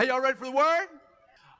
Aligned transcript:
Hey, 0.00 0.06
y'all 0.06 0.22
ready 0.22 0.38
for 0.38 0.46
the 0.46 0.52
word? 0.52 0.86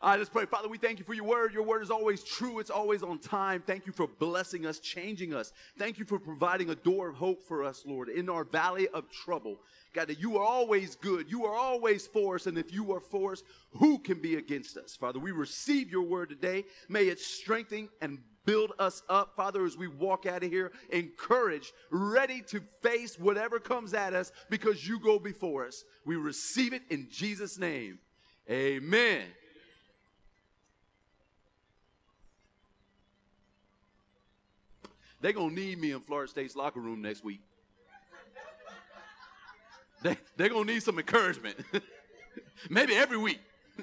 All 0.00 0.08
right, 0.08 0.18
let's 0.18 0.30
pray. 0.30 0.46
Father, 0.46 0.66
we 0.66 0.78
thank 0.78 0.98
you 0.98 1.04
for 1.04 1.12
your 1.12 1.26
word. 1.26 1.52
Your 1.52 1.62
word 1.62 1.82
is 1.82 1.90
always 1.90 2.24
true, 2.24 2.58
it's 2.58 2.70
always 2.70 3.02
on 3.02 3.18
time. 3.18 3.62
Thank 3.66 3.86
you 3.86 3.92
for 3.92 4.06
blessing 4.06 4.64
us, 4.64 4.78
changing 4.78 5.34
us. 5.34 5.52
Thank 5.78 5.98
you 5.98 6.06
for 6.06 6.18
providing 6.18 6.70
a 6.70 6.74
door 6.74 7.10
of 7.10 7.16
hope 7.16 7.42
for 7.46 7.62
us, 7.62 7.82
Lord, 7.84 8.08
in 8.08 8.30
our 8.30 8.44
valley 8.44 8.88
of 8.94 9.10
trouble. 9.10 9.58
God, 9.92 10.08
that 10.08 10.18
you 10.18 10.38
are 10.38 10.42
always 10.42 10.94
good. 10.94 11.30
You 11.30 11.44
are 11.44 11.54
always 11.54 12.06
for 12.06 12.36
us. 12.36 12.46
And 12.46 12.56
if 12.56 12.72
you 12.72 12.94
are 12.94 13.00
for 13.00 13.32
us, 13.32 13.42
who 13.72 13.98
can 13.98 14.22
be 14.22 14.36
against 14.36 14.78
us? 14.78 14.96
Father, 14.96 15.18
we 15.18 15.32
receive 15.32 15.90
your 15.90 16.04
word 16.04 16.30
today. 16.30 16.64
May 16.88 17.08
it 17.08 17.20
strengthen 17.20 17.90
and 18.00 18.20
build 18.46 18.72
us 18.78 19.02
up, 19.10 19.36
Father, 19.36 19.66
as 19.66 19.76
we 19.76 19.86
walk 19.86 20.24
out 20.24 20.42
of 20.42 20.50
here, 20.50 20.72
encouraged, 20.88 21.72
ready 21.90 22.40
to 22.48 22.62
face 22.80 23.18
whatever 23.18 23.60
comes 23.60 23.92
at 23.92 24.14
us 24.14 24.32
because 24.48 24.88
you 24.88 24.98
go 24.98 25.18
before 25.18 25.66
us. 25.66 25.84
We 26.06 26.16
receive 26.16 26.72
it 26.72 26.84
in 26.88 27.06
Jesus' 27.10 27.58
name. 27.58 27.98
Amen. 28.48 29.26
They're 35.20 35.32
going 35.32 35.50
to 35.50 35.54
need 35.54 35.78
me 35.78 35.92
in 35.92 36.00
Florida 36.00 36.30
State's 36.30 36.56
locker 36.56 36.80
room 36.80 37.02
next 37.02 37.22
week. 37.22 37.40
They, 40.02 40.16
they're 40.36 40.48
going 40.48 40.66
to 40.66 40.72
need 40.72 40.82
some 40.82 40.98
encouragement. 40.98 41.56
Maybe 42.70 42.94
every 42.94 43.18
week. 43.18 43.40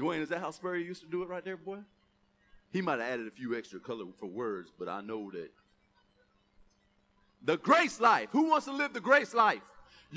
Dwayne, 0.00 0.20
is 0.20 0.30
that 0.30 0.40
how 0.40 0.50
Spurrier 0.50 0.82
used 0.82 1.02
to 1.02 1.08
do 1.08 1.22
it 1.22 1.28
right 1.28 1.44
there, 1.44 1.56
boy? 1.56 1.78
He 2.72 2.80
might 2.82 2.98
have 3.00 3.08
added 3.08 3.26
a 3.26 3.30
few 3.30 3.56
extra 3.56 3.80
color 3.80 4.04
for 4.18 4.26
words, 4.26 4.70
but 4.78 4.88
I 4.88 5.00
know 5.00 5.30
that. 5.30 5.50
The 7.42 7.56
grace 7.58 8.00
life. 8.00 8.28
Who 8.32 8.48
wants 8.48 8.66
to 8.66 8.72
live 8.72 8.92
the 8.92 9.00
grace 9.00 9.32
life? 9.34 9.62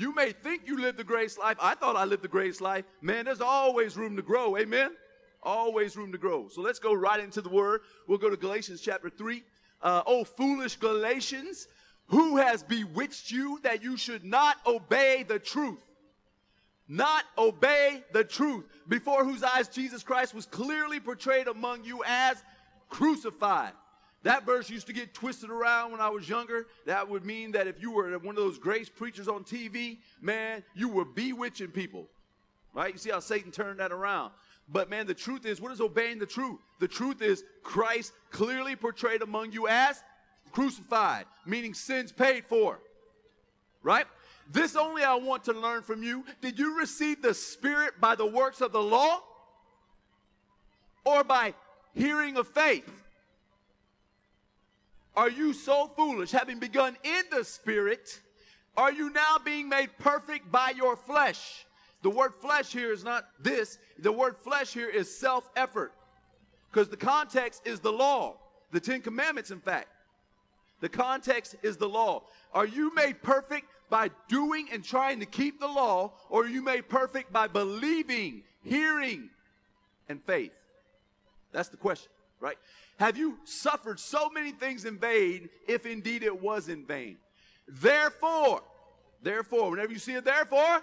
You 0.00 0.14
may 0.14 0.32
think 0.32 0.62
you 0.64 0.80
live 0.80 0.96
the 0.96 1.04
grace 1.04 1.36
life. 1.36 1.58
I 1.60 1.74
thought 1.74 1.94
I 1.94 2.06
lived 2.06 2.22
the 2.22 2.28
grace 2.28 2.62
life. 2.62 2.86
Man, 3.02 3.26
there's 3.26 3.42
always 3.42 3.98
room 3.98 4.16
to 4.16 4.22
grow. 4.22 4.56
Amen? 4.56 4.92
Always 5.42 5.94
room 5.94 6.10
to 6.12 6.16
grow. 6.16 6.48
So 6.48 6.62
let's 6.62 6.78
go 6.78 6.94
right 6.94 7.20
into 7.20 7.42
the 7.42 7.50
word. 7.50 7.82
We'll 8.08 8.16
go 8.16 8.30
to 8.30 8.36
Galatians 8.38 8.80
chapter 8.80 9.10
3. 9.10 9.42
Uh, 9.82 10.02
oh, 10.06 10.24
foolish 10.24 10.76
Galatians, 10.76 11.68
who 12.06 12.38
has 12.38 12.62
bewitched 12.62 13.30
you 13.30 13.60
that 13.62 13.82
you 13.82 13.98
should 13.98 14.24
not 14.24 14.56
obey 14.66 15.22
the 15.28 15.38
truth? 15.38 15.82
Not 16.88 17.24
obey 17.36 18.02
the 18.14 18.24
truth, 18.24 18.64
before 18.88 19.22
whose 19.22 19.42
eyes 19.42 19.68
Jesus 19.68 20.02
Christ 20.02 20.32
was 20.32 20.46
clearly 20.46 20.98
portrayed 20.98 21.46
among 21.46 21.84
you 21.84 22.02
as 22.06 22.42
crucified. 22.88 23.72
That 24.22 24.44
verse 24.44 24.68
used 24.68 24.86
to 24.88 24.92
get 24.92 25.14
twisted 25.14 25.50
around 25.50 25.92
when 25.92 26.00
I 26.00 26.10
was 26.10 26.28
younger. 26.28 26.66
That 26.84 27.08
would 27.08 27.24
mean 27.24 27.52
that 27.52 27.66
if 27.66 27.80
you 27.80 27.90
were 27.90 28.18
one 28.18 28.36
of 28.36 28.42
those 28.42 28.58
grace 28.58 28.88
preachers 28.88 29.28
on 29.28 29.44
TV, 29.44 29.98
man, 30.20 30.62
you 30.74 30.88
were 30.88 31.06
bewitching 31.06 31.68
people. 31.68 32.06
Right? 32.74 32.92
You 32.92 32.98
see 32.98 33.10
how 33.10 33.20
Satan 33.20 33.50
turned 33.50 33.80
that 33.80 33.92
around. 33.92 34.32
But 34.68 34.90
man, 34.90 35.06
the 35.06 35.14
truth 35.14 35.46
is, 35.46 35.60
what 35.60 35.72
is 35.72 35.80
obeying 35.80 36.18
the 36.18 36.26
truth? 36.26 36.60
The 36.78 36.86
truth 36.86 37.22
is 37.22 37.44
Christ 37.62 38.12
clearly 38.30 38.76
portrayed 38.76 39.22
among 39.22 39.52
you 39.52 39.66
as 39.66 40.02
crucified, 40.52 41.24
meaning 41.46 41.74
sins 41.74 42.12
paid 42.12 42.44
for. 42.44 42.78
Right? 43.82 44.06
This 44.52 44.76
only 44.76 45.02
I 45.02 45.14
want 45.14 45.44
to 45.44 45.52
learn 45.52 45.82
from 45.82 46.02
you. 46.02 46.24
Did 46.40 46.58
you 46.58 46.78
receive 46.78 47.22
the 47.22 47.34
Spirit 47.34 47.94
by 48.00 48.14
the 48.14 48.26
works 48.26 48.60
of 48.60 48.72
the 48.72 48.82
law 48.82 49.22
or 51.04 51.24
by 51.24 51.54
hearing 51.94 52.36
of 52.36 52.48
faith? 52.48 52.99
Are 55.16 55.30
you 55.30 55.52
so 55.52 55.90
foolish, 55.96 56.30
having 56.30 56.58
begun 56.58 56.96
in 57.02 57.22
the 57.30 57.44
Spirit, 57.44 58.20
are 58.76 58.92
you 58.92 59.10
now 59.10 59.36
being 59.44 59.68
made 59.68 59.90
perfect 59.98 60.50
by 60.50 60.72
your 60.76 60.96
flesh? 60.96 61.66
The 62.02 62.10
word 62.10 62.34
flesh 62.40 62.72
here 62.72 62.92
is 62.92 63.04
not 63.04 63.24
this. 63.40 63.78
The 63.98 64.12
word 64.12 64.36
flesh 64.36 64.72
here 64.72 64.88
is 64.88 65.14
self 65.14 65.50
effort. 65.56 65.92
Because 66.70 66.88
the 66.88 66.96
context 66.96 67.62
is 67.64 67.80
the 67.80 67.92
law, 67.92 68.36
the 68.70 68.80
Ten 68.80 69.02
Commandments, 69.02 69.50
in 69.50 69.60
fact. 69.60 69.88
The 70.80 70.88
context 70.88 71.56
is 71.62 71.76
the 71.76 71.88
law. 71.88 72.22
Are 72.54 72.66
you 72.66 72.94
made 72.94 73.22
perfect 73.22 73.66
by 73.90 74.10
doing 74.28 74.68
and 74.72 74.82
trying 74.82 75.20
to 75.20 75.26
keep 75.26 75.60
the 75.60 75.66
law, 75.66 76.12
or 76.30 76.44
are 76.44 76.48
you 76.48 76.62
made 76.62 76.88
perfect 76.88 77.32
by 77.32 77.48
believing, 77.48 78.44
hearing, 78.62 79.28
and 80.08 80.22
faith? 80.22 80.52
That's 81.52 81.68
the 81.68 81.76
question, 81.76 82.10
right? 82.40 82.58
Have 82.98 83.16
you 83.16 83.38
suffered 83.44 84.00
so 84.00 84.28
many 84.30 84.50
things 84.52 84.84
in 84.84 84.98
vain, 84.98 85.48
if 85.68 85.86
indeed 85.86 86.22
it 86.22 86.42
was 86.42 86.68
in 86.68 86.84
vain? 86.84 87.18
Therefore, 87.68 88.62
therefore, 89.22 89.70
whenever 89.70 89.92
you 89.92 89.98
see 89.98 90.14
it, 90.14 90.24
therefore, 90.24 90.82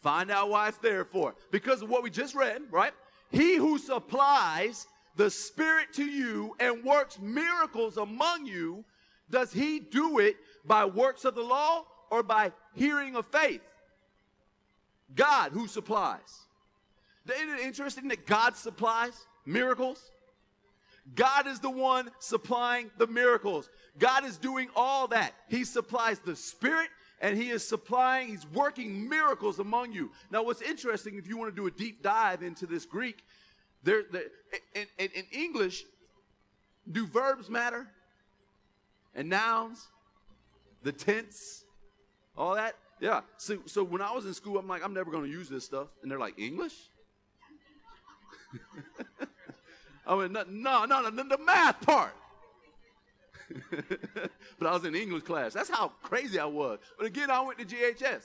Find 0.00 0.30
out 0.30 0.48
why 0.48 0.68
it's 0.68 0.78
there 0.78 1.04
for. 1.04 1.34
Because 1.50 1.82
of 1.82 1.90
what 1.90 2.02
we 2.02 2.10
just 2.10 2.34
read, 2.34 2.62
right? 2.70 2.92
He 3.30 3.56
who 3.56 3.78
supplies 3.78 4.86
the 5.16 5.30
Spirit 5.30 5.92
to 5.94 6.04
you 6.04 6.56
and 6.58 6.82
works 6.82 7.18
miracles 7.20 7.96
among 7.98 8.46
you, 8.46 8.84
does 9.30 9.52
he 9.52 9.78
do 9.78 10.18
it 10.18 10.36
by 10.64 10.84
works 10.86 11.24
of 11.24 11.34
the 11.34 11.42
law 11.42 11.84
or 12.10 12.22
by 12.22 12.52
hearing 12.74 13.14
of 13.14 13.26
faith? 13.26 13.60
God 15.14 15.52
who 15.52 15.66
supplies. 15.66 16.46
Isn't 17.32 17.50
it 17.50 17.60
interesting 17.60 18.08
that 18.08 18.26
God 18.26 18.56
supplies 18.56 19.26
miracles? 19.44 20.10
God 21.14 21.46
is 21.46 21.60
the 21.60 21.70
one 21.70 22.10
supplying 22.18 22.90
the 22.98 23.06
miracles. 23.06 23.68
God 23.98 24.24
is 24.24 24.36
doing 24.36 24.68
all 24.76 25.08
that. 25.08 25.32
He 25.48 25.64
supplies 25.64 26.18
the 26.20 26.36
Spirit 26.36 26.88
and 27.20 27.36
he 27.36 27.50
is 27.50 27.66
supplying, 27.66 28.28
he's 28.28 28.46
working 28.46 29.08
miracles 29.08 29.58
among 29.58 29.92
you. 29.92 30.10
Now, 30.30 30.42
what's 30.42 30.62
interesting, 30.62 31.16
if 31.16 31.26
you 31.26 31.36
want 31.36 31.54
to 31.54 31.56
do 31.56 31.66
a 31.66 31.70
deep 31.70 32.02
dive 32.02 32.42
into 32.42 32.66
this 32.66 32.86
Greek, 32.86 33.24
there, 33.82 34.04
there 34.10 34.24
in, 34.74 34.86
in, 34.98 35.10
in 35.14 35.24
English, 35.30 35.84
do 36.90 37.06
verbs 37.06 37.50
matter? 37.50 37.86
And 39.14 39.28
nouns? 39.28 39.88
The 40.82 40.92
tense? 40.92 41.64
All 42.36 42.54
that? 42.54 42.76
Yeah. 43.00 43.20
So, 43.36 43.58
so 43.66 43.84
when 43.84 44.00
I 44.00 44.12
was 44.12 44.24
in 44.24 44.32
school, 44.32 44.58
I'm 44.58 44.68
like, 44.68 44.82
I'm 44.84 44.94
never 44.94 45.10
going 45.10 45.24
to 45.24 45.30
use 45.30 45.48
this 45.48 45.64
stuff. 45.64 45.88
And 46.02 46.10
they're 46.10 46.18
like, 46.18 46.38
English? 46.38 46.74
I 50.10 50.14
went, 50.14 50.32
no, 50.32 50.42
no, 50.48 50.86
no, 50.86 51.08
no, 51.08 51.22
the 51.22 51.38
math 51.38 51.80
part. 51.86 52.12
but 54.58 54.66
I 54.66 54.72
was 54.72 54.84
in 54.84 54.96
English 54.96 55.22
class. 55.22 55.52
That's 55.52 55.70
how 55.70 55.92
crazy 56.02 56.36
I 56.36 56.46
was. 56.46 56.80
But 56.98 57.06
again, 57.06 57.30
I 57.30 57.40
went 57.42 57.60
to 57.60 57.64
GHS. 57.64 58.22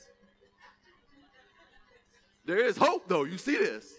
There 2.43 2.57
is 2.57 2.75
hope, 2.75 3.07
though. 3.07 3.23
You 3.23 3.37
see 3.37 3.55
this. 3.55 3.93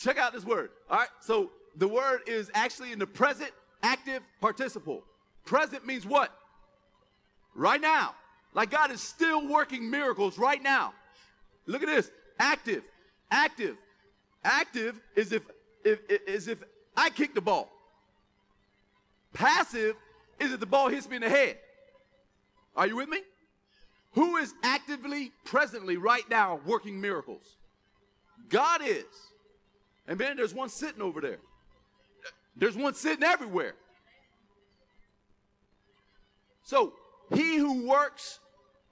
Check 0.00 0.18
out 0.18 0.34
this 0.34 0.44
word. 0.44 0.68
All 0.90 0.98
right, 0.98 1.08
so 1.22 1.50
the 1.76 1.88
word 1.88 2.20
is 2.26 2.50
actually 2.52 2.92
in 2.92 2.98
the 2.98 3.06
present 3.06 3.52
active 3.82 4.22
participle. 4.38 5.02
Present 5.46 5.86
means 5.86 6.04
what? 6.04 6.30
Right 7.54 7.80
now. 7.80 8.14
Like 8.52 8.70
God 8.70 8.90
is 8.90 9.00
still 9.00 9.48
working 9.48 9.90
miracles 9.90 10.36
right 10.36 10.62
now. 10.62 10.92
Look 11.64 11.82
at 11.82 11.88
this. 11.88 12.10
Active. 12.38 12.82
Active. 13.30 13.78
Active 14.44 15.00
is 15.14 15.32
if, 15.32 15.42
if, 15.84 16.00
is 16.26 16.48
if 16.48 16.62
I 16.96 17.10
kick 17.10 17.34
the 17.34 17.40
ball. 17.40 17.70
Passive 19.32 19.96
is 20.38 20.52
if 20.52 20.60
the 20.60 20.66
ball 20.66 20.88
hits 20.88 21.08
me 21.08 21.16
in 21.16 21.22
the 21.22 21.28
head. 21.28 21.58
Are 22.76 22.86
you 22.86 22.96
with 22.96 23.08
me? 23.08 23.20
Who 24.12 24.36
is 24.36 24.52
actively, 24.62 25.32
presently, 25.44 25.96
right 25.96 26.28
now, 26.28 26.60
working 26.66 27.00
miracles? 27.00 27.56
God 28.48 28.82
is. 28.84 29.04
And 30.06 30.18
man, 30.18 30.36
there's 30.36 30.54
one 30.54 30.68
sitting 30.68 31.00
over 31.00 31.20
there. 31.20 31.38
There's 32.56 32.76
one 32.76 32.94
sitting 32.94 33.24
everywhere. 33.24 33.74
So, 36.64 36.92
he 37.34 37.56
who 37.56 37.86
works, 37.86 38.40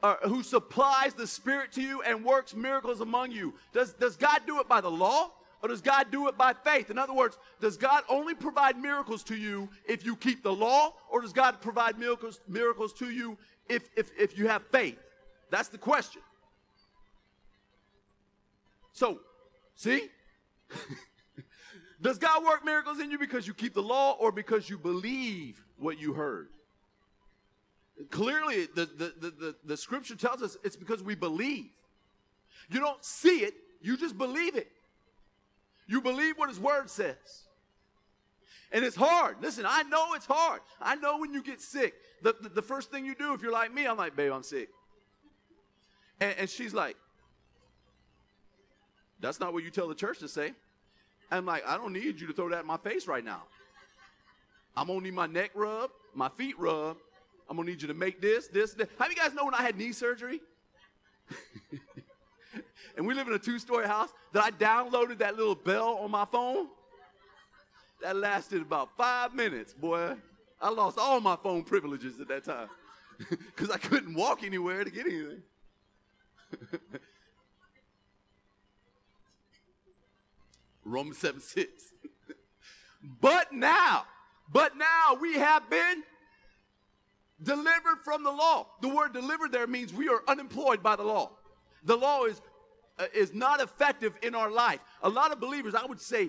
uh, 0.03 0.17
who 0.25 0.43
supplies 0.43 1.15
the 1.15 1.27
Spirit 1.27 1.73
to 1.73 1.83
you 1.83 2.03
and 2.03 2.25
works 2.25 2.55
miracles 2.55 3.01
among 3.01 3.33
you, 3.33 3.55
does, 3.73 3.93
does 3.95 4.17
God 4.17 4.41
do 4.47 4.61
it 4.61 4.69
by 4.69 4.81
the 4.81 4.91
law? 4.91 5.31
Or 5.63 5.69
does 5.69 5.81
God 5.81 6.11
do 6.11 6.29
it 6.29 6.39
by 6.39 6.55
faith? 6.55 6.91
In 6.91 6.99
other 6.99 7.13
words, 7.13 7.37
does 7.61 7.77
God 7.77 8.03
only 8.09 8.35
provide 8.35 8.79
miracles 8.79 9.23
to 9.25 9.37
you 9.37 9.69
if 9.87 10.05
you 10.05 10.17
keep 10.17 10.43
the 10.43 10.53
law? 10.53 10.95
Or 11.11 11.21
does 11.21 11.33
God 11.33 11.61
provide 11.61 11.99
miracles, 11.99 12.41
miracles 12.49 12.93
to 12.95 13.11
you 13.11 13.37
if, 13.69 13.89
if, 13.97 14.11
if 14.19 14.39
you 14.39 14.49
have 14.49 14.63
faith? 14.73 14.99
That's 15.51 15.69
the 15.69 15.79
question. 15.79 16.23
So, 18.93 19.21
see? 19.75 20.09
does 22.03 22.19
God 22.19 22.43
work 22.45 22.65
miracles 22.65 22.99
in 22.99 23.11
you 23.11 23.19
because 23.19 23.47
you 23.47 23.53
keep 23.53 23.75
the 23.75 23.83
law 23.83 24.13
or 24.19 24.33
because 24.33 24.71
you 24.71 24.79
believe 24.79 25.63
what 25.79 26.01
you 26.01 26.15
heard? 26.15 26.49
Clearly, 28.11 28.67
the, 28.75 28.87
the, 28.87 29.15
the, 29.21 29.31
the, 29.31 29.57
the 29.65 29.77
scripture 29.77 30.17
tells 30.17 30.43
us 30.43 30.57
it's 30.65 30.77
because 30.77 31.03
we 31.03 31.15
believe. 31.15 31.71
You 32.71 32.81
don't 32.81 33.05
see 33.05 33.41
it, 33.41 33.55
you 33.83 33.99
just 33.99 34.17
believe 34.17 34.57
it. 34.57 34.71
You 35.91 36.01
believe 36.01 36.39
what 36.39 36.49
his 36.49 36.61
word 36.61 36.89
says. 36.89 37.17
And 38.71 38.85
it's 38.85 38.95
hard. 38.95 39.39
Listen, 39.43 39.65
I 39.67 39.83
know 39.83 40.15
it's 40.15 40.25
hard. 40.25 40.61
I 40.81 40.95
know 40.95 41.19
when 41.19 41.35
you 41.35 41.43
get 41.43 41.61
sick. 41.61 41.95
The, 42.23 42.37
the, 42.41 42.49
the, 42.49 42.63
first 42.63 42.93
thing 42.93 43.05
you 43.05 43.17
do, 43.17 43.35
if 43.35 43.43
you're 43.43 43.51
like 43.51 43.75
me, 43.75 43.87
I'm 43.89 43.97
like, 43.97 44.15
babe, 44.15 44.31
I'm 44.31 44.45
sick. 44.45 44.69
And, 46.21 46.33
and 46.39 46.49
she's 46.49 46.73
like, 46.73 46.97
That's 49.19 49.41
not 49.41 49.53
what 49.53 49.65
you 49.65 49.71
tell 49.71 49.89
the 49.89 49.95
church 49.97 50.21
to 50.21 50.29
say. 50.29 50.53
I'm 51.29 51.45
like, 51.45 51.67
I 51.67 51.77
don't 51.77 51.93
need 51.93 52.21
you 52.21 52.29
to 52.29 52.33
throw 52.33 52.49
that 52.51 52.61
in 52.61 52.67
my 52.67 52.77
face 52.77 53.09
right 53.09 53.25
now. 53.25 53.43
I'm 54.77 54.87
gonna 54.87 55.01
need 55.01 55.15
my 55.15 55.27
neck 55.27 55.51
rub, 55.55 55.91
my 56.15 56.29
feet 56.29 56.57
rub. 56.57 56.99
I'm 57.49 57.57
gonna 57.57 57.69
need 57.69 57.83
you 57.83 57.89
to 57.89 57.95
make 57.95 58.21
this, 58.21 58.47
this, 58.47 58.75
this. 58.75 58.87
How 58.97 59.07
do 59.07 59.11
you 59.11 59.17
guys 59.17 59.35
know 59.35 59.45
when 59.45 59.55
I 59.55 59.63
had 59.63 59.77
knee 59.77 59.91
surgery? 59.91 60.41
and 62.97 63.07
we 63.07 63.15
live 63.15 63.29
in 63.29 63.35
a 63.35 63.39
two-story 63.39 63.87
house 63.87 64.11
that 64.33 64.43
I 64.43 64.51
downloaded 64.51 65.19
that 65.19 65.37
little 65.37 65.55
bell 65.55 65.99
on 66.03 66.11
my 66.11 66.25
phone. 66.25 66.69
That 68.03 68.17
lasted 68.17 68.63
about 68.63 68.97
five 68.97 69.35
minutes, 69.35 69.75
boy. 69.75 70.17
I 70.61 70.71
lost 70.71 70.99
all 70.99 71.21
my 71.21 71.37
phone 71.37 71.63
privileges 71.65 72.21
at 72.21 72.29
that 72.29 72.45
time 72.45 72.69
because 73.31 73.71
I 73.71 73.79
couldn't 73.79 74.15
walk 74.15 74.43
anywhere 74.43 74.85
to 74.85 74.91
get 74.91 75.07
anything. 75.07 75.43
Romans 80.85 81.19
7 81.19 81.41
6. 81.41 81.71
but 83.21 83.53
now, 83.53 84.05
but 84.53 84.77
now 84.77 85.17
we 85.21 85.35
have 85.35 85.69
been 85.71 86.03
delivered 87.43 87.99
from 88.05 88.23
the 88.23 88.31
law. 88.31 88.67
The 88.81 88.89
word 88.89 89.13
delivered 89.13 89.53
there 89.53 89.67
means 89.67 89.93
we 89.93 90.09
are 90.09 90.23
unemployed 90.29 90.83
by 90.83 90.97
the 90.97 91.05
law. 91.05 91.31
The 91.85 91.97
law 91.97 92.25
is, 92.25 92.41
Uh, 93.01 93.07
is 93.15 93.33
not 93.33 93.63
effective 93.63 94.13
in 94.23 94.35
our 94.35 94.51
life. 94.51 94.79
A 95.03 95.09
lot 95.09 95.33
of 95.33 95.41
believers, 95.41 95.75
I 95.75 95.87
would 95.87 96.01
say, 96.01 96.29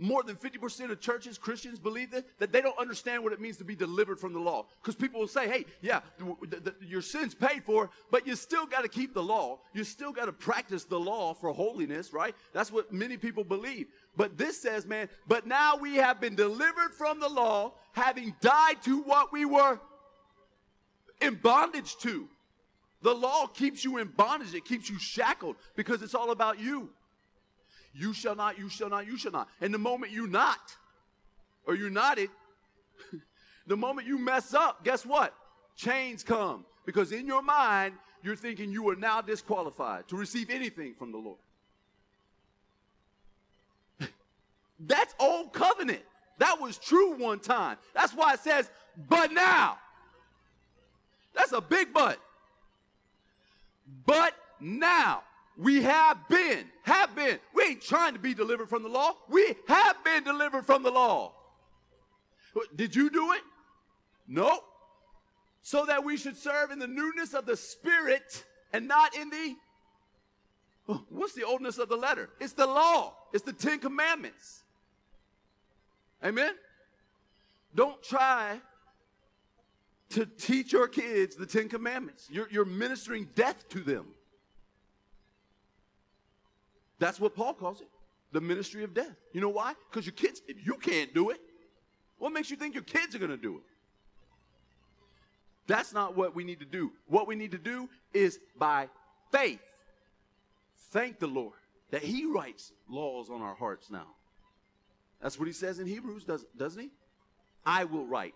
more 0.00 0.24
than 0.24 0.34
50% 0.34 0.90
of 0.90 1.00
churches, 1.00 1.38
Christians 1.38 1.78
believe 1.78 2.10
that, 2.10 2.24
that 2.40 2.50
they 2.50 2.60
don't 2.60 2.76
understand 2.76 3.22
what 3.22 3.32
it 3.32 3.40
means 3.40 3.56
to 3.58 3.64
be 3.64 3.76
delivered 3.76 4.18
from 4.18 4.32
the 4.32 4.40
law. 4.40 4.66
Because 4.82 4.96
people 4.96 5.20
will 5.20 5.28
say, 5.28 5.48
hey, 5.48 5.64
yeah, 5.80 6.00
the, 6.18 6.56
the, 6.56 6.74
your 6.84 7.02
sin's 7.02 7.36
paid 7.36 7.62
for, 7.62 7.90
but 8.10 8.26
you 8.26 8.34
still 8.34 8.66
got 8.66 8.82
to 8.82 8.88
keep 8.88 9.14
the 9.14 9.22
law. 9.22 9.60
You 9.72 9.84
still 9.84 10.10
got 10.10 10.24
to 10.24 10.32
practice 10.32 10.84
the 10.84 10.98
law 10.98 11.34
for 11.34 11.52
holiness, 11.52 12.12
right? 12.12 12.34
That's 12.52 12.72
what 12.72 12.92
many 12.92 13.16
people 13.16 13.44
believe. 13.44 13.86
But 14.16 14.36
this 14.36 14.60
says, 14.60 14.86
man, 14.86 15.08
but 15.28 15.46
now 15.46 15.76
we 15.76 15.96
have 15.96 16.20
been 16.20 16.34
delivered 16.34 16.94
from 16.96 17.20
the 17.20 17.28
law, 17.28 17.74
having 17.92 18.34
died 18.40 18.82
to 18.84 19.02
what 19.02 19.32
we 19.32 19.44
were 19.44 19.78
in 21.20 21.36
bondage 21.36 21.96
to. 21.98 22.28
The 23.02 23.14
law 23.14 23.46
keeps 23.46 23.84
you 23.84 23.98
in 23.98 24.08
bondage, 24.08 24.54
it 24.54 24.64
keeps 24.64 24.90
you 24.90 24.98
shackled 24.98 25.56
because 25.76 26.02
it's 26.02 26.14
all 26.14 26.30
about 26.30 26.58
you. 26.58 26.90
You 27.94 28.12
shall 28.12 28.34
not, 28.34 28.58
you 28.58 28.68
shall 28.68 28.90
not, 28.90 29.06
you 29.06 29.16
shall 29.16 29.32
not. 29.32 29.48
And 29.60 29.72
the 29.72 29.78
moment 29.78 30.12
you 30.12 30.26
not, 30.26 30.76
or 31.66 31.74
you're 31.74 31.90
not 31.90 32.18
it, 32.18 32.30
the 33.66 33.76
moment 33.76 34.06
you 34.06 34.18
mess 34.18 34.54
up, 34.54 34.84
guess 34.84 35.06
what? 35.06 35.34
Chains 35.76 36.24
come. 36.24 36.64
Because 36.84 37.12
in 37.12 37.26
your 37.26 37.42
mind, 37.42 37.94
you're 38.22 38.36
thinking 38.36 38.72
you 38.72 38.88
are 38.88 38.96
now 38.96 39.20
disqualified 39.20 40.08
to 40.08 40.16
receive 40.16 40.50
anything 40.50 40.94
from 40.94 41.12
the 41.12 41.18
Lord. 41.18 41.38
That's 44.80 45.14
old 45.20 45.52
covenant. 45.52 46.02
That 46.38 46.60
was 46.60 46.78
true 46.78 47.16
one 47.16 47.40
time. 47.40 47.76
That's 47.94 48.12
why 48.12 48.34
it 48.34 48.40
says, 48.40 48.70
but 49.08 49.32
now. 49.32 49.78
That's 51.34 51.52
a 51.52 51.60
big 51.60 51.92
but. 51.92 52.18
But 54.06 54.34
now 54.60 55.22
we 55.56 55.82
have 55.82 56.28
been, 56.28 56.66
have 56.82 57.14
been. 57.16 57.38
We 57.54 57.64
ain't 57.64 57.82
trying 57.82 58.12
to 58.14 58.18
be 58.18 58.34
delivered 58.34 58.68
from 58.68 58.82
the 58.82 58.88
law. 58.88 59.14
We 59.28 59.54
have 59.66 60.02
been 60.04 60.24
delivered 60.24 60.64
from 60.64 60.82
the 60.82 60.90
law. 60.90 61.32
Did 62.74 62.94
you 62.94 63.10
do 63.10 63.32
it? 63.32 63.42
No. 64.26 64.60
So 65.62 65.84
that 65.86 66.04
we 66.04 66.16
should 66.16 66.36
serve 66.36 66.70
in 66.70 66.78
the 66.78 66.86
newness 66.86 67.34
of 67.34 67.46
the 67.46 67.56
Spirit 67.56 68.44
and 68.72 68.86
not 68.86 69.16
in 69.16 69.30
the. 69.30 69.56
Oh, 70.88 71.04
what's 71.10 71.34
the 71.34 71.44
oldness 71.44 71.78
of 71.78 71.88
the 71.88 71.96
letter? 71.96 72.30
It's 72.40 72.54
the 72.54 72.66
law, 72.66 73.14
it's 73.32 73.44
the 73.44 73.52
Ten 73.52 73.78
Commandments. 73.78 74.62
Amen? 76.24 76.54
Don't 77.74 78.02
try 78.02 78.60
to 80.10 80.26
teach 80.26 80.72
your 80.72 80.88
kids 80.88 81.36
the 81.36 81.46
Ten 81.46 81.68
Commandments. 81.68 82.28
You're, 82.30 82.48
you're 82.50 82.64
ministering 82.64 83.28
death 83.34 83.68
to 83.70 83.80
them. 83.80 84.06
That's 86.98 87.20
what 87.20 87.34
Paul 87.34 87.54
calls 87.54 87.80
it 87.80 87.88
the 88.32 88.40
ministry 88.40 88.84
of 88.84 88.92
death. 88.94 89.16
You 89.32 89.40
know 89.40 89.48
why? 89.48 89.74
Because 89.90 90.04
your 90.04 90.12
kids, 90.12 90.42
if 90.46 90.66
you 90.66 90.74
can't 90.74 91.14
do 91.14 91.30
it, 91.30 91.40
what 92.18 92.32
makes 92.32 92.50
you 92.50 92.56
think 92.56 92.74
your 92.74 92.82
kids 92.82 93.14
are 93.14 93.18
going 93.18 93.30
to 93.30 93.36
do 93.36 93.56
it? 93.56 93.62
That's 95.66 95.92
not 95.92 96.16
what 96.16 96.34
we 96.34 96.44
need 96.44 96.60
to 96.60 96.66
do. 96.66 96.92
What 97.06 97.26
we 97.26 97.36
need 97.36 97.52
to 97.52 97.58
do 97.58 97.88
is 98.12 98.38
by 98.58 98.88
faith, 99.30 99.60
thank 100.90 101.18
the 101.18 101.26
Lord 101.26 101.54
that 101.90 102.02
He 102.02 102.26
writes 102.26 102.72
laws 102.88 103.30
on 103.30 103.42
our 103.42 103.54
hearts 103.54 103.90
now. 103.90 104.06
That's 105.22 105.38
what 105.38 105.46
He 105.46 105.52
says 105.52 105.78
in 105.78 105.86
Hebrews, 105.86 106.24
does, 106.24 106.44
doesn't 106.56 106.80
He? 106.80 106.90
I 107.64 107.84
will 107.84 108.06
write. 108.06 108.34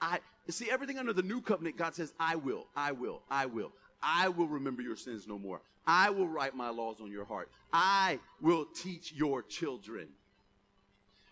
I 0.00 0.20
see 0.52 0.70
everything 0.70 0.98
under 0.98 1.12
the 1.12 1.22
new 1.22 1.40
covenant. 1.40 1.76
God 1.76 1.94
says, 1.94 2.12
I 2.18 2.36
will, 2.36 2.66
I 2.76 2.92
will, 2.92 3.22
I 3.30 3.46
will. 3.46 3.72
I 4.02 4.28
will 4.28 4.46
remember 4.46 4.82
your 4.82 4.96
sins 4.96 5.26
no 5.26 5.38
more. 5.38 5.60
I 5.86 6.10
will 6.10 6.28
write 6.28 6.54
my 6.54 6.70
laws 6.70 7.00
on 7.00 7.10
your 7.10 7.24
heart. 7.24 7.50
I 7.72 8.18
will 8.40 8.66
teach 8.66 9.12
your 9.12 9.42
children. 9.42 10.08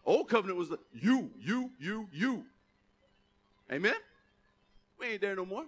Old 0.07 0.29
covenant 0.29 0.59
was 0.59 0.69
the 0.69 0.79
you, 0.93 1.31
you, 1.41 1.71
you, 1.79 2.09
you. 2.13 2.45
Amen? 3.73 3.95
We 4.99 5.07
ain't 5.07 5.21
there 5.21 5.35
no 5.35 5.47
more. 5.47 5.65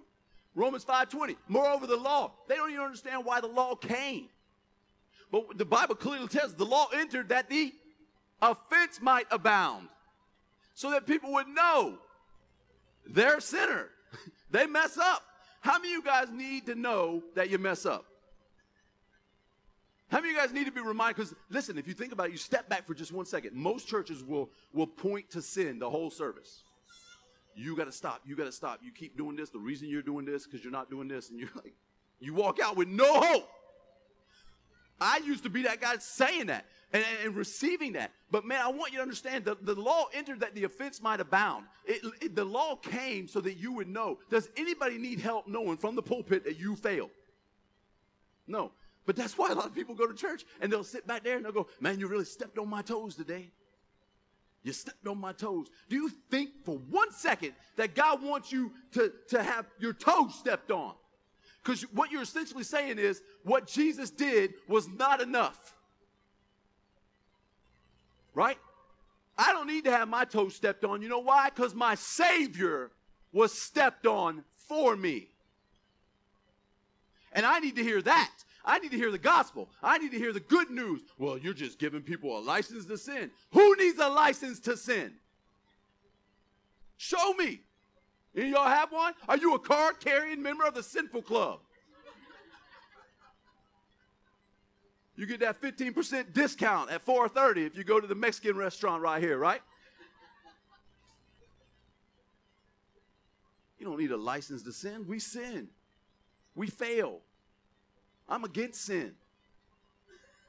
Romans 0.55 0.85
5:20. 0.85 1.35
Moreover, 1.47 1.87
the 1.87 1.97
law. 1.97 2.33
They 2.47 2.55
don't 2.55 2.71
even 2.71 2.83
understand 2.83 3.25
why 3.25 3.41
the 3.41 3.47
law 3.47 3.75
came. 3.75 4.29
But 5.31 5.57
the 5.57 5.65
Bible 5.65 5.95
clearly 5.95 6.27
tells 6.27 6.53
the 6.55 6.65
law 6.65 6.87
entered 6.93 7.29
that 7.29 7.49
the 7.49 7.73
offense 8.41 9.01
might 9.01 9.27
abound. 9.31 9.89
So 10.73 10.91
that 10.91 11.05
people 11.05 11.33
would 11.33 11.47
know 11.47 11.97
they're 13.09 13.37
a 13.37 13.41
sinner. 13.41 13.89
they 14.51 14.65
mess 14.67 14.97
up. 14.97 15.23
How 15.61 15.79
many 15.79 15.89
of 15.89 15.93
you 15.93 16.03
guys 16.03 16.29
need 16.31 16.65
to 16.67 16.75
know 16.75 17.23
that 17.35 17.49
you 17.49 17.57
mess 17.57 17.85
up? 17.85 18.05
How 20.09 20.19
many 20.19 20.29
of 20.29 20.35
you 20.35 20.41
guys 20.41 20.53
need 20.53 20.65
to 20.65 20.71
be 20.71 20.79
reminded? 20.79 21.17
Because 21.17 21.35
listen, 21.49 21.77
if 21.77 21.87
you 21.87 21.93
think 21.93 22.13
about 22.13 22.27
it, 22.27 22.31
you 22.31 22.37
step 22.37 22.69
back 22.69 22.87
for 22.87 22.93
just 22.93 23.11
one 23.11 23.25
second. 23.25 23.53
Most 23.53 23.87
churches 23.87 24.23
will, 24.23 24.49
will 24.71 24.87
point 24.87 25.29
to 25.31 25.41
sin 25.41 25.79
the 25.79 25.89
whole 25.89 26.09
service. 26.09 26.63
You 27.55 27.75
got 27.75 27.85
to 27.85 27.91
stop. 27.91 28.21
You 28.25 28.35
got 28.35 28.45
to 28.45 28.51
stop. 28.51 28.79
You 28.83 28.91
keep 28.91 29.17
doing 29.17 29.35
this. 29.35 29.49
The 29.49 29.59
reason 29.59 29.89
you're 29.89 30.03
doing 30.03 30.25
this 30.25 30.45
because 30.45 30.63
you're 30.63 30.71
not 30.71 30.89
doing 30.89 31.07
this, 31.07 31.29
and 31.29 31.39
you're 31.39 31.49
like, 31.55 31.73
you 32.19 32.33
walk 32.33 32.59
out 32.63 32.77
with 32.77 32.87
no 32.87 33.19
hope. 33.19 33.49
I 35.01 35.17
used 35.17 35.43
to 35.43 35.49
be 35.49 35.63
that 35.63 35.81
guy 35.81 35.97
saying 35.99 36.47
that 36.47 36.65
and, 36.93 37.03
and, 37.23 37.35
receiving 37.35 37.93
that. 37.93 38.11
But 38.31 38.45
man, 38.45 38.61
I 38.61 38.69
want 38.69 38.91
you 38.91 38.99
to 38.99 39.01
understand 39.01 39.45
the, 39.45 39.57
the 39.61 39.75
law 39.75 40.05
entered 40.13 40.39
that 40.39 40.55
the 40.55 40.63
offense 40.63 41.01
might 41.01 41.19
abound. 41.19 41.65
It, 41.85 42.01
it, 42.21 42.35
the 42.35 42.45
law 42.45 42.75
came 42.75 43.27
so 43.27 43.41
that 43.41 43.55
you 43.55 43.73
would 43.73 43.87
know. 43.87 44.19
Does 44.29 44.49
anybody 44.55 44.97
need 44.97 45.19
help 45.19 45.47
knowing 45.47 45.77
from 45.77 45.95
the 45.95 46.01
pulpit 46.01 46.45
that 46.45 46.57
you 46.59 46.75
failed? 46.75 47.09
No. 48.47 48.71
But 49.05 49.15
that's 49.15 49.37
why 49.37 49.49
a 49.49 49.55
lot 49.55 49.65
of 49.65 49.75
people 49.75 49.95
go 49.95 50.07
to 50.07 50.13
church 50.13 50.45
and 50.61 50.71
they'll 50.71 50.83
sit 50.83 51.07
back 51.07 51.23
there 51.23 51.37
and 51.37 51.45
they'll 51.45 51.51
go, 51.51 51.67
Man, 51.79 51.99
you 51.99 52.07
really 52.07 52.25
stepped 52.25 52.57
on 52.57 52.69
my 52.69 52.81
toes 52.81 53.15
today. 53.15 53.51
You 54.63 54.73
stepped 54.73 55.07
on 55.07 55.19
my 55.19 55.31
toes. 55.31 55.67
Do 55.87 55.95
you 55.95 56.09
think 56.29 56.49
for 56.65 56.77
one 56.77 57.11
second 57.11 57.53
that 57.77 57.95
God 57.95 58.21
wants 58.21 58.51
you 58.51 58.73
to, 58.93 59.13
to 59.29 59.41
have 59.41 59.65
your 59.79 59.93
toes 59.93 60.35
stepped 60.35 60.71
on? 60.71 60.93
Because 61.63 61.83
what 61.93 62.11
you're 62.11 62.21
essentially 62.21 62.63
saying 62.63 62.97
is 62.97 63.21
what 63.43 63.67
Jesus 63.67 64.09
did 64.09 64.55
was 64.67 64.89
not 64.89 65.21
enough. 65.21 65.73
Right? 68.37 68.59
I 69.35 69.51
don't 69.51 69.65
need 69.65 69.85
to 69.85 69.91
have 69.91 70.07
my 70.07 70.23
toes 70.23 70.55
stepped 70.55 70.85
on. 70.85 71.01
You 71.01 71.09
know 71.09 71.17
why? 71.17 71.49
Because 71.49 71.73
my 71.73 71.95
Savior 71.95 72.91
was 73.31 73.51
stepped 73.51 74.05
on 74.05 74.43
for 74.55 74.95
me. 74.95 75.29
And 77.33 77.47
I 77.47 77.57
need 77.57 77.75
to 77.77 77.83
hear 77.83 77.99
that. 78.03 78.31
I 78.63 78.77
need 78.77 78.91
to 78.91 78.97
hear 78.97 79.09
the 79.09 79.17
gospel. 79.17 79.71
I 79.81 79.97
need 79.97 80.11
to 80.11 80.19
hear 80.19 80.33
the 80.33 80.39
good 80.39 80.69
news. 80.69 81.01
Well, 81.17 81.39
you're 81.39 81.55
just 81.55 81.79
giving 81.79 82.01
people 82.03 82.37
a 82.37 82.39
license 82.39 82.85
to 82.85 82.97
sin. 82.99 83.31
Who 83.53 83.75
needs 83.75 83.97
a 83.97 84.07
license 84.07 84.59
to 84.61 84.77
sin? 84.77 85.13
Show 86.97 87.33
me. 87.33 87.61
And 88.35 88.51
y'all 88.51 88.67
have 88.67 88.91
one? 88.91 89.15
Are 89.27 89.37
you 89.37 89.55
a 89.55 89.59
card 89.59 89.99
carrying 89.99 90.43
member 90.43 90.63
of 90.63 90.75
the 90.75 90.83
sinful 90.83 91.23
club? 91.23 91.61
You 95.17 95.25
get 95.25 95.39
that 95.39 95.59
15% 95.59 96.31
discount 96.31 96.91
at 96.91 97.03
4:30 97.03 97.65
if 97.65 97.75
you 97.75 97.83
go 97.83 97.99
to 97.99 98.05
the 98.05 98.15
Mexican 98.15 98.55
restaurant 98.55 99.01
right 99.01 99.21
here, 99.21 99.37
right? 99.37 99.61
You 103.79 103.85
don't 103.85 103.99
need 103.99 104.11
a 104.11 104.17
license 104.17 104.61
to 104.63 104.71
sin. 104.71 105.05
We 105.07 105.19
sin. 105.19 105.69
We 106.55 106.67
fail. 106.67 107.21
I'm 108.29 108.43
against 108.43 108.81
sin. 108.81 109.15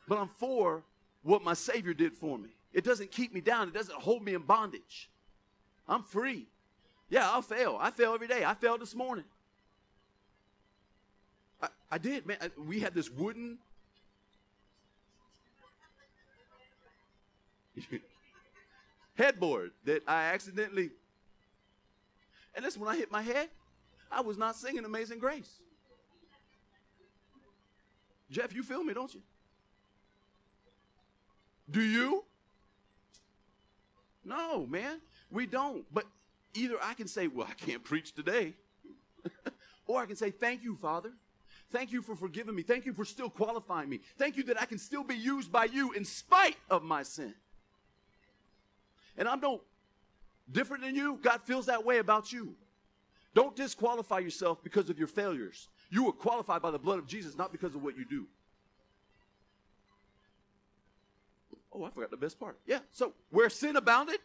But 0.06 0.18
I'm 0.18 0.28
for 0.28 0.84
what 1.22 1.42
my 1.42 1.54
Savior 1.54 1.94
did 1.94 2.14
for 2.14 2.38
me. 2.38 2.50
It 2.72 2.84
doesn't 2.84 3.10
keep 3.10 3.32
me 3.32 3.40
down, 3.40 3.68
it 3.68 3.74
doesn't 3.74 3.98
hold 3.98 4.22
me 4.22 4.34
in 4.34 4.42
bondage. 4.42 5.10
I'm 5.88 6.02
free. 6.02 6.46
Yeah, 7.08 7.30
I'll 7.30 7.40
fail. 7.42 7.78
I 7.80 7.90
fail 7.90 8.12
every 8.12 8.28
day. 8.28 8.44
I 8.44 8.52
failed 8.52 8.82
this 8.82 8.94
morning. 8.94 9.24
I, 11.62 11.68
I 11.90 11.96
did, 11.98 12.26
man. 12.26 12.36
I- 12.42 12.50
we 12.60 12.80
had 12.80 12.94
this 12.94 13.08
wooden 13.08 13.58
headboard 19.14 19.72
that 19.84 20.02
I 20.06 20.24
accidentally. 20.32 20.90
And 22.54 22.64
listen, 22.64 22.80
when 22.80 22.90
I 22.94 22.96
hit 22.96 23.10
my 23.10 23.22
head, 23.22 23.48
I 24.10 24.20
was 24.20 24.38
not 24.38 24.56
singing 24.56 24.84
Amazing 24.84 25.18
Grace. 25.18 25.60
Jeff, 28.30 28.54
you 28.54 28.62
feel 28.62 28.84
me, 28.84 28.94
don't 28.94 29.12
you? 29.14 29.22
Do 31.70 31.82
you? 31.82 32.24
No, 34.24 34.66
man, 34.66 35.00
we 35.30 35.46
don't. 35.46 35.84
But 35.92 36.04
either 36.54 36.76
I 36.82 36.94
can 36.94 37.08
say, 37.08 37.28
well, 37.28 37.46
I 37.48 37.54
can't 37.54 37.82
preach 37.82 38.14
today, 38.14 38.54
or 39.86 40.00
I 40.00 40.06
can 40.06 40.16
say, 40.16 40.30
thank 40.30 40.62
you, 40.62 40.76
Father. 40.76 41.12
Thank 41.70 41.92
you 41.92 42.00
for 42.00 42.16
forgiving 42.16 42.54
me. 42.54 42.62
Thank 42.62 42.86
you 42.86 42.94
for 42.94 43.04
still 43.04 43.28
qualifying 43.28 43.90
me. 43.90 44.00
Thank 44.16 44.36
you 44.36 44.42
that 44.44 44.60
I 44.60 44.64
can 44.64 44.78
still 44.78 45.04
be 45.04 45.16
used 45.16 45.52
by 45.52 45.64
you 45.64 45.92
in 45.92 46.04
spite 46.04 46.56
of 46.70 46.82
my 46.82 47.02
sin. 47.02 47.34
And 49.18 49.28
I'm 49.28 49.40
no 49.40 49.60
different 50.50 50.84
than 50.84 50.94
you. 50.94 51.18
God 51.22 51.42
feels 51.42 51.66
that 51.66 51.84
way 51.84 51.98
about 51.98 52.32
you. 52.32 52.54
Don't 53.34 53.54
disqualify 53.54 54.20
yourself 54.20 54.62
because 54.62 54.88
of 54.88 54.98
your 54.98 55.08
failures. 55.08 55.68
You 55.90 56.04
were 56.04 56.12
qualified 56.12 56.62
by 56.62 56.70
the 56.70 56.78
blood 56.78 56.98
of 56.98 57.06
Jesus, 57.06 57.36
not 57.36 57.52
because 57.52 57.74
of 57.74 57.82
what 57.82 57.96
you 57.98 58.04
do. 58.04 58.26
Oh, 61.72 61.84
I 61.84 61.90
forgot 61.90 62.10
the 62.10 62.16
best 62.16 62.40
part. 62.40 62.58
Yeah. 62.66 62.78
So 62.90 63.12
where 63.30 63.50
sin 63.50 63.76
abounded, 63.76 64.18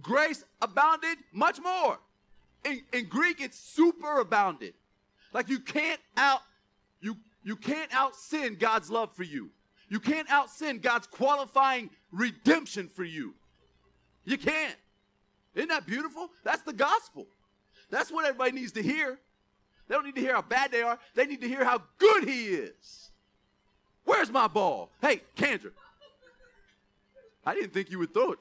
grace 0.00 0.44
abounded 0.62 1.18
much 1.32 1.60
more. 1.60 1.98
In, 2.64 2.82
in 2.92 3.06
Greek, 3.06 3.40
it's 3.40 3.58
super 3.58 4.20
abounded. 4.20 4.74
Like 5.32 5.48
you 5.48 5.58
can't 5.58 6.00
out 6.16 6.40
you 7.00 7.16
you 7.42 7.56
can't 7.56 7.94
out 7.94 8.16
sin 8.16 8.56
God's 8.58 8.90
love 8.90 9.14
for 9.14 9.24
you. 9.24 9.50
You 9.88 10.00
can't 10.00 10.30
out 10.30 10.48
sin 10.48 10.78
God's 10.78 11.06
qualifying 11.06 11.90
redemption 12.10 12.88
for 12.88 13.04
you. 13.04 13.34
You 14.24 14.38
can't. 14.38 14.76
Isn't 15.54 15.68
that 15.68 15.86
beautiful? 15.86 16.30
That's 16.42 16.62
the 16.62 16.72
gospel. 16.72 17.26
That's 17.90 18.10
what 18.10 18.24
everybody 18.24 18.52
needs 18.52 18.72
to 18.72 18.82
hear. 18.82 19.18
They 19.88 19.94
don't 19.94 20.04
need 20.04 20.14
to 20.14 20.20
hear 20.20 20.34
how 20.34 20.42
bad 20.42 20.72
they 20.72 20.82
are. 20.82 20.98
They 21.14 21.26
need 21.26 21.40
to 21.42 21.48
hear 21.48 21.64
how 21.64 21.82
good 21.98 22.24
he 22.24 22.46
is. 22.46 23.10
Where's 24.04 24.30
my 24.30 24.48
ball? 24.48 24.90
Hey, 25.00 25.22
Kendra. 25.36 25.70
I 27.46 27.54
didn't 27.54 27.72
think 27.72 27.90
you 27.90 27.98
would 27.98 28.14
throw 28.14 28.32
it. 28.32 28.38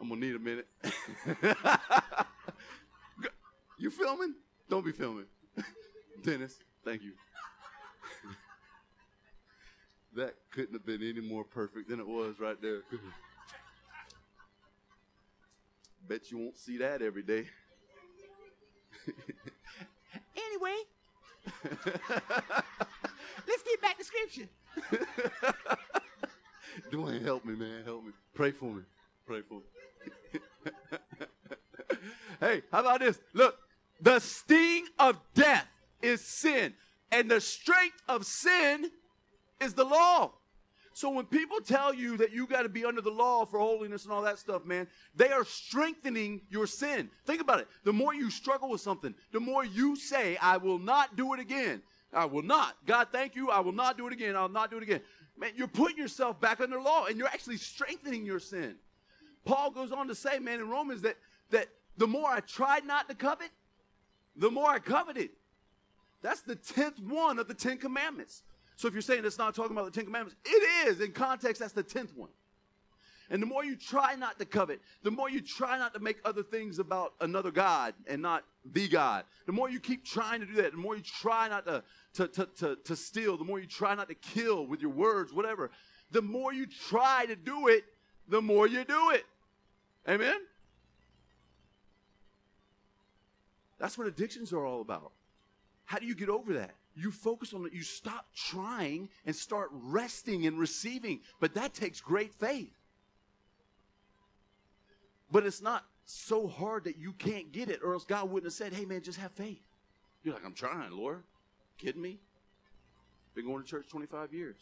I'm 0.00 0.08
gonna 0.08 0.20
need 0.20 0.34
a 0.34 0.38
minute. 0.38 0.66
you 3.78 3.90
filming? 3.90 4.34
Don't 4.70 4.84
be 4.84 4.92
filming. 4.92 5.26
Dennis, 6.24 6.58
thank 6.84 7.02
you. 7.02 7.12
That 10.16 10.34
couldn't 10.50 10.72
have 10.72 10.84
been 10.84 11.02
any 11.02 11.20
more 11.20 11.44
perfect 11.44 11.88
than 11.88 12.00
it 12.00 12.06
was 12.06 12.40
right 12.40 12.60
there. 12.60 12.80
Bet 16.08 16.30
you 16.30 16.38
won't 16.38 16.58
see 16.58 16.78
that 16.78 17.02
every 17.02 17.22
day. 17.22 17.46
Anyway, 20.36 20.76
let's 23.46 23.62
get 23.64 23.80
back 23.80 23.96
to 23.98 24.04
scripture. 24.04 24.48
Dwayne, 26.90 27.24
help 27.24 27.44
me, 27.44 27.54
man. 27.54 27.84
Help 27.84 28.04
me. 28.04 28.10
Pray 28.34 28.50
for 28.50 28.64
me. 28.66 28.82
Pray 29.26 29.42
for 29.42 29.54
me. 29.54 29.60
hey, 32.40 32.62
how 32.70 32.80
about 32.80 33.00
this? 33.00 33.18
Look, 33.32 33.56
the 34.00 34.18
sting 34.18 34.86
of 34.98 35.18
death 35.34 35.66
is 36.02 36.20
sin, 36.20 36.74
and 37.10 37.30
the 37.30 37.40
strength 37.40 38.02
of 38.08 38.26
sin 38.26 38.90
is 39.60 39.74
the 39.74 39.84
law. 39.84 40.32
So 40.92 41.08
when 41.10 41.26
people 41.26 41.60
tell 41.60 41.94
you 41.94 42.16
that 42.16 42.32
you 42.32 42.46
got 42.46 42.62
to 42.62 42.68
be 42.68 42.84
under 42.84 43.00
the 43.00 43.10
law 43.10 43.44
for 43.44 43.60
holiness 43.60 44.04
and 44.04 44.12
all 44.12 44.22
that 44.22 44.38
stuff, 44.38 44.64
man, 44.64 44.88
they 45.14 45.30
are 45.30 45.44
strengthening 45.44 46.42
your 46.50 46.66
sin. 46.66 47.10
Think 47.26 47.40
about 47.40 47.60
it. 47.60 47.68
The 47.84 47.92
more 47.92 48.12
you 48.12 48.28
struggle 48.30 48.70
with 48.70 48.80
something, 48.80 49.14
the 49.32 49.40
more 49.40 49.64
you 49.64 49.94
say, 49.94 50.36
I 50.38 50.56
will 50.56 50.78
not 50.78 51.16
do 51.16 51.32
it 51.32 51.40
again. 51.40 51.82
I 52.12 52.24
will 52.24 52.42
not. 52.42 52.76
God, 52.86 53.08
thank 53.12 53.36
you. 53.36 53.50
I 53.50 53.60
will 53.60 53.72
not 53.72 53.96
do 53.96 54.08
it 54.08 54.12
again. 54.12 54.34
I'll 54.34 54.48
not 54.48 54.70
do 54.70 54.78
it 54.78 54.82
again. 54.82 55.00
Man, 55.38 55.52
you're 55.54 55.68
putting 55.68 55.96
yourself 55.96 56.40
back 56.40 56.60
under 56.60 56.80
law 56.80 57.06
and 57.06 57.16
you're 57.16 57.28
actually 57.28 57.56
strengthening 57.56 58.26
your 58.26 58.40
sin. 58.40 58.74
Paul 59.44 59.70
goes 59.70 59.92
on 59.92 60.08
to 60.08 60.14
say, 60.14 60.38
man, 60.38 60.60
in 60.60 60.68
Romans 60.68 61.02
that 61.02 61.16
that 61.50 61.68
the 61.96 62.06
more 62.06 62.28
I 62.28 62.40
tried 62.40 62.84
not 62.84 63.08
to 63.08 63.14
covet, 63.14 63.50
the 64.36 64.50
more 64.50 64.68
I 64.68 64.78
coveted. 64.78 65.30
That's 66.22 66.42
the 66.42 66.56
tenth 66.56 67.00
one 67.00 67.38
of 67.38 67.48
the 67.48 67.54
Ten 67.54 67.78
Commandments. 67.78 68.42
So 68.80 68.88
if 68.88 68.94
you're 68.94 69.02
saying 69.02 69.26
it's 69.26 69.36
not 69.36 69.54
talking 69.54 69.72
about 69.72 69.84
the 69.84 69.90
Ten 69.90 70.06
Commandments, 70.06 70.40
it 70.42 70.88
is. 70.88 71.02
In 71.02 71.12
context, 71.12 71.60
that's 71.60 71.74
the 71.74 71.82
tenth 71.82 72.16
one. 72.16 72.30
And 73.28 73.42
the 73.42 73.46
more 73.46 73.62
you 73.62 73.76
try 73.76 74.14
not 74.14 74.38
to 74.38 74.46
covet, 74.46 74.80
the 75.02 75.10
more 75.10 75.28
you 75.28 75.42
try 75.42 75.76
not 75.76 75.92
to 75.92 76.00
make 76.00 76.16
other 76.24 76.42
things 76.42 76.78
about 76.78 77.12
another 77.20 77.50
God 77.50 77.92
and 78.06 78.22
not 78.22 78.42
the 78.64 78.88
God. 78.88 79.24
The 79.44 79.52
more 79.52 79.68
you 79.68 79.80
keep 79.80 80.06
trying 80.06 80.40
to 80.40 80.46
do 80.46 80.54
that, 80.62 80.72
the 80.72 80.78
more 80.78 80.96
you 80.96 81.02
try 81.02 81.46
not 81.46 81.66
to, 81.66 81.84
to, 82.14 82.28
to, 82.28 82.48
to, 82.56 82.78
to 82.82 82.96
steal, 82.96 83.36
the 83.36 83.44
more 83.44 83.60
you 83.60 83.66
try 83.66 83.94
not 83.94 84.08
to 84.08 84.14
kill 84.14 84.66
with 84.66 84.80
your 84.80 84.92
words, 84.92 85.30
whatever, 85.30 85.70
the 86.10 86.22
more 86.22 86.54
you 86.54 86.64
try 86.64 87.26
to 87.26 87.36
do 87.36 87.68
it, 87.68 87.84
the 88.28 88.40
more 88.40 88.66
you 88.66 88.82
do 88.84 89.10
it. 89.10 89.26
Amen? 90.08 90.40
That's 93.78 93.98
what 93.98 94.06
addictions 94.06 94.54
are 94.54 94.64
all 94.64 94.80
about. 94.80 95.12
How 95.84 95.98
do 95.98 96.06
you 96.06 96.14
get 96.14 96.30
over 96.30 96.54
that? 96.54 96.76
You 96.94 97.10
focus 97.10 97.54
on 97.54 97.64
it, 97.66 97.72
you 97.72 97.82
stop 97.82 98.26
trying 98.34 99.08
and 99.24 99.34
start 99.34 99.68
resting 99.72 100.46
and 100.46 100.58
receiving. 100.58 101.20
But 101.38 101.54
that 101.54 101.72
takes 101.72 102.00
great 102.00 102.34
faith. 102.34 102.74
But 105.30 105.46
it's 105.46 105.62
not 105.62 105.84
so 106.04 106.48
hard 106.48 106.84
that 106.84 106.98
you 106.98 107.12
can't 107.12 107.52
get 107.52 107.70
it, 107.70 107.80
or 107.84 107.94
else 107.94 108.04
God 108.04 108.28
wouldn't 108.30 108.46
have 108.46 108.52
said, 108.52 108.72
hey 108.72 108.84
man, 108.84 109.02
just 109.02 109.18
have 109.18 109.30
faith. 109.32 109.62
You're 110.22 110.34
like, 110.34 110.44
I'm 110.44 110.54
trying, 110.54 110.90
Lord. 110.90 111.22
Kidding 111.78 112.02
me? 112.02 112.18
Been 113.34 113.46
going 113.46 113.62
to 113.62 113.68
church 113.68 113.86
25 113.88 114.34
years. 114.34 114.56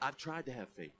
I've 0.00 0.16
tried 0.16 0.46
to 0.46 0.52
have 0.52 0.68
faith. 0.70 0.92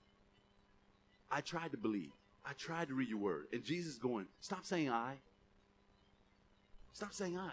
I 1.30 1.40
tried 1.40 1.72
to 1.72 1.76
believe. 1.76 2.10
I 2.44 2.52
tried 2.52 2.88
to 2.88 2.94
read 2.94 3.08
your 3.08 3.18
word. 3.18 3.46
And 3.52 3.64
Jesus 3.64 3.94
is 3.94 3.98
going, 3.98 4.26
stop 4.40 4.64
saying 4.64 4.90
I. 4.90 5.14
Stop 6.92 7.12
saying 7.12 7.38
I. 7.38 7.50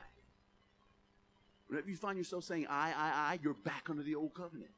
Whenever 1.68 1.90
you 1.90 1.96
find 1.96 2.18
yourself 2.18 2.44
saying 2.44 2.68
I, 2.70 2.90
I, 2.90 3.10
I, 3.34 3.40
you're 3.42 3.54
back 3.54 3.88
under 3.90 4.04
the 4.04 4.16
old 4.16 4.34
covenant. 4.34 4.72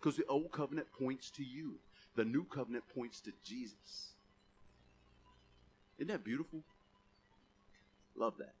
Because 0.00 0.16
the 0.16 0.26
old 0.26 0.52
covenant 0.52 0.86
points 0.98 1.30
to 1.32 1.44
you. 1.44 1.74
The 2.14 2.24
new 2.24 2.44
covenant 2.44 2.84
points 2.94 3.20
to 3.22 3.32
Jesus. 3.44 4.12
Isn't 5.98 6.08
that 6.08 6.24
beautiful? 6.24 6.62
Love 8.16 8.34
that. 8.38 8.54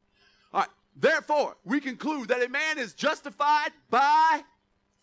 All 0.52 0.60
right. 0.60 0.68
Therefore, 0.96 1.56
we 1.64 1.80
conclude 1.80 2.28
that 2.28 2.42
a 2.42 2.48
man 2.48 2.78
is 2.78 2.92
justified 2.92 3.70
by 3.88 4.42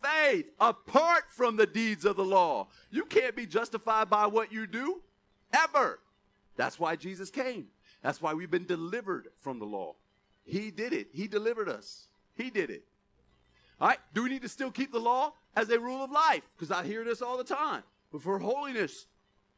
faith 0.04 0.46
apart 0.60 1.24
from 1.30 1.56
the 1.56 1.66
deeds 1.66 2.04
of 2.04 2.18
the 2.18 2.26
law. 2.26 2.68
You 2.92 3.06
can't 3.06 3.36
be 3.36 3.46
justified 3.46 4.10
by 4.10 4.28
what 4.28 4.52
you 4.52 4.68
do 4.68 5.02
ever. 5.54 6.00
That's 6.58 6.80
why 6.80 6.98
Jesus 6.98 7.30
came. 7.30 7.68
That's 8.02 8.22
why 8.22 8.34
we've 8.34 8.52
been 8.52 8.66
delivered 8.66 9.30
from 9.40 9.60
the 9.60 9.66
law. 9.66 9.96
He 10.44 10.70
did 10.70 10.94
it. 10.94 11.08
He 11.14 11.28
delivered 11.28 11.70
us. 11.70 12.08
He 12.36 12.50
did 12.50 12.70
it. 12.70 12.84
All 13.80 13.88
right. 13.88 14.00
Do 14.14 14.24
we 14.24 14.30
need 14.30 14.42
to 14.44 14.50
still 14.50 14.72
keep 14.72 14.92
the 14.92 15.00
law 15.00 15.34
as 15.56 15.70
a 15.70 15.80
rule 15.80 16.04
of 16.04 16.12
life? 16.12 16.44
Because 16.56 16.72
I 16.72 16.84
hear 16.84 17.04
this 17.04 17.22
all 17.22 17.38
the 17.38 17.44
time. 17.44 17.84
But 18.12 18.22
for 18.22 18.40
holiness, 18.40 19.08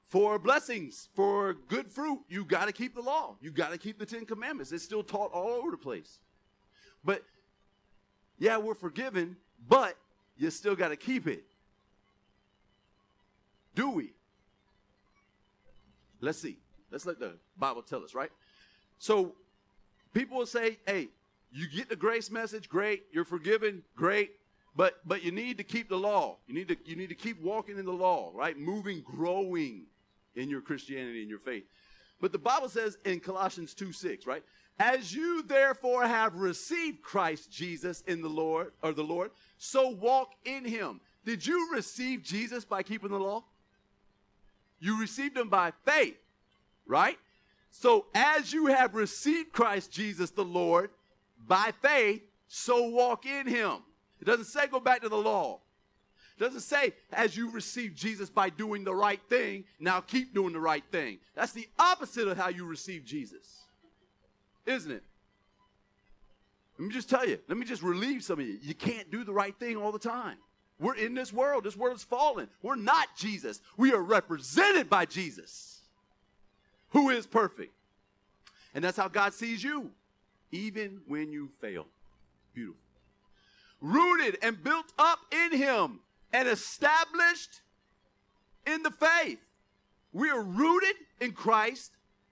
for 0.05 0.39
blessings, 0.39 1.09
for 1.13 1.55
good 1.67 1.91
fruit, 1.91 2.21
you 2.29 2.45
got 2.45 2.65
to 2.65 2.71
keep 2.71 2.95
the 2.95 3.01
law. 3.01 3.35
You 3.41 3.51
got 3.51 3.71
to 3.71 3.77
keep 3.77 3.99
the 3.99 4.05
Ten 4.05 4.25
Commandments. 4.25 4.71
It's 4.71 4.83
still 4.83 5.03
taught 5.03 5.31
all 5.33 5.49
over 5.49 5.71
the 5.71 5.77
place. 5.77 6.19
But 7.03 7.23
yeah, 8.39 8.57
we're 8.57 8.75
forgiven, 8.75 9.35
but 9.67 9.97
you 10.37 10.49
still 10.49 10.75
got 10.75 10.89
to 10.89 10.95
keep 10.95 11.27
it. 11.27 11.43
Do 13.75 13.89
we? 13.91 14.13
Let's 16.21 16.39
see. 16.39 16.57
Let's 16.89 17.05
let 17.05 17.19
the 17.19 17.33
Bible 17.57 17.81
tell 17.81 18.03
us, 18.03 18.15
right? 18.15 18.31
So 18.97 19.35
people 20.13 20.37
will 20.37 20.45
say, 20.45 20.77
hey, 20.87 21.09
you 21.51 21.67
get 21.67 21.89
the 21.89 21.95
grace 21.95 22.29
message, 22.29 22.69
great. 22.69 23.05
You're 23.11 23.25
forgiven, 23.25 23.83
great. 23.95 24.31
But 24.75 24.99
but 25.05 25.23
you 25.23 25.31
need 25.31 25.57
to 25.57 25.63
keep 25.63 25.89
the 25.89 25.97
law. 25.97 26.37
You 26.47 26.53
need 26.53 26.67
to 26.67 26.77
you 26.85 26.95
need 26.95 27.09
to 27.09 27.15
keep 27.15 27.41
walking 27.41 27.77
in 27.77 27.85
the 27.85 27.91
law, 27.91 28.31
right? 28.33 28.57
Moving, 28.57 29.01
growing 29.01 29.85
in 30.35 30.49
your 30.49 30.61
Christianity 30.61 31.21
and 31.21 31.29
your 31.29 31.39
faith. 31.39 31.63
But 32.21 32.31
the 32.31 32.37
Bible 32.37 32.69
says 32.69 32.97
in 33.05 33.19
Colossians 33.19 33.73
2 33.73 33.91
6, 33.91 34.27
right? 34.27 34.43
As 34.79 35.13
you 35.13 35.41
therefore 35.41 36.05
have 36.05 36.35
received 36.35 37.01
Christ 37.01 37.51
Jesus 37.51 38.01
in 38.01 38.21
the 38.21 38.29
Lord, 38.29 38.73
or 38.83 38.93
the 38.93 39.03
Lord, 39.03 39.31
so 39.57 39.89
walk 39.89 40.33
in 40.45 40.63
him. 40.65 41.01
Did 41.25 41.45
you 41.45 41.73
receive 41.73 42.21
Jesus 42.21 42.63
by 42.63 42.83
keeping 42.83 43.09
the 43.09 43.19
law? 43.19 43.43
You 44.79 44.99
received 44.99 45.35
him 45.35 45.49
by 45.49 45.73
faith, 45.83 46.17
right? 46.85 47.17
So 47.71 48.05
as 48.13 48.53
you 48.53 48.67
have 48.67 48.93
received 48.93 49.51
Christ 49.51 49.91
Jesus 49.91 50.29
the 50.29 50.45
Lord 50.45 50.91
by 51.47 51.71
faith, 51.81 52.21
so 52.47 52.89
walk 52.89 53.25
in 53.25 53.47
him. 53.47 53.77
It 54.19 54.25
doesn't 54.25 54.45
say 54.45 54.67
go 54.67 54.79
back 54.79 55.01
to 55.01 55.09
the 55.09 55.17
law. 55.17 55.59
It 56.37 56.43
doesn't 56.43 56.61
say 56.61 56.93
as 57.11 57.35
you 57.35 57.51
receive 57.51 57.95
Jesus 57.95 58.29
by 58.29 58.49
doing 58.49 58.83
the 58.83 58.93
right 58.93 59.21
thing, 59.27 59.63
now 59.79 60.01
keep 60.01 60.33
doing 60.33 60.53
the 60.53 60.59
right 60.59 60.83
thing. 60.91 61.17
That's 61.35 61.51
the 61.51 61.67
opposite 61.79 62.27
of 62.27 62.37
how 62.37 62.49
you 62.49 62.65
receive 62.65 63.05
Jesus. 63.05 63.63
Isn't 64.65 64.91
it? 64.91 65.03
Let 66.77 66.87
me 66.87 66.93
just 66.93 67.09
tell 67.09 67.27
you, 67.27 67.39
let 67.47 67.57
me 67.57 67.65
just 67.65 67.81
relieve 67.81 68.23
some 68.23 68.39
of 68.39 68.45
you. 68.45 68.59
You 68.61 68.75
can't 68.75 69.09
do 69.09 69.23
the 69.23 69.33
right 69.33 69.57
thing 69.57 69.77
all 69.77 69.91
the 69.91 69.97
time. 69.97 70.37
We're 70.79 70.95
in 70.95 71.15
this 71.15 71.33
world. 71.33 71.63
This 71.63 71.75
world 71.75 71.95
is 71.95 72.03
fallen. 72.03 72.49
We're 72.61 72.75
not 72.75 73.07
Jesus. 73.17 73.61
We 73.77 73.93
are 73.93 74.01
represented 74.01 74.89
by 74.89 75.05
Jesus, 75.05 75.81
who 76.89 77.09
is 77.09 77.25
perfect. 77.25 77.73
And 78.75 78.83
that's 78.83 78.97
how 78.97 79.07
God 79.07 79.33
sees 79.33 79.63
you, 79.63 79.89
even 80.51 81.01
when 81.07 81.31
you 81.31 81.49
fail. 81.61 81.85
Beautiful. 82.53 82.79
Rooted 83.81 84.37
and 84.41 84.63
built 84.63 84.91
up 84.97 85.19
in 85.31 85.57
Him 85.57 85.99
and 86.33 86.47
established 86.47 87.61
in 88.65 88.83
the 88.83 88.91
faith. 88.91 89.39
We 90.13 90.29
are 90.29 90.41
rooted 90.41 90.95
in 91.21 91.31
Christ. 91.31 91.91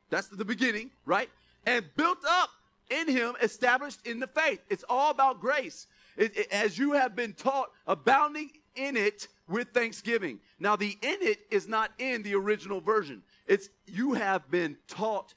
That's 0.09 0.27
the 0.27 0.45
beginning, 0.45 0.91
right? 1.05 1.29
And 1.65 1.85
built 1.95 2.19
up 2.27 2.49
in 2.89 3.07
Him, 3.07 3.35
established 3.41 4.05
in 4.05 4.19
the 4.19 4.27
faith. 4.27 4.59
It's 4.69 4.83
all 4.89 5.11
about 5.11 5.39
grace. 5.39 5.87
It, 6.17 6.35
it, 6.37 6.47
as 6.51 6.77
you 6.77 6.93
have 6.93 7.15
been 7.15 7.33
taught, 7.33 7.71
abounding 7.87 8.51
in 8.75 8.97
it 8.97 9.27
with 9.47 9.69
thanksgiving. 9.69 10.39
Now, 10.59 10.75
the 10.75 10.97
in 11.01 11.17
it 11.21 11.39
is 11.51 11.67
not 11.67 11.91
in 11.97 12.23
the 12.23 12.35
original 12.35 12.81
version. 12.81 13.21
It's 13.47 13.69
you 13.85 14.13
have 14.13 14.49
been 14.49 14.77
taught 14.87 15.33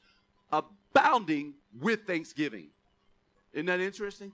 abounding 0.50 1.54
with 1.80 2.06
thanksgiving. 2.06 2.68
Isn't 3.52 3.66
that 3.66 3.80
interesting? 3.80 4.32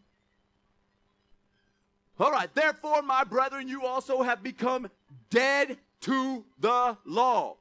All 2.19 2.31
right, 2.31 2.53
therefore, 2.55 3.03
my 3.03 3.25
brethren, 3.25 3.69
you 3.69 3.85
also 3.85 4.23
have 4.23 4.43
become 4.43 4.89
dead 5.31 5.79
to 6.03 6.45
the 6.61 6.97
law. 7.05 7.57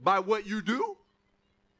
By 0.00 0.18
what 0.18 0.46
you 0.46 0.60
do? 0.60 0.96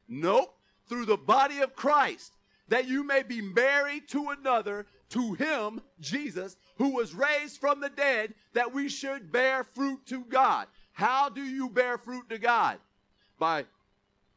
Nope. 0.07 0.55
Through 0.87 1.05
the 1.05 1.17
body 1.17 1.59
of 1.59 1.75
Christ, 1.75 2.33
that 2.69 2.87
you 2.87 3.03
may 3.03 3.23
be 3.23 3.41
married 3.41 4.07
to 4.09 4.29
another, 4.29 4.85
to 5.09 5.33
him, 5.33 5.81
Jesus, 5.99 6.55
who 6.77 6.95
was 6.95 7.13
raised 7.13 7.59
from 7.59 7.81
the 7.81 7.89
dead, 7.89 8.33
that 8.53 8.73
we 8.73 8.89
should 8.89 9.31
bear 9.31 9.63
fruit 9.63 10.05
to 10.07 10.23
God. 10.25 10.67
How 10.93 11.29
do 11.29 11.41
you 11.41 11.69
bear 11.69 11.97
fruit 11.97 12.29
to 12.29 12.37
God? 12.37 12.77
By 13.37 13.65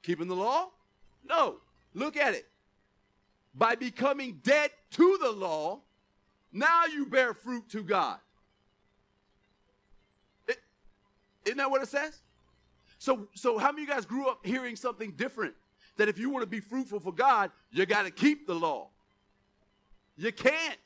keeping 0.02 0.28
the 0.28 0.34
law? 0.34 0.70
No. 1.28 1.56
Look 1.94 2.16
at 2.16 2.34
it. 2.34 2.46
By 3.56 3.74
becoming 3.74 4.40
dead 4.42 4.70
to 4.92 5.18
the 5.20 5.30
law, 5.30 5.80
now 6.52 6.84
you 6.86 7.06
bear 7.06 7.32
fruit 7.32 7.68
to 7.70 7.82
God. 7.82 8.18
is 10.48 10.56
isn't 11.46 11.58
that 11.58 11.70
what 11.70 11.82
it 11.82 11.88
says? 11.88 12.20
So, 12.98 13.28
so 13.34 13.56
how 13.58 13.72
many 13.72 13.84
of 13.84 13.88
you 13.88 13.94
guys 13.94 14.04
grew 14.04 14.28
up 14.28 14.44
hearing 14.44 14.76
something 14.76 15.12
different? 15.12 15.54
That 15.96 16.08
if 16.08 16.18
you 16.18 16.28
want 16.28 16.42
to 16.42 16.46
be 16.46 16.60
fruitful 16.60 17.00
for 17.00 17.12
God, 17.12 17.50
you 17.70 17.86
got 17.86 18.02
to 18.02 18.10
keep 18.10 18.46
the 18.46 18.54
law. 18.54 18.88
You 20.16 20.32
can't. 20.32 20.76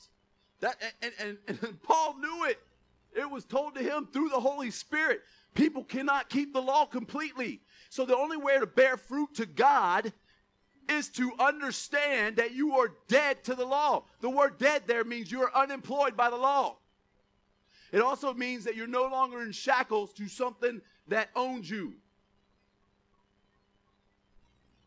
That 0.60 0.76
and, 1.02 1.12
and, 1.18 1.38
and 1.48 1.82
Paul 1.82 2.18
knew 2.18 2.44
it. 2.44 2.58
It 3.16 3.28
was 3.28 3.44
told 3.44 3.74
to 3.74 3.82
him 3.82 4.06
through 4.12 4.28
the 4.28 4.38
Holy 4.38 4.70
Spirit. 4.70 5.22
People 5.54 5.82
cannot 5.82 6.28
keep 6.28 6.52
the 6.52 6.62
law 6.62 6.84
completely. 6.84 7.60
So 7.88 8.04
the 8.04 8.16
only 8.16 8.36
way 8.36 8.58
to 8.60 8.66
bear 8.66 8.96
fruit 8.96 9.34
to 9.34 9.46
God 9.46 10.12
is 10.90 11.08
to 11.10 11.32
understand 11.38 12.36
that 12.36 12.52
you 12.52 12.76
are 12.76 12.92
dead 13.08 13.44
to 13.44 13.54
the 13.54 13.64
law. 13.64 14.04
The 14.20 14.30
word 14.30 14.58
dead 14.58 14.82
there 14.86 15.04
means 15.04 15.30
you 15.30 15.42
are 15.42 15.56
unemployed 15.56 16.16
by 16.16 16.30
the 16.30 16.36
law. 16.36 16.76
It 17.92 18.00
also 18.00 18.34
means 18.34 18.64
that 18.64 18.76
you're 18.76 18.86
no 18.86 19.06
longer 19.06 19.42
in 19.42 19.52
shackles 19.52 20.12
to 20.14 20.28
something 20.28 20.80
that 21.08 21.30
owns 21.34 21.68
you. 21.68 21.94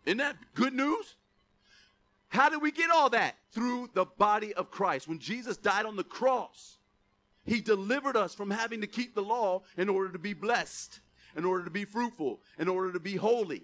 Isn't 0.05 0.17
that 0.17 0.35
good 0.53 0.73
news? 0.73 1.15
How 2.29 2.49
did 2.49 2.61
we 2.61 2.71
get 2.71 2.89
all 2.89 3.09
that? 3.11 3.35
Through 3.51 3.91
the 3.93 4.05
body 4.05 4.53
of 4.53 4.71
Christ. 4.71 5.07
When 5.07 5.19
Jesus 5.19 5.57
died 5.57 5.85
on 5.85 5.95
the 5.95 6.03
cross, 6.03 6.77
he 7.45 7.61
delivered 7.61 8.17
us 8.17 8.33
from 8.33 8.49
having 8.49 8.81
to 8.81 8.87
keep 8.87 9.13
the 9.13 9.21
law 9.21 9.61
in 9.77 9.89
order 9.89 10.11
to 10.11 10.19
be 10.19 10.33
blessed, 10.33 10.99
in 11.35 11.45
order 11.45 11.63
to 11.63 11.69
be 11.69 11.85
fruitful, 11.85 12.41
in 12.57 12.67
order 12.67 12.91
to 12.93 12.99
be 12.99 13.15
holy. 13.15 13.63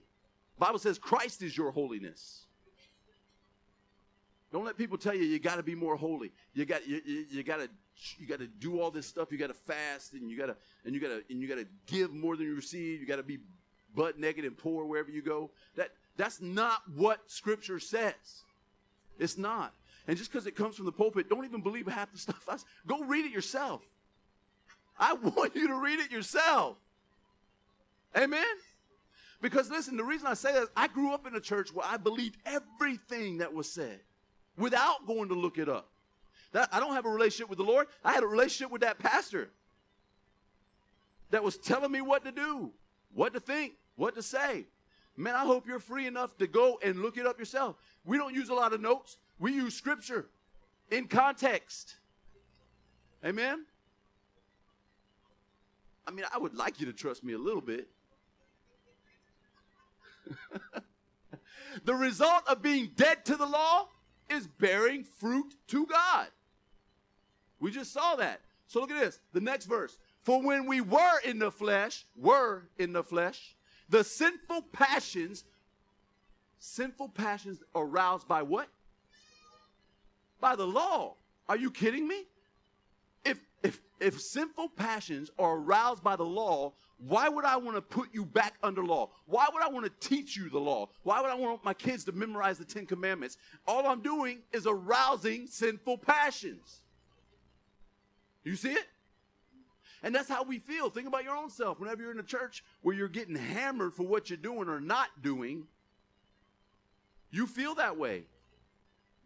Bible 0.60 0.78
says 0.78 1.00
Christ 1.00 1.42
is 1.42 1.58
your 1.58 1.72
holiness. 1.72 2.46
Don't 4.52 4.66
let 4.66 4.78
people 4.78 4.98
tell 4.98 5.14
you 5.14 5.24
you 5.24 5.40
got 5.40 5.56
to 5.56 5.64
be 5.64 5.76
more 5.76 5.96
holy. 5.96 6.32
You 6.54 6.66
got 6.66 6.88
you, 6.88 7.02
you, 7.06 7.26
you 7.30 7.44
got 7.44 7.60
to 7.60 7.70
you 8.18 8.28
got 8.28 8.40
to 8.40 8.48
do 8.48 8.80
all 8.82 8.92
this 8.92 9.06
stuff. 9.06 9.32
You 9.32 9.38
got 9.38 9.48
to 9.48 9.54
fast 9.54 10.14
and 10.14 10.30
you 10.30 10.38
got 10.38 10.48
to 10.48 10.56
and 10.86 10.94
you 10.94 11.00
got 11.00 11.10
to 11.10 11.24
and 11.30 11.42
you 11.42 11.48
got 11.48 11.58
to 11.58 11.68
give 11.88 12.12
more 12.12 12.36
than 12.36 12.48
you 12.48 12.56
receive. 12.56 13.00
You 13.00 13.08
got 13.08 13.18
to 13.18 13.24
be 13.24 13.40
butt 13.96 14.20
naked 14.20 14.46
and 14.46 14.58
poor 14.58 14.86
wherever 14.86 15.10
you 15.10 15.22
go. 15.22 15.52
That 15.76 15.92
that's 16.18 16.42
not 16.42 16.82
what 16.96 17.20
Scripture 17.28 17.80
says. 17.80 18.44
It's 19.18 19.38
not. 19.38 19.74
And 20.08 20.18
just 20.18 20.32
because 20.32 20.48
it 20.48 20.56
comes 20.56 20.76
from 20.76 20.86
the 20.86 20.92
pulpit, 20.92 21.30
don't 21.30 21.46
even 21.46 21.62
believe 21.62 21.88
half 21.88 22.12
the 22.12 22.18
stuff. 22.18 22.44
I, 22.48 22.58
go 22.88 23.04
read 23.04 23.26
it 23.26 23.32
yourself. 23.32 23.82
I 24.98 25.14
want 25.36 25.56
you 25.56 25.68
to 25.68 25.76
read 25.76 26.00
it 26.00 26.12
yourself. 26.12 26.78
Amen? 28.18 28.44
Because 29.42 29.70
listen, 29.70 29.96
the 29.96 30.04
reason 30.04 30.28
I 30.28 30.34
say 30.34 30.52
that 30.54 30.68
I 30.76 30.88
grew 30.88 31.14
up 31.14 31.26
in 31.26 31.36
a 31.36 31.40
church 31.40 31.74
where 31.74 31.86
I 31.86 31.98
believed 31.98 32.38
everything 32.46 33.38
that 33.38 33.54
was 33.54 33.72
said 33.72 34.02
without 34.58 35.08
going 35.08 35.30
to 35.30 35.36
look 35.36 35.58
it 35.58 35.70
up. 35.70 35.90
That, 36.52 36.68
I 36.72 36.80
don't 36.80 36.94
have 36.94 37.06
a 37.06 37.10
relationship 37.10 37.50
with 37.50 37.58
the 37.58 37.64
Lord. 37.64 37.88
I 38.04 38.12
had 38.12 38.24
a 38.24 38.28
relationship 38.28 38.72
with 38.72 38.82
that 38.82 39.00
pastor 39.00 39.50
that 41.30 41.44
was 41.44 41.58
telling 41.58 41.92
me 41.92 42.02
what 42.02 42.26
to 42.26 42.32
do, 42.32 42.72
what 43.14 43.34
to 43.34 43.40
think, 43.40 43.74
what 43.96 44.16
to 44.16 44.22
say. 44.24 44.66
Man, 45.16 45.36
I 45.36 45.46
hope 45.46 45.68
you're 45.68 45.80
free 45.80 46.08
enough 46.08 46.38
to 46.38 46.48
go 46.48 46.80
and 46.84 47.02
look 47.02 47.18
it 47.18 47.26
up 47.26 47.38
yourself. 47.40 47.76
We 48.06 48.18
don't 48.18 48.34
use 48.34 48.50
a 48.50 48.54
lot 48.54 48.74
of 48.74 48.82
notes, 48.82 49.18
we 49.38 49.54
use 49.54 49.76
scripture 49.76 50.28
in 50.92 51.08
context. 51.08 51.96
Amen? 53.24 53.66
I 56.08 56.12
mean, 56.12 56.26
I 56.34 56.38
would 56.38 56.56
like 56.56 56.80
you 56.80 56.86
to 56.88 56.94
trust 56.94 57.24
me 57.24 57.34
a 57.34 57.38
little 57.38 57.62
bit. 57.62 57.88
the 61.86 61.96
result 61.96 62.44
of 62.48 62.62
being 62.62 62.92
dead 62.96 63.26
to 63.26 63.36
the 63.36 63.46
law 63.46 63.88
is 64.30 64.48
bearing 64.48 65.04
fruit 65.04 65.56
to 65.68 65.86
God. 65.86 66.28
We 67.60 67.72
just 67.72 67.92
saw 67.92 68.16
that. 68.16 68.42
So 68.68 68.80
look 68.80 68.92
at 68.92 69.00
this. 69.00 69.20
The 69.34 69.42
next 69.42 69.66
verse. 69.66 69.98
For 70.22 70.42
when 70.42 70.66
we 70.66 70.82
were 70.82 71.20
in 71.26 71.40
the 71.40 71.52
flesh, 71.52 72.06
were 72.16 72.70
in 72.78 72.94
the 72.94 73.04
flesh, 73.04 73.56
the 73.90 74.04
sinful 74.04 74.64
passions, 74.72 75.44
sinful 76.60 77.10
passions 77.10 77.64
aroused 77.76 78.28
by 78.28 78.44
what? 78.44 78.68
By 80.40 80.56
the 80.56 80.68
law. 80.68 81.16
Are 81.48 81.58
you 81.58 81.72
kidding 81.72 82.08
me? 82.08 82.26
If 83.64 83.82
if 84.00 84.20
sinful 84.20 84.70
passions 84.70 85.30
are 85.38 85.58
aroused 85.58 86.04
by 86.04 86.16
the 86.16 86.26
law, 86.26 86.74
why 86.98 87.30
would 87.30 87.46
I 87.46 87.58
want 87.58 87.78
to 87.78 87.82
put 87.82 88.10
you 88.14 88.26
back 88.26 88.56
under 88.62 88.84
law? 88.84 89.10
Why 89.26 89.48
would 89.54 89.64
I 89.64 89.70
want 89.70 89.86
to 89.86 90.08
teach 90.08 90.36
you 90.36 90.50
the 90.50 90.60
law? 90.60 90.90
Why 91.04 91.22
would 91.22 91.30
I 91.30 91.36
want 91.36 91.64
my 91.64 91.74
kids 91.74 92.04
to 92.06 92.12
memorize 92.12 92.58
the 92.58 92.66
Ten 92.66 92.86
Commandments? 92.86 93.38
All 93.68 93.88
I'm 93.88 94.02
doing 94.02 94.40
is 94.52 94.68
arousing 94.68 95.48
sinful 95.48 96.00
passions. 96.00 96.82
You 98.44 98.56
see 98.56 98.72
it? 98.72 98.88
And 100.02 100.16
that's 100.16 100.30
how 100.30 100.44
we 100.44 100.60
feel. 100.60 100.90
Think 100.90 101.08
about 101.08 101.24
your 101.24 101.36
own 101.36 101.50
self. 101.50 101.80
Whenever 101.80 102.02
you're 102.02 102.12
in 102.12 102.20
a 102.20 102.24
church 102.24 102.64
where 102.82 102.96
you're 102.96 103.10
getting 103.10 103.36
hammered 103.36 103.94
for 103.94 104.04
what 104.04 104.30
you're 104.30 104.38
doing 104.38 104.70
or 104.70 104.80
not 104.80 105.08
doing, 105.22 105.68
you 107.32 107.46
feel 107.48 107.76
that 107.76 107.98
way. 107.98 108.24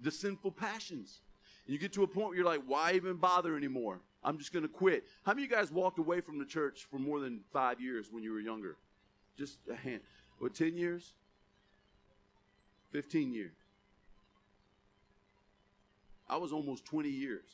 The 0.02 0.12
sinful 0.12 0.52
passions. 0.52 1.22
And 1.66 1.74
you 1.74 1.80
get 1.80 1.94
to 1.94 2.04
a 2.04 2.08
point 2.08 2.30
where 2.30 2.38
you're 2.38 2.46
like, 2.46 2.64
why 2.66 2.94
even 2.94 3.18
bother 3.18 3.56
anymore? 3.56 4.02
I'm 4.26 4.38
just 4.38 4.54
going 4.54 4.64
to 4.64 4.70
quit. 4.70 5.06
How 5.26 5.34
many 5.34 5.46
of 5.46 5.52
you 5.52 5.56
guys 5.56 5.72
walked 5.72 6.00
away 6.00 6.22
from 6.22 6.40
the 6.40 6.46
church 6.46 6.88
for 6.90 6.98
more 6.98 7.20
than 7.20 7.42
five 7.52 7.82
years 7.82 8.08
when 8.12 8.24
you 8.24 8.32
were 8.32 8.40
younger? 8.40 8.78
Just 9.38 9.58
a 9.70 9.76
hand. 9.76 10.02
What, 10.40 10.56
10 10.56 10.78
years? 10.78 11.14
15 12.92 13.34
years. 13.34 13.56
I 16.30 16.38
was 16.38 16.54
almost 16.54 16.86
20 16.86 17.10
years. 17.10 17.46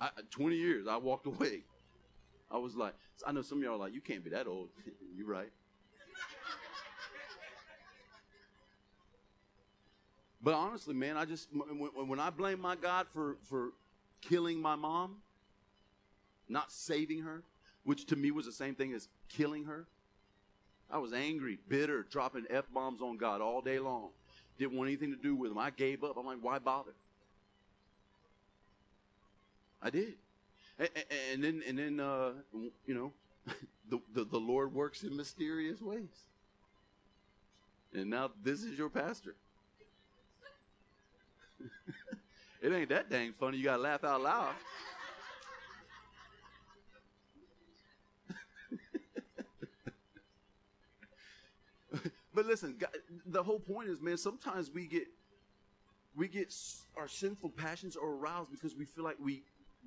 I, 0.00 0.08
20 0.30 0.56
years, 0.56 0.86
I 0.88 0.96
walked 0.96 1.26
away. 1.26 1.62
I 2.50 2.58
was 2.58 2.74
like, 2.74 2.94
I 3.26 3.32
know 3.32 3.42
some 3.42 3.58
of 3.58 3.64
y'all 3.64 3.74
are 3.74 3.78
like, 3.78 3.94
you 3.94 4.00
can't 4.00 4.24
be 4.24 4.30
that 4.30 4.46
old. 4.46 4.68
You're 5.16 5.28
right. 5.28 5.50
but 10.42 10.54
honestly, 10.54 10.94
man, 10.94 11.16
I 11.16 11.24
just, 11.24 11.48
when, 11.52 12.08
when 12.08 12.18
I 12.18 12.30
blame 12.30 12.60
my 12.60 12.76
God 12.76 13.06
for, 13.12 13.36
for 13.48 13.72
killing 14.22 14.60
my 14.60 14.76
mom, 14.76 15.16
not 16.48 16.72
saving 16.72 17.22
her, 17.22 17.42
which 17.84 18.06
to 18.06 18.16
me 18.16 18.30
was 18.30 18.46
the 18.46 18.52
same 18.52 18.74
thing 18.74 18.92
as 18.94 19.08
killing 19.28 19.64
her. 19.64 19.86
I 20.90 20.98
was 20.98 21.12
angry, 21.12 21.58
bitter, 21.68 22.02
dropping 22.02 22.44
F 22.50 22.64
bombs 22.72 23.00
on 23.02 23.16
God 23.16 23.40
all 23.40 23.60
day 23.60 23.78
long. 23.78 24.10
Didn't 24.58 24.76
want 24.76 24.88
anything 24.88 25.10
to 25.10 25.16
do 25.16 25.34
with 25.34 25.50
him. 25.50 25.58
I 25.58 25.70
gave 25.70 26.04
up. 26.04 26.16
I'm 26.16 26.26
like, 26.26 26.38
why 26.40 26.58
bother? 26.58 26.92
I 29.82 29.90
did. 29.90 30.14
And, 30.78 30.90
and 31.32 31.44
then, 31.44 31.62
and 31.66 31.78
then, 31.78 32.00
uh, 32.00 32.32
you 32.86 32.94
know, 32.94 33.12
the, 33.90 34.00
the, 34.14 34.24
the 34.24 34.38
Lord 34.38 34.72
works 34.72 35.02
in 35.02 35.16
mysterious 35.16 35.80
ways. 35.80 36.28
And 37.94 38.10
now 38.10 38.30
this 38.42 38.62
is 38.62 38.78
your 38.78 38.88
pastor. 38.88 39.34
It 42.62 42.72
ain't 42.72 42.88
that 42.90 43.10
dang 43.10 43.32
funny. 43.32 43.58
You 43.58 43.64
got 43.64 43.76
to 43.76 43.82
laugh 43.82 44.04
out 44.04 44.22
loud. 44.22 44.54
but 52.32 52.46
listen, 52.46 52.78
the 53.26 53.42
whole 53.42 53.58
point 53.58 53.88
is, 53.88 54.00
man, 54.00 54.16
sometimes 54.16 54.70
we 54.70 54.86
get 54.86 55.08
we 56.14 56.28
get 56.28 56.54
our 56.96 57.08
sinful 57.08 57.50
passions 57.50 57.96
are 57.96 58.08
aroused 58.08 58.52
because 58.52 58.76
we 58.76 58.84
feel 58.84 59.02
like 59.02 59.16
we 59.18 59.42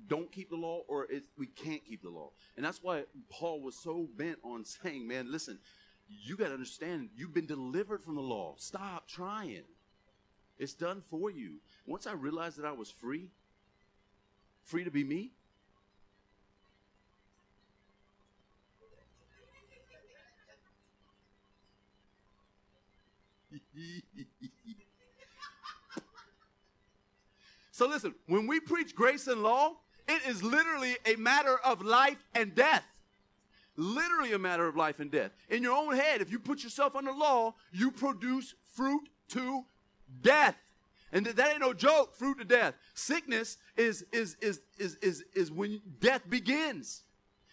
don't 0.08 0.30
keep 0.30 0.50
the 0.50 0.56
law 0.56 0.82
or 0.88 1.06
we 1.38 1.46
can't 1.46 1.84
keep 1.84 2.02
the 2.02 2.10
law. 2.10 2.30
And 2.56 2.66
that's 2.66 2.82
why 2.82 3.04
Paul 3.30 3.62
was 3.62 3.74
so 3.76 4.08
bent 4.16 4.38
on 4.44 4.64
saying, 4.64 5.08
man, 5.08 5.32
listen, 5.32 5.58
you 6.08 6.36
got 6.36 6.48
to 6.48 6.54
understand, 6.54 7.10
you've 7.16 7.32
been 7.32 7.46
delivered 7.46 8.02
from 8.02 8.16
the 8.16 8.20
law. 8.20 8.54
Stop 8.58 9.08
trying. 9.08 9.62
It's 10.58 10.74
done 10.74 11.02
for 11.02 11.30
you. 11.30 11.56
Once 11.86 12.06
I 12.06 12.12
realized 12.12 12.58
that 12.58 12.66
I 12.66 12.72
was 12.72 12.90
free, 12.90 13.30
free 14.62 14.84
to 14.84 14.90
be 14.90 15.04
me, 15.04 15.32
so 27.70 27.86
listen, 27.86 28.14
when 28.26 28.46
we 28.46 28.60
preach 28.60 28.94
grace 28.94 29.26
and 29.26 29.42
law, 29.42 29.76
it 30.08 30.22
is 30.26 30.42
literally 30.42 30.96
a 31.04 31.16
matter 31.16 31.58
of 31.64 31.82
life 31.82 32.24
and 32.34 32.54
death. 32.54 32.84
Literally 33.76 34.32
a 34.32 34.38
matter 34.38 34.66
of 34.66 34.74
life 34.76 35.00
and 35.00 35.10
death. 35.10 35.32
In 35.50 35.62
your 35.62 35.76
own 35.76 35.94
head, 35.94 36.22
if 36.22 36.30
you 36.30 36.38
put 36.38 36.62
yourself 36.64 36.96
under 36.96 37.12
law, 37.12 37.54
you 37.72 37.90
produce 37.90 38.54
fruit 38.72 39.10
to 39.28 39.66
death. 40.22 40.56
And 41.12 41.24
that 41.24 41.50
ain't 41.50 41.60
no 41.60 41.72
joke, 41.72 42.14
fruit 42.14 42.38
to 42.38 42.44
death. 42.44 42.74
Sickness 42.94 43.58
is 43.76 44.04
is 44.12 44.36
is 44.40 44.60
is 44.78 44.96
is, 44.96 45.24
is 45.34 45.50
when 45.52 45.80
death 46.00 46.28
begins. 46.28 47.02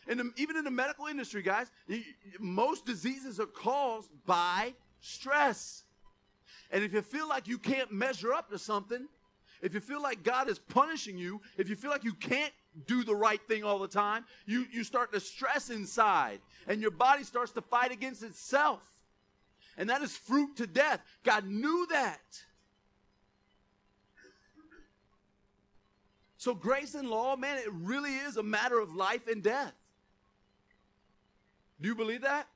And 0.08 0.34
even 0.36 0.58
in 0.58 0.66
the 0.66 0.72
medical 0.72 1.06
industry, 1.06 1.42
guys, 1.42 1.72
most 2.40 2.86
diseases 2.86 3.40
are 3.40 3.46
caused 3.46 4.10
by 4.26 4.74
stress. 5.00 5.84
And 6.72 6.84
if 6.84 6.94
you 6.94 7.02
feel 7.02 7.30
like 7.30 7.48
you 7.48 7.58
can't 7.58 7.92
measure 7.92 8.34
up 8.34 8.50
to 8.50 8.58
something, 8.58 9.08
if 9.62 9.74
you 9.74 9.80
feel 9.80 10.02
like 10.02 10.24
God 10.24 10.50
is 10.50 10.60
punishing 10.60 11.18
you, 11.18 11.40
if 11.58 11.70
you 11.70 11.78
feel 11.78 11.90
like 11.90 12.04
you 12.04 12.14
can't 12.14 12.52
do 12.86 13.04
the 13.04 13.16
right 13.16 13.40
thing 13.48 13.64
all 13.64 13.80
the 13.80 13.88
time, 13.88 14.26
you, 14.46 14.66
you 14.72 14.84
start 14.84 15.14
to 15.14 15.20
stress 15.22 15.70
inside 15.70 16.42
and 16.68 16.82
your 16.82 16.92
body 16.92 17.24
starts 17.24 17.54
to 17.54 17.62
fight 17.62 17.92
against 17.92 18.24
itself. 18.24 18.93
And 19.78 19.90
that 19.90 20.02
is 20.02 20.16
fruit 20.16 20.58
to 20.58 20.68
death. 20.68 21.02
God 21.24 21.46
knew 21.46 21.88
that. 21.92 22.22
So, 26.38 26.54
grace 26.54 26.94
and 26.94 27.10
law, 27.10 27.38
man, 27.38 27.58
it 27.58 27.72
really 27.72 28.16
is 28.16 28.36
a 28.36 28.44
matter 28.44 28.78
of 28.78 28.94
life 28.94 29.28
and 29.28 29.42
death. 29.42 29.74
Do 31.80 31.88
you 31.88 31.96
believe 31.96 32.22
that? 32.22 32.48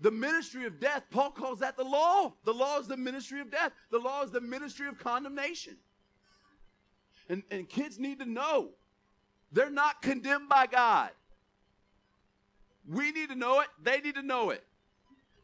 The 0.00 0.10
ministry 0.10 0.64
of 0.66 0.80
death, 0.80 1.02
Paul 1.10 1.30
calls 1.30 1.60
that 1.60 1.76
the 1.76 1.84
law. 1.84 2.34
The 2.44 2.52
law 2.52 2.78
is 2.78 2.86
the 2.86 2.96
ministry 2.96 3.40
of 3.40 3.50
death. 3.50 3.72
The 3.90 3.98
law 3.98 4.22
is 4.22 4.30
the 4.30 4.40
ministry 4.40 4.86
of 4.86 4.98
condemnation. 4.98 5.76
And, 7.28 7.42
and 7.50 7.68
kids 7.68 7.98
need 7.98 8.18
to 8.18 8.26
know 8.26 8.70
they're 9.52 9.70
not 9.70 10.02
condemned 10.02 10.48
by 10.48 10.66
God. 10.66 11.10
We 12.88 13.12
need 13.12 13.30
to 13.30 13.34
know 13.36 13.60
it. 13.60 13.68
They 13.82 14.00
need 14.00 14.16
to 14.16 14.22
know 14.22 14.50
it. 14.50 14.64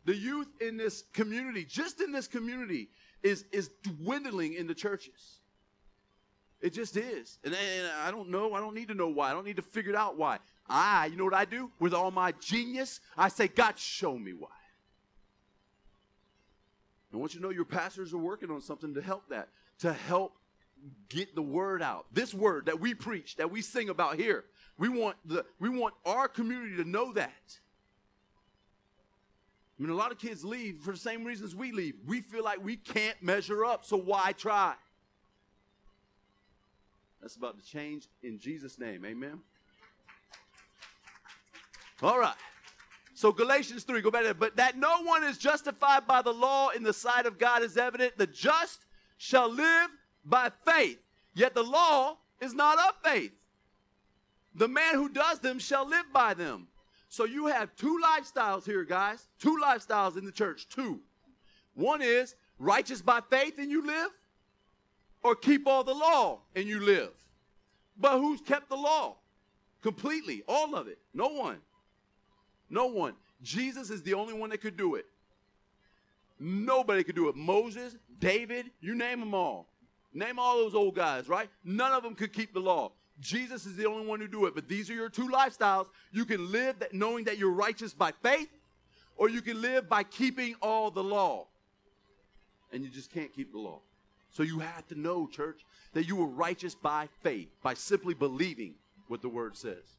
The 0.05 0.17
youth 0.17 0.49
in 0.61 0.77
this 0.77 1.05
community, 1.13 1.65
just 1.65 2.01
in 2.01 2.13
this 2.13 2.27
community, 2.27 2.89
is, 3.23 3.45
is 3.53 3.71
dwindling 3.83 4.55
in 4.55 4.67
the 4.67 4.75
churches. 4.75 5.41
It 6.61 6.73
just 6.73 6.97
is. 6.97 7.39
And, 7.45 7.55
and 7.55 7.89
I 8.03 8.11
don't 8.11 8.31
know. 8.31 8.55
I 8.55 8.61
don't 8.61 8.75
need 8.75 8.89
to 8.89 8.95
know 8.95 9.09
why. 9.09 9.31
I 9.31 9.33
don't 9.33 9.47
need 9.47 9.57
to 9.57 9.63
figure 9.63 9.91
it 9.91 9.97
out 9.97 10.17
why. 10.17 10.39
I, 10.69 11.07
you 11.07 11.17
know 11.17 11.25
what 11.25 11.35
I 11.35 11.45
do? 11.45 11.71
With 11.81 11.95
all 11.95 12.11
my 12.11 12.33
genius, 12.33 13.01
I 13.17 13.29
say, 13.29 13.49
God, 13.49 13.79
show 13.79 14.17
me 14.19 14.33
why. 14.33 14.49
I 17.13 17.17
want 17.17 17.35
you 17.35 17.41
to 17.41 17.47
know 17.47 17.51
your 17.51 17.65
pastors 17.65 18.15
are 18.15 18.19
working 18.19 18.51
on 18.51 18.61
something 18.61 18.95
to 18.95 19.03
help 19.03 19.29
that, 19.31 19.49
to 19.81 19.93
help 19.93 20.35
get 21.09 21.35
the 21.35 21.43
word 21.43 21.83
out. 21.83 22.07
This 22.13 22.33
word 22.33 22.67
that 22.67 22.81
we 22.81 22.95
preach, 22.95 23.37
that 23.37 23.51
we 23.51 23.63
sing 23.63 23.89
about 23.89 24.17
here, 24.17 24.45
we 24.79 24.89
want 24.89 25.17
the 25.25 25.45
we 25.59 25.69
want 25.69 25.95
our 26.07 26.29
community 26.29 26.77
to 26.77 26.89
know 26.89 27.13
that. 27.13 27.59
I 29.81 29.83
mean, 29.83 29.93
a 29.93 29.97
lot 29.97 30.13
of 30.13 30.19
kids 30.19 30.45
leave 30.45 30.81
for 30.83 30.93
the 30.93 30.99
same 30.99 31.25
reasons 31.25 31.55
we 31.55 31.73
leave. 31.73 31.95
We 32.07 32.21
feel 32.21 32.45
like 32.45 32.63
we 32.63 32.77
can't 32.77 33.17
measure 33.23 33.65
up, 33.65 33.83
so 33.87 33.97
why 33.97 34.33
try? 34.33 34.75
That's 37.23 37.37
about 37.37 37.59
to 37.59 37.65
change 37.65 38.07
in 38.23 38.39
Jesus' 38.39 38.79
name. 38.79 39.07
Amen. 39.07 39.41
All 42.03 42.19
right. 42.19 42.35
So 43.15 43.33
Galatians 43.33 43.85
3, 43.85 44.03
go 44.03 44.11
back 44.11 44.25
there. 44.25 44.35
But 44.35 44.57
that 44.57 44.77
no 44.77 45.03
one 45.03 45.25
is 45.25 45.39
justified 45.39 46.07
by 46.07 46.21
the 46.21 46.33
law 46.33 46.69
in 46.71 46.83
the 46.83 46.93
sight 46.93 47.25
of 47.25 47.39
God 47.39 47.63
is 47.63 47.79
evident. 47.79 48.19
The 48.19 48.27
just 48.27 48.85
shall 49.17 49.51
live 49.51 49.89
by 50.27 50.51
faith. 50.67 50.99
Yet 51.35 51.55
the 51.55 51.63
law 51.63 52.19
is 52.41 52.53
not 52.53 52.79
of 52.79 52.97
faith. 53.03 53.33
The 54.55 54.69
man 54.69 54.95
who 54.95 55.09
does 55.09 55.39
them 55.39 55.59
shall 55.59 55.89
live 55.89 56.07
by 56.13 56.35
them. 56.35 56.69
So 57.11 57.25
you 57.25 57.49
have 57.49 57.75
two 57.75 58.01
lifestyles 58.03 58.65
here, 58.65 58.85
guys. 58.85 59.27
Two 59.41 59.59
lifestyles 59.63 60.17
in 60.17 60.25
the 60.25 60.31
church. 60.33 60.69
Two. 60.69 61.01
One 61.75 62.01
is 62.01 62.37
righteous 62.59 63.03
by 63.03 63.21
faith 63.29 63.59
and 63.59 63.69
you 63.69 63.85
live, 63.85 64.11
or 65.25 65.35
keep 65.35 65.67
all 65.67 65.83
the 65.83 65.93
law 65.93 66.39
and 66.55 66.67
you 66.67 66.79
live. 66.79 67.11
But 67.99 68.19
who's 68.19 68.41
kept 68.41 68.69
the 68.69 68.77
law? 68.77 69.17
Completely. 69.83 70.45
All 70.47 70.77
of 70.77 70.87
it. 70.87 70.99
No 71.13 71.29
one. 71.29 71.59
No 72.71 72.87
one. 72.87 73.15
Jesus 73.43 73.91
is 73.91 74.03
the 74.05 74.15
only 74.15 74.33
one 74.33 74.51
that 74.51 74.61
could 74.61 74.77
do 74.77 74.95
it. 74.95 75.07
Nobody 76.39 77.03
could 77.03 77.17
do 77.17 77.29
it. 77.29 77.35
Moses, 77.35 77.97
David, 78.21 78.71
you 78.81 78.95
name 78.95 79.19
them 79.19 79.35
all. 79.35 79.67
Name 80.15 80.39
all 80.39 80.59
those 80.59 80.75
old 80.77 80.95
guys, 80.95 81.29
right? 81.29 81.51
None 81.65 81.93
of 81.93 82.05
them 82.05 82.15
could 82.15 82.33
keep 82.33 82.55
the 82.55 82.61
law. 82.61 82.93
Jesus 83.21 83.67
is 83.67 83.77
the 83.77 83.87
only 83.87 84.07
one 84.07 84.21
who 84.21 84.29
do 84.29 84.47
it. 84.47 84.55
But 84.55 84.69
these 84.69 84.91
are 84.91 84.95
your 84.95 85.11
two 85.11 85.29
lifestyles. 85.29 85.87
You 86.13 86.25
can 86.25 86.51
live 86.51 86.79
that 86.79 86.95
knowing 86.95 87.25
that 87.25 87.39
you're 87.39 87.53
righteous 87.53 87.93
by 87.93 88.13
faith, 88.23 88.49
or 89.17 89.29
you 89.29 89.43
can 89.43 89.61
live 89.61 89.89
by 89.89 90.03
keeping 90.03 90.55
all 90.63 90.91
the 90.91 91.05
law. 91.05 91.47
And 92.73 92.83
you 92.83 92.89
just 92.89 93.13
can't 93.13 93.33
keep 93.33 93.53
the 93.53 93.59
law. 93.59 93.81
So 94.31 94.43
you 94.43 94.61
have 94.61 94.87
to 94.89 94.99
know, 94.99 95.27
church, 95.27 95.65
that 95.93 96.05
you 96.05 96.17
were 96.17 96.27
righteous 96.27 96.75
by 96.75 97.09
faith, 97.23 97.49
by 97.63 97.75
simply 97.75 98.15
believing 98.15 98.75
what 99.09 99.23
the 99.23 99.29
word 99.29 99.57
says. 99.57 99.99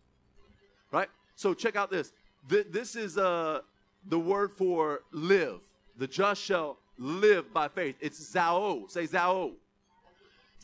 Right? 0.91 1.09
So 1.35 1.53
check 1.53 1.75
out 1.75 1.91
this. 1.91 2.13
This 2.47 2.95
is 2.95 3.17
uh, 3.17 3.59
the 4.07 4.19
word 4.19 4.51
for 4.51 5.01
live. 5.11 5.59
The 5.97 6.07
just 6.07 6.41
shall 6.41 6.77
live 6.97 7.53
by 7.53 7.67
faith. 7.67 7.95
It's 7.99 8.33
zao. 8.33 8.89
Say 8.89 9.05
zao. 9.05 9.51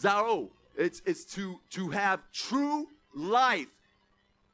Zao. 0.02 0.50
It's, 0.78 1.02
it's 1.06 1.26
to, 1.36 1.60
to 1.72 1.90
have 1.90 2.22
true 2.32 2.88
life 3.14 3.68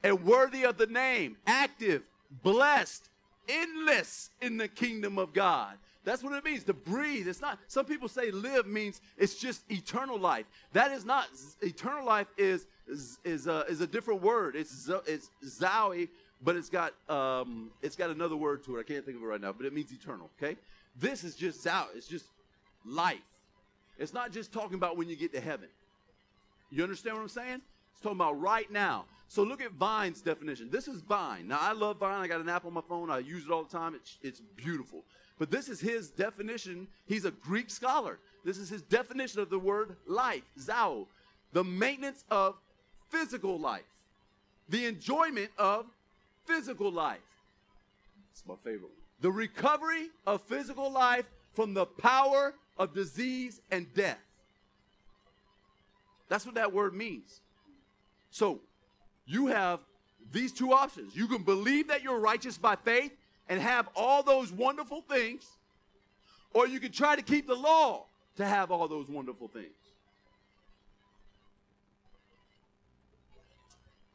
and 0.04 0.24
worthy 0.24 0.64
of 0.64 0.78
the 0.78 0.88
name, 0.88 1.38
active, 1.46 2.04
blessed, 2.44 3.10
endless 3.48 4.30
in 4.42 4.58
the 4.58 4.68
kingdom 4.68 5.18
of 5.18 5.34
God. 5.34 5.78
That's 6.06 6.22
what 6.24 6.34
it 6.34 6.44
means 6.44 6.64
to 6.66 6.74
breathe. 6.74 7.28
It's 7.28 7.40
not, 7.40 7.60
some 7.68 7.86
people 7.86 8.10
say 8.10 8.32
live 8.32 8.68
means 8.68 9.00
it's 9.18 9.36
just 9.36 9.64
eternal 9.72 10.18
life. 10.18 10.46
That 10.74 10.92
is 10.92 11.06
not, 11.06 11.28
eternal 11.62 12.06
life 12.06 12.28
is, 12.38 12.68
is, 12.88 13.20
is, 13.24 13.48
a, 13.48 13.66
is 13.70 13.80
a 13.80 13.88
different 13.88 14.22
word. 14.22 14.56
It's, 14.56 14.90
it's 15.08 15.30
zoe, 15.46 16.10
but 16.42 16.58
it's 16.58 16.70
got, 16.70 16.94
um, 17.10 17.72
it's 17.82 17.96
got 17.96 18.10
another 18.10 18.36
word 18.36 18.64
to 18.66 18.78
it. 18.78 18.82
I 18.82 18.84
can't 18.84 19.06
think 19.06 19.18
of 19.18 19.24
it 19.24 19.28
right 19.28 19.40
now, 19.40 19.54
but 19.54 19.66
it 19.66 19.74
means 19.74 19.92
eternal, 19.94 20.30
okay? 20.42 20.58
This 21.00 21.24
is 21.24 21.36
just 21.36 21.64
Zao. 21.66 21.86
It's 21.96 22.08
just 22.08 22.26
life. 22.86 23.18
It's 23.98 24.14
not 24.14 24.32
just 24.32 24.52
talking 24.52 24.76
about 24.76 24.98
when 24.98 25.08
you 25.08 25.16
get 25.16 25.32
to 25.34 25.40
heaven. 25.40 25.70
You 26.74 26.84
understand 26.84 27.16
what 27.16 27.22
I'm 27.22 27.30
saying? 27.30 27.62
It's 27.92 28.02
talking 28.02 28.18
about 28.18 28.40
right 28.42 28.70
now. 28.72 29.06
So 29.28 29.44
look 29.44 29.62
at 29.62 29.72
Vine's 29.74 30.22
definition. 30.22 30.70
This 30.72 30.88
is 30.88 31.02
Vine. 31.02 31.48
Now, 31.48 31.60
I 31.62 31.74
love 31.74 31.98
Vine. 32.00 32.22
I 32.22 32.28
got 32.28 32.42
an 32.42 32.50
app 32.50 32.66
on 32.66 32.74
my 32.74 32.82
phone. 32.88 33.10
I 33.10 33.20
use 33.20 33.46
it 33.46 33.52
all 33.52 33.64
the 33.64 33.70
time. 33.70 33.96
It's, 33.96 34.18
it's 34.22 34.42
beautiful. 34.56 35.04
But 35.40 35.50
this 35.52 35.70
is 35.70 35.80
his 35.80 36.10
definition. 36.10 36.88
He's 37.06 37.26
a 37.26 37.32
Greek 37.32 37.70
scholar. 37.70 38.20
This 38.44 38.58
is 38.58 38.70
his 38.70 38.82
definition 38.82 39.40
of 39.40 39.50
the 39.50 39.60
word 39.60 39.96
life, 40.08 40.44
zao. 40.60 41.08
The 41.54 41.64
maintenance 41.64 42.24
of 42.30 42.56
physical 43.10 43.60
life. 43.60 43.84
The 44.70 44.86
enjoyment 44.86 45.52
of 45.58 45.86
physical 46.46 46.92
life. 46.92 47.20
It's 48.32 48.44
my 48.48 48.56
favorite. 48.64 48.92
the 49.22 49.32
recovery 49.32 50.10
of 50.26 50.42
physical 50.42 50.92
life 50.92 51.26
from 51.54 51.74
the 51.74 51.86
power 51.86 52.54
of 52.78 52.94
disease 52.94 53.62
and 53.72 53.92
death. 53.94 54.20
That's 56.30 56.46
what 56.46 56.56
that 56.56 56.74
word 56.74 56.94
means. 56.94 57.42
So, 58.32 58.62
you 59.26 59.48
have 59.48 59.80
these 60.32 60.52
two 60.52 60.74
options. 60.74 61.16
You 61.16 61.28
can 61.28 61.44
believe 61.44 61.88
that 61.90 62.04
you're 62.04 62.20
righteous 62.20 62.58
by 62.58 62.76
faith 62.76 63.12
and 63.50 63.62
have 63.62 63.90
all 63.96 64.24
those 64.24 64.52
wonderful 64.52 65.02
things, 65.02 65.46
or 66.54 66.68
you 66.68 66.80
can 66.80 66.92
try 66.92 67.16
to 67.16 67.22
keep 67.22 67.48
the 67.48 67.56
law 67.56 68.06
to 68.38 68.46
have 68.46 68.72
all 68.72 68.88
those 68.88 69.10
wonderful 69.10 69.48
things. 69.48 69.68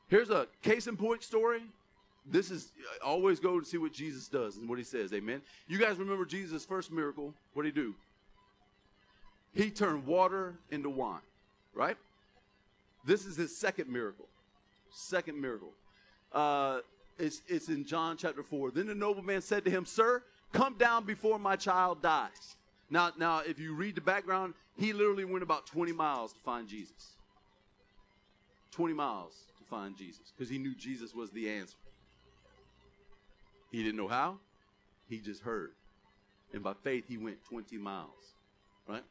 Here's 0.09 0.31
a 0.31 0.47
case 0.63 0.87
in 0.87 0.97
point 0.97 1.23
story. 1.23 1.63
This 2.31 2.51
is 2.51 2.73
uh, 3.03 3.07
always 3.07 3.41
go 3.41 3.61
to 3.61 3.65
see 3.65 3.79
what 3.79 3.93
Jesus 3.93 4.29
does 4.29 4.57
and 4.57 4.69
what 4.69 4.79
he 4.79 4.85
says. 4.85 5.13
Amen. 5.13 5.41
You 5.67 5.79
guys 5.79 5.97
remember 5.97 6.25
Jesus' 6.25 6.65
first 6.65 6.91
miracle? 6.91 7.35
What 7.55 7.63
did 7.63 7.75
he 7.75 7.81
do? 7.81 7.95
He 9.55 9.71
turned 9.71 10.07
water 10.07 10.55
into 10.71 10.91
wine, 10.91 11.21
right? 11.79 11.97
This 13.05 13.25
is 13.25 13.37
his 13.37 13.57
second 13.57 13.89
miracle. 13.89 14.27
Second 14.91 15.41
miracle. 15.41 15.73
Uh, 16.33 16.81
it's, 17.19 17.41
it's 17.47 17.69
in 17.69 17.87
John 17.87 18.17
chapter 18.17 18.43
4. 18.43 18.73
Then 18.73 18.89
the 18.89 18.95
nobleman 18.95 19.41
said 19.41 19.65
to 19.65 19.71
him, 19.71 19.87
Sir, 19.87 20.23
come 20.53 20.75
down 20.75 21.05
before 21.05 21.39
my 21.39 21.57
child 21.57 22.03
dies. 22.03 22.57
Now, 22.91 23.13
now, 23.17 23.41
if 23.41 23.59
you 23.59 23.75
read 23.75 23.95
the 23.95 24.01
background, 24.01 24.55
he 24.77 24.93
literally 24.93 25.25
went 25.25 25.43
about 25.43 25.67
20 25.67 25.93
miles 25.93 26.33
to 26.33 26.41
find 26.41 26.67
Jesus. 26.67 27.17
20 28.73 28.95
miles 28.95 29.35
to 29.59 29.65
find 29.65 29.97
Jesus 29.97 30.33
because 30.37 30.51
he 30.51 30.59
knew 30.59 30.75
Jesus 30.75 31.15
was 31.15 31.31
the 31.31 31.49
answer. 31.49 31.77
He 33.71 33.83
didn't 33.83 33.97
know 33.97 34.09
how, 34.09 34.39
he 35.09 35.19
just 35.19 35.43
heard. 35.43 35.73
And 36.53 36.63
by 36.63 36.73
faith, 36.83 37.05
he 37.09 37.19
went 37.19 37.45
20 37.45 37.77
miles. 37.77 38.35
Right? 38.89 39.05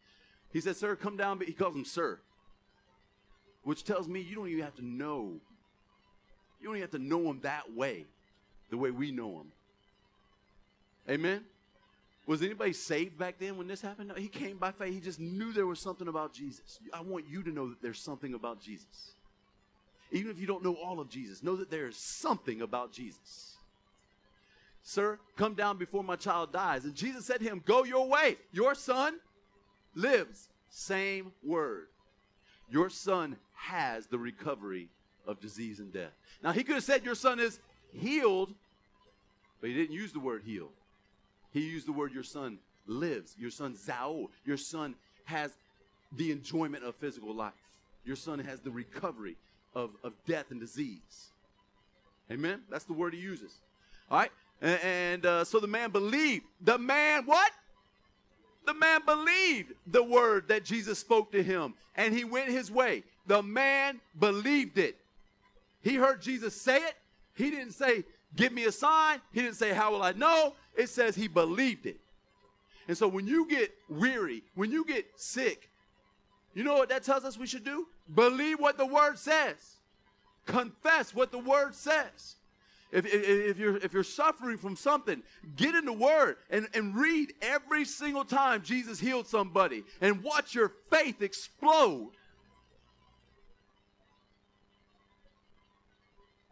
He 0.51 0.59
said, 0.59 0.75
Sir, 0.75 0.95
come 0.95 1.17
down. 1.17 1.39
He 1.45 1.53
calls 1.53 1.75
him 1.75 1.85
Sir, 1.85 2.19
which 3.63 3.83
tells 3.83 4.07
me 4.07 4.21
you 4.21 4.35
don't 4.35 4.47
even 4.47 4.63
have 4.63 4.75
to 4.75 4.85
know. 4.85 5.33
You 6.59 6.67
don't 6.67 6.75
even 6.75 6.81
have 6.81 6.91
to 6.91 6.99
know 6.99 7.29
him 7.29 7.39
that 7.41 7.73
way, 7.73 8.05
the 8.69 8.77
way 8.77 8.91
we 8.91 9.11
know 9.11 9.41
him. 9.41 9.51
Amen? 11.09 11.43
Was 12.25 12.41
anybody 12.41 12.73
saved 12.73 13.17
back 13.17 13.35
then 13.39 13.57
when 13.57 13.67
this 13.67 13.81
happened? 13.81 14.09
No, 14.09 14.15
he 14.15 14.27
came 14.27 14.57
by 14.57 14.71
faith. 14.71 14.93
He 14.93 14.99
just 14.99 15.19
knew 15.19 15.53
there 15.53 15.65
was 15.65 15.79
something 15.79 16.09
about 16.09 16.33
Jesus. 16.33 16.79
I 16.93 17.01
want 17.01 17.25
you 17.29 17.41
to 17.43 17.51
know 17.51 17.69
that 17.69 17.81
there's 17.81 18.01
something 18.01 18.33
about 18.33 18.59
Jesus. 18.61 19.13
Even 20.11 20.31
if 20.31 20.39
you 20.39 20.45
don't 20.45 20.63
know 20.63 20.73
all 20.75 20.99
of 20.99 21.09
Jesus, 21.09 21.41
know 21.41 21.55
that 21.55 21.71
there 21.71 21.87
is 21.87 21.95
something 21.95 22.61
about 22.61 22.91
Jesus. 22.91 23.55
Sir, 24.83 25.19
come 25.35 25.53
down 25.53 25.77
before 25.77 26.03
my 26.03 26.15
child 26.15 26.53
dies. 26.53 26.85
And 26.85 26.95
Jesus 26.95 27.25
said 27.25 27.39
to 27.39 27.45
him, 27.45 27.61
Go 27.65 27.83
your 27.83 28.07
way. 28.07 28.37
Your 28.51 28.75
son 28.75 29.19
lives. 29.95 30.49
Same 30.69 31.31
word. 31.43 31.87
Your 32.69 32.89
son 32.89 33.37
has 33.53 34.07
the 34.07 34.17
recovery 34.17 34.89
of 35.25 35.39
disease 35.39 35.79
and 35.79 35.91
death. 35.91 36.11
Now, 36.43 36.51
he 36.51 36.63
could 36.63 36.75
have 36.75 36.83
said, 36.83 37.05
Your 37.05 37.15
son 37.15 37.39
is 37.39 37.59
healed, 37.93 38.53
but 39.61 39.69
he 39.69 39.75
didn't 39.75 39.95
use 39.95 40.13
the 40.13 40.19
word 40.19 40.43
healed. 40.45 40.71
He 41.51 41.61
used 41.61 41.87
the 41.87 41.91
word 41.91 42.13
your 42.13 42.23
son 42.23 42.59
lives. 42.85 43.35
Your 43.37 43.51
son 43.51 43.75
Zao. 43.75 44.27
Your 44.45 44.57
son 44.57 44.95
has 45.25 45.51
the 46.15 46.31
enjoyment 46.31 46.83
of 46.83 46.95
physical 46.95 47.33
life. 47.33 47.53
Your 48.05 48.15
son 48.15 48.39
has 48.39 48.61
the 48.61 48.71
recovery 48.71 49.35
of, 49.75 49.91
of 50.03 50.13
death 50.25 50.51
and 50.51 50.59
disease. 50.59 51.31
Amen? 52.31 52.61
That's 52.69 52.85
the 52.85 52.93
word 52.93 53.13
he 53.13 53.19
uses. 53.19 53.53
All 54.09 54.19
right? 54.19 54.31
And, 54.61 54.79
and 54.83 55.25
uh, 55.25 55.43
so 55.43 55.59
the 55.59 55.67
man 55.67 55.91
believed. 55.91 56.45
The 56.61 56.77
man, 56.77 57.25
what? 57.25 57.51
The 58.67 58.73
man 58.73 58.99
believed 59.05 59.73
the 59.87 60.03
word 60.03 60.49
that 60.49 60.65
Jesus 60.65 60.99
spoke 60.99 61.31
to 61.31 61.41
him, 61.41 61.73
and 61.95 62.13
he 62.13 62.25
went 62.25 62.49
his 62.49 62.69
way. 62.69 63.03
The 63.25 63.41
man 63.41 64.01
believed 64.19 64.77
it. 64.77 64.97
He 65.81 65.95
heard 65.95 66.21
Jesus 66.21 66.53
say 66.53 66.75
it. 66.79 66.95
He 67.33 67.49
didn't 67.49 67.71
say, 67.71 68.03
Give 68.35 68.51
me 68.51 68.65
a 68.65 68.71
sign. 68.73 69.21
He 69.31 69.41
didn't 69.41 69.55
say, 69.55 69.73
How 69.73 69.93
will 69.93 70.03
I 70.03 70.11
know? 70.11 70.53
It 70.75 70.89
says 70.89 71.15
he 71.15 71.29
believed 71.29 71.85
it. 71.85 71.97
And 72.89 72.97
so 72.97 73.07
when 73.07 73.25
you 73.25 73.47
get 73.47 73.73
weary, 73.87 74.43
when 74.53 74.69
you 74.69 74.83
get 74.83 75.05
sick, 75.15 75.69
you 76.53 76.65
know 76.65 76.75
what 76.75 76.89
that 76.89 77.03
tells 77.03 77.23
us 77.23 77.37
we 77.37 77.47
should 77.47 77.63
do? 77.63 77.87
Believe 78.13 78.59
what 78.59 78.77
the 78.77 78.85
word 78.85 79.17
says, 79.17 79.77
confess 80.45 81.15
what 81.15 81.31
the 81.31 81.39
word 81.39 81.73
says. 81.73 82.35
If, 82.91 83.05
if, 83.05 83.23
if, 83.23 83.57
you're, 83.57 83.77
if 83.77 83.93
you're 83.93 84.03
suffering 84.03 84.57
from 84.57 84.75
something, 84.75 85.21
get 85.55 85.75
in 85.75 85.85
the 85.85 85.93
Word 85.93 86.37
and, 86.49 86.67
and 86.73 86.95
read 86.95 87.33
every 87.41 87.83
single 87.83 88.23
time 88.23 88.61
Jesus 88.63 88.99
healed 88.99 89.27
somebody 89.27 89.83
and 89.99 90.23
watch 90.23 90.55
your 90.55 90.71
faith 90.89 91.21
explode. 91.21 92.11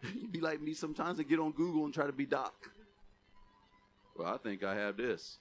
You'd 0.13 0.31
be 0.31 0.41
like 0.41 0.61
me 0.61 0.73
sometimes 0.73 1.19
and 1.19 1.27
get 1.27 1.39
on 1.39 1.51
Google 1.51 1.85
and 1.85 1.93
try 1.93 2.05
to 2.05 2.13
be 2.13 2.25
doc. 2.25 2.69
Well, 4.17 4.33
I 4.33 4.37
think 4.37 4.63
I 4.63 4.75
have 4.75 4.97
this. 4.97 5.37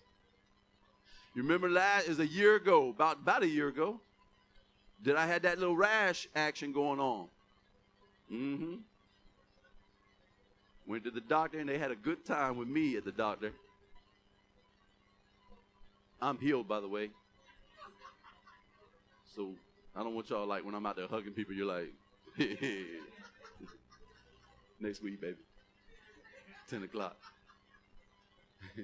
You 1.34 1.42
remember 1.42 1.68
last 1.68 2.08
is 2.08 2.20
a 2.20 2.26
year 2.26 2.54
ago, 2.54 2.90
about 2.90 3.18
about 3.18 3.42
a 3.42 3.48
year 3.48 3.66
ago, 3.66 4.00
that 5.02 5.16
I 5.16 5.26
had 5.26 5.42
that 5.42 5.58
little 5.58 5.76
rash 5.76 6.28
action 6.34 6.72
going 6.72 7.00
on. 7.00 7.26
Mm-hmm. 8.32 8.74
Went 10.86 11.04
to 11.04 11.10
the 11.10 11.20
doctor 11.20 11.58
and 11.58 11.68
they 11.68 11.78
had 11.78 11.90
a 11.90 11.96
good 11.96 12.24
time 12.24 12.56
with 12.56 12.68
me 12.68 12.96
at 12.96 13.04
the 13.04 13.12
doctor. 13.12 13.52
I'm 16.20 16.38
healed, 16.38 16.68
by 16.68 16.80
the 16.80 16.88
way. 16.88 17.10
So 19.34 19.50
I 19.96 20.02
don't 20.02 20.14
want 20.14 20.30
y'all 20.30 20.46
like 20.46 20.64
when 20.64 20.74
I'm 20.74 20.86
out 20.86 20.96
there 20.96 21.06
hugging 21.08 21.32
people, 21.32 21.54
you're 21.54 21.66
like, 21.66 21.92
next 24.80 25.02
week, 25.02 25.20
baby. 25.20 25.36
10 26.68 26.82
o'clock. 26.84 27.16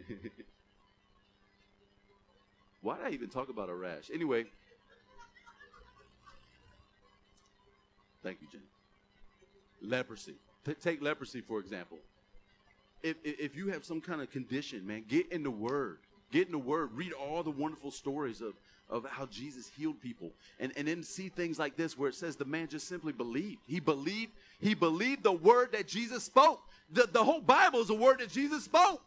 Why 2.82 2.96
did 2.96 3.06
I 3.06 3.10
even 3.10 3.28
talk 3.28 3.48
about 3.48 3.68
a 3.68 3.74
rash? 3.74 4.10
Anyway, 4.12 4.44
thank 8.22 8.40
you, 8.40 8.48
Jenny. 8.50 8.64
Leprosy. 9.82 10.36
Take 10.80 11.02
leprosy, 11.02 11.40
for 11.40 11.58
example. 11.58 11.98
If, 13.02 13.16
if 13.24 13.56
you 13.56 13.68
have 13.68 13.84
some 13.84 14.00
kind 14.00 14.20
of 14.20 14.30
condition, 14.30 14.86
man, 14.86 15.04
get 15.08 15.30
in 15.32 15.42
the 15.42 15.50
Word. 15.50 15.98
Get 16.32 16.46
in 16.46 16.52
the 16.52 16.58
Word. 16.58 16.90
Read 16.92 17.12
all 17.12 17.42
the 17.42 17.50
wonderful 17.50 17.90
stories 17.90 18.40
of, 18.40 18.54
of 18.90 19.06
how 19.08 19.26
Jesus 19.26 19.70
healed 19.76 20.00
people. 20.02 20.30
And, 20.58 20.72
and 20.76 20.86
then 20.86 21.02
see 21.02 21.28
things 21.28 21.58
like 21.58 21.76
this 21.76 21.96
where 21.96 22.10
it 22.10 22.14
says 22.14 22.36
the 22.36 22.44
man 22.44 22.68
just 22.68 22.88
simply 22.88 23.12
believed. 23.12 23.58
He 23.66 23.80
believed, 23.80 24.32
he 24.60 24.74
believed 24.74 25.22
the 25.22 25.32
word 25.32 25.72
that 25.72 25.88
Jesus 25.88 26.24
spoke. 26.24 26.60
The, 26.92 27.08
the 27.10 27.24
whole 27.24 27.40
Bible 27.40 27.80
is 27.80 27.90
a 27.90 27.94
word 27.94 28.20
that 28.20 28.30
Jesus 28.30 28.64
spoke. 28.64 29.02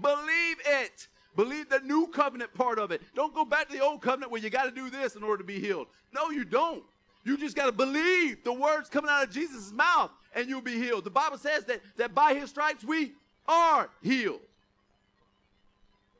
Believe 0.00 0.56
it. 0.64 1.08
Believe 1.36 1.68
the 1.68 1.80
new 1.80 2.06
covenant 2.06 2.54
part 2.54 2.78
of 2.78 2.90
it. 2.90 3.02
Don't 3.14 3.34
go 3.34 3.44
back 3.44 3.68
to 3.68 3.76
the 3.76 3.82
old 3.82 4.00
covenant 4.00 4.30
where 4.30 4.40
you 4.40 4.50
got 4.50 4.64
to 4.64 4.70
do 4.70 4.88
this 4.88 5.16
in 5.16 5.22
order 5.22 5.38
to 5.38 5.44
be 5.44 5.58
healed. 5.58 5.88
No, 6.12 6.30
you 6.30 6.44
don't. 6.44 6.84
You 7.24 7.38
just 7.38 7.56
got 7.56 7.66
to 7.66 7.72
believe 7.72 8.44
the 8.44 8.52
words 8.52 8.88
coming 8.88 9.10
out 9.10 9.24
of 9.24 9.30
Jesus' 9.30 9.72
mouth 9.72 10.10
and 10.34 10.48
you'll 10.48 10.60
be 10.60 10.78
healed. 10.78 11.04
The 11.04 11.10
Bible 11.10 11.38
says 11.38 11.64
that, 11.64 11.80
that 11.96 12.14
by 12.14 12.34
his 12.34 12.50
stripes 12.50 12.84
we 12.84 13.12
are 13.48 13.88
healed. 14.02 14.40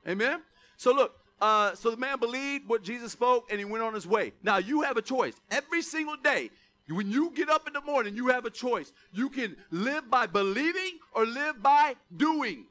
Amen? 0.08 0.40
So 0.76 0.92
look, 0.94 1.18
uh, 1.40 1.74
so 1.74 1.90
the 1.90 1.96
man 1.96 2.18
believed 2.18 2.68
what 2.68 2.82
Jesus 2.82 3.12
spoke 3.12 3.48
and 3.50 3.58
he 3.58 3.64
went 3.64 3.84
on 3.84 3.94
his 3.94 4.06
way. 4.06 4.32
Now 4.42 4.58
you 4.58 4.82
have 4.82 4.96
a 4.96 5.02
choice. 5.02 5.34
Every 5.50 5.82
single 5.82 6.16
day, 6.16 6.50
when 6.88 7.10
you 7.10 7.30
get 7.30 7.48
up 7.48 7.66
in 7.66 7.72
the 7.72 7.80
morning, 7.80 8.14
you 8.14 8.28
have 8.28 8.44
a 8.44 8.50
choice. 8.50 8.92
You 9.12 9.30
can 9.30 9.56
live 9.70 10.10
by 10.10 10.26
believing 10.26 10.98
or 11.14 11.26
live 11.26 11.62
by 11.62 11.96
doing. 12.14 12.66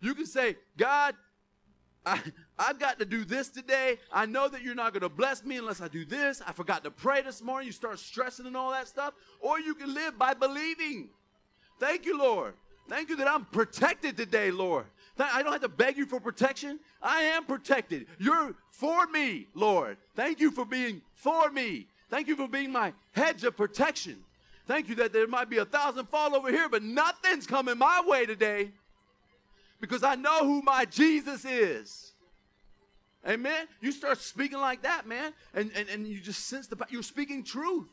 You 0.00 0.14
can 0.14 0.26
say, 0.26 0.56
God, 0.76 1.14
I, 2.04 2.20
I've 2.58 2.78
got 2.78 2.98
to 3.00 3.04
do 3.04 3.24
this 3.24 3.48
today. 3.48 3.98
I 4.12 4.26
know 4.26 4.48
that 4.48 4.62
you're 4.62 4.74
not 4.74 4.92
going 4.92 5.02
to 5.02 5.08
bless 5.08 5.44
me 5.44 5.56
unless 5.56 5.80
I 5.80 5.88
do 5.88 6.04
this. 6.04 6.40
I 6.46 6.52
forgot 6.52 6.84
to 6.84 6.90
pray 6.90 7.22
this 7.22 7.42
morning. 7.42 7.66
You 7.66 7.72
start 7.72 7.98
stressing 7.98 8.46
and 8.46 8.56
all 8.56 8.70
that 8.70 8.86
stuff. 8.86 9.14
Or 9.40 9.58
you 9.58 9.74
can 9.74 9.92
live 9.92 10.18
by 10.18 10.34
believing. 10.34 11.08
Thank 11.80 12.06
you, 12.06 12.18
Lord. 12.18 12.54
Thank 12.88 13.08
you 13.08 13.16
that 13.16 13.28
I'm 13.28 13.44
protected 13.46 14.16
today, 14.16 14.50
Lord. 14.50 14.84
I 15.18 15.42
don't 15.42 15.52
have 15.52 15.62
to 15.62 15.68
beg 15.68 15.96
you 15.96 16.06
for 16.06 16.20
protection. 16.20 16.80
I 17.00 17.22
am 17.22 17.44
protected. 17.44 18.06
You're 18.18 18.54
for 18.70 19.06
me, 19.06 19.46
Lord. 19.54 19.96
Thank 20.14 20.40
you 20.40 20.50
for 20.50 20.64
being 20.64 21.02
for 21.14 21.50
me. 21.50 21.86
Thank 22.10 22.28
you 22.28 22.36
for 22.36 22.48
being 22.48 22.70
my 22.70 22.92
hedge 23.12 23.44
of 23.44 23.56
protection. 23.56 24.18
Thank 24.66 24.88
you 24.88 24.94
that 24.96 25.12
there 25.12 25.26
might 25.26 25.50
be 25.50 25.58
a 25.58 25.64
thousand 25.64 26.08
fall 26.08 26.34
over 26.34 26.50
here, 26.50 26.68
but 26.68 26.82
nothing's 26.82 27.46
coming 27.46 27.78
my 27.78 28.02
way 28.06 28.26
today 28.26 28.70
because 29.80 30.02
I 30.02 30.14
know 30.14 30.44
who 30.44 30.62
my 30.62 30.84
Jesus 30.84 31.44
is. 31.44 32.13
Amen. 33.26 33.66
You 33.80 33.92
start 33.92 34.18
speaking 34.18 34.58
like 34.58 34.82
that, 34.82 35.06
man, 35.06 35.32
and, 35.54 35.70
and, 35.74 35.88
and 35.88 36.06
you 36.06 36.20
just 36.20 36.46
sense 36.46 36.66
the 36.66 36.76
you're 36.90 37.02
speaking 37.02 37.42
truth. 37.42 37.88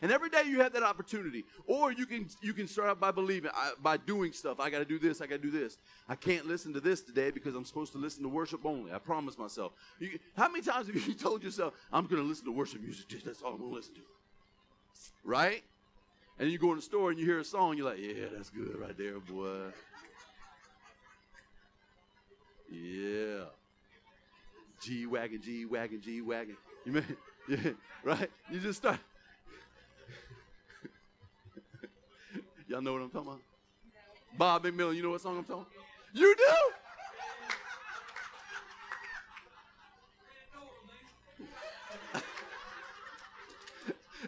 And 0.00 0.12
every 0.12 0.28
day 0.30 0.42
you 0.46 0.60
have 0.60 0.72
that 0.74 0.82
opportunity. 0.82 1.44
Or 1.66 1.90
you 1.92 2.06
can 2.06 2.28
you 2.42 2.52
can 2.52 2.68
start 2.68 2.88
out 2.88 3.00
by 3.00 3.10
believing, 3.10 3.50
I, 3.54 3.72
by 3.82 3.96
doing 3.96 4.32
stuff. 4.32 4.60
I 4.60 4.70
got 4.70 4.78
to 4.78 4.84
do 4.84 4.98
this. 4.98 5.20
I 5.20 5.26
got 5.26 5.42
to 5.42 5.50
do 5.50 5.50
this. 5.50 5.78
I 6.08 6.14
can't 6.14 6.46
listen 6.46 6.72
to 6.74 6.80
this 6.80 7.00
today 7.00 7.30
because 7.30 7.54
I'm 7.54 7.64
supposed 7.64 7.92
to 7.92 7.98
listen 7.98 8.22
to 8.22 8.28
worship 8.28 8.64
only. 8.64 8.92
I 8.92 8.98
promise 8.98 9.38
myself. 9.38 9.72
You, 9.98 10.18
how 10.36 10.48
many 10.48 10.62
times 10.62 10.86
have 10.86 10.94
you 10.94 11.14
told 11.14 11.42
yourself, 11.42 11.74
I'm 11.92 12.06
going 12.06 12.22
to 12.22 12.28
listen 12.28 12.44
to 12.44 12.52
worship 12.52 12.80
music? 12.80 13.06
That's 13.24 13.42
all 13.42 13.52
I'm 13.52 13.58
going 13.58 13.70
to 13.70 13.76
listen 13.76 13.94
to. 13.94 14.00
Right? 15.24 15.64
And 16.38 16.50
you 16.50 16.58
go 16.58 16.70
in 16.70 16.76
the 16.76 16.82
store 16.82 17.10
and 17.10 17.18
you 17.18 17.26
hear 17.26 17.40
a 17.40 17.44
song. 17.44 17.76
You're 17.76 17.90
like, 17.90 17.98
yeah, 17.98 18.26
that's 18.32 18.50
good 18.50 18.78
right 18.78 18.96
there, 18.96 19.18
boy. 19.18 19.72
Yeah. 22.70 23.44
G 24.88 25.04
wagon, 25.04 25.40
G 25.42 25.66
wagon, 25.66 26.00
G 26.00 26.22
wagon. 26.22 26.56
You 26.86 26.92
mean, 26.92 27.04
yeah, 27.48 27.72
right? 28.02 28.30
You 28.50 28.58
just 28.58 28.78
start. 28.78 28.98
Y'all 32.68 32.80
know 32.80 32.94
what 32.94 33.02
I'm 33.02 33.10
talking 33.10 33.28
about? 33.28 33.42
Bob 34.38 34.64
McMillan, 34.64 34.96
you 34.96 35.02
know 35.02 35.10
what 35.10 35.20
song 35.20 35.36
I'm 35.36 35.44
talking? 35.44 35.66
You 36.14 36.34
do? 36.34 36.54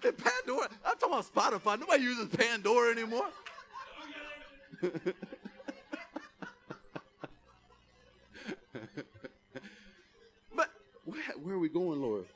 and 0.04 0.18
Pandora, 0.18 0.68
I'm 0.84 0.98
talking 0.98 1.14
about 1.14 1.24
Spotify. 1.34 1.80
Nobody 1.80 2.02
uses 2.02 2.28
Pandora 2.28 2.90
anymore. 2.92 3.28
but 10.54 10.70
where, 11.42 11.54
are 11.54 11.58
we 11.58 11.68
going, 11.68 12.00
Lord? 12.00 12.26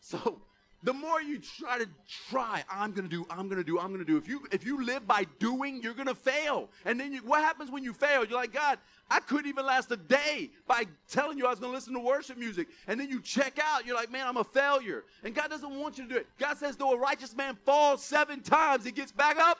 So 0.00 0.40
the 0.82 0.92
more 0.92 1.20
you 1.20 1.40
try 1.40 1.78
to 1.78 1.88
try, 2.30 2.62
I'm 2.70 2.92
gonna 2.92 3.08
do, 3.08 3.26
I'm 3.28 3.48
gonna 3.48 3.64
do, 3.64 3.80
I'm 3.80 3.90
gonna 3.90 4.04
do. 4.04 4.16
If 4.16 4.28
you 4.28 4.46
if 4.52 4.64
you 4.64 4.84
live 4.84 5.04
by 5.04 5.26
doing, 5.40 5.82
you're 5.82 5.94
gonna 5.94 6.14
fail. 6.14 6.68
And 6.84 7.00
then 7.00 7.12
you, 7.12 7.20
what 7.20 7.40
happens 7.40 7.72
when 7.72 7.82
you 7.82 7.92
fail? 7.92 8.24
You're 8.24 8.38
like, 8.38 8.52
God, 8.52 8.78
I 9.10 9.18
couldn't 9.18 9.48
even 9.48 9.66
last 9.66 9.90
a 9.90 9.96
day 9.96 10.50
by 10.68 10.84
telling 11.08 11.38
you 11.38 11.46
I 11.46 11.50
was 11.50 11.58
gonna 11.58 11.72
listen 11.72 11.92
to 11.94 11.98
worship 11.98 12.38
music. 12.38 12.68
And 12.86 13.00
then 13.00 13.08
you 13.08 13.20
check 13.20 13.58
out. 13.60 13.84
You're 13.84 13.96
like, 13.96 14.12
man, 14.12 14.28
I'm 14.28 14.36
a 14.36 14.44
failure. 14.44 15.04
And 15.24 15.34
God 15.34 15.50
doesn't 15.50 15.76
want 15.76 15.98
you 15.98 16.04
to 16.04 16.10
do 16.10 16.20
it. 16.20 16.28
God 16.38 16.56
says, 16.56 16.76
though 16.76 16.92
a 16.92 16.98
righteous 16.98 17.34
man 17.34 17.56
falls 17.64 18.04
seven 18.04 18.40
times, 18.40 18.84
he 18.84 18.92
gets 18.92 19.10
back 19.10 19.38
up. 19.38 19.58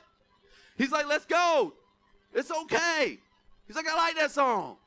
He's 0.77 0.91
like, 0.91 1.07
let's 1.07 1.25
go. 1.25 1.73
It's 2.33 2.51
okay. 2.51 3.19
He's 3.67 3.75
like, 3.75 3.87
I 3.87 3.95
like 3.95 4.15
that 4.15 4.31
song. 4.31 4.77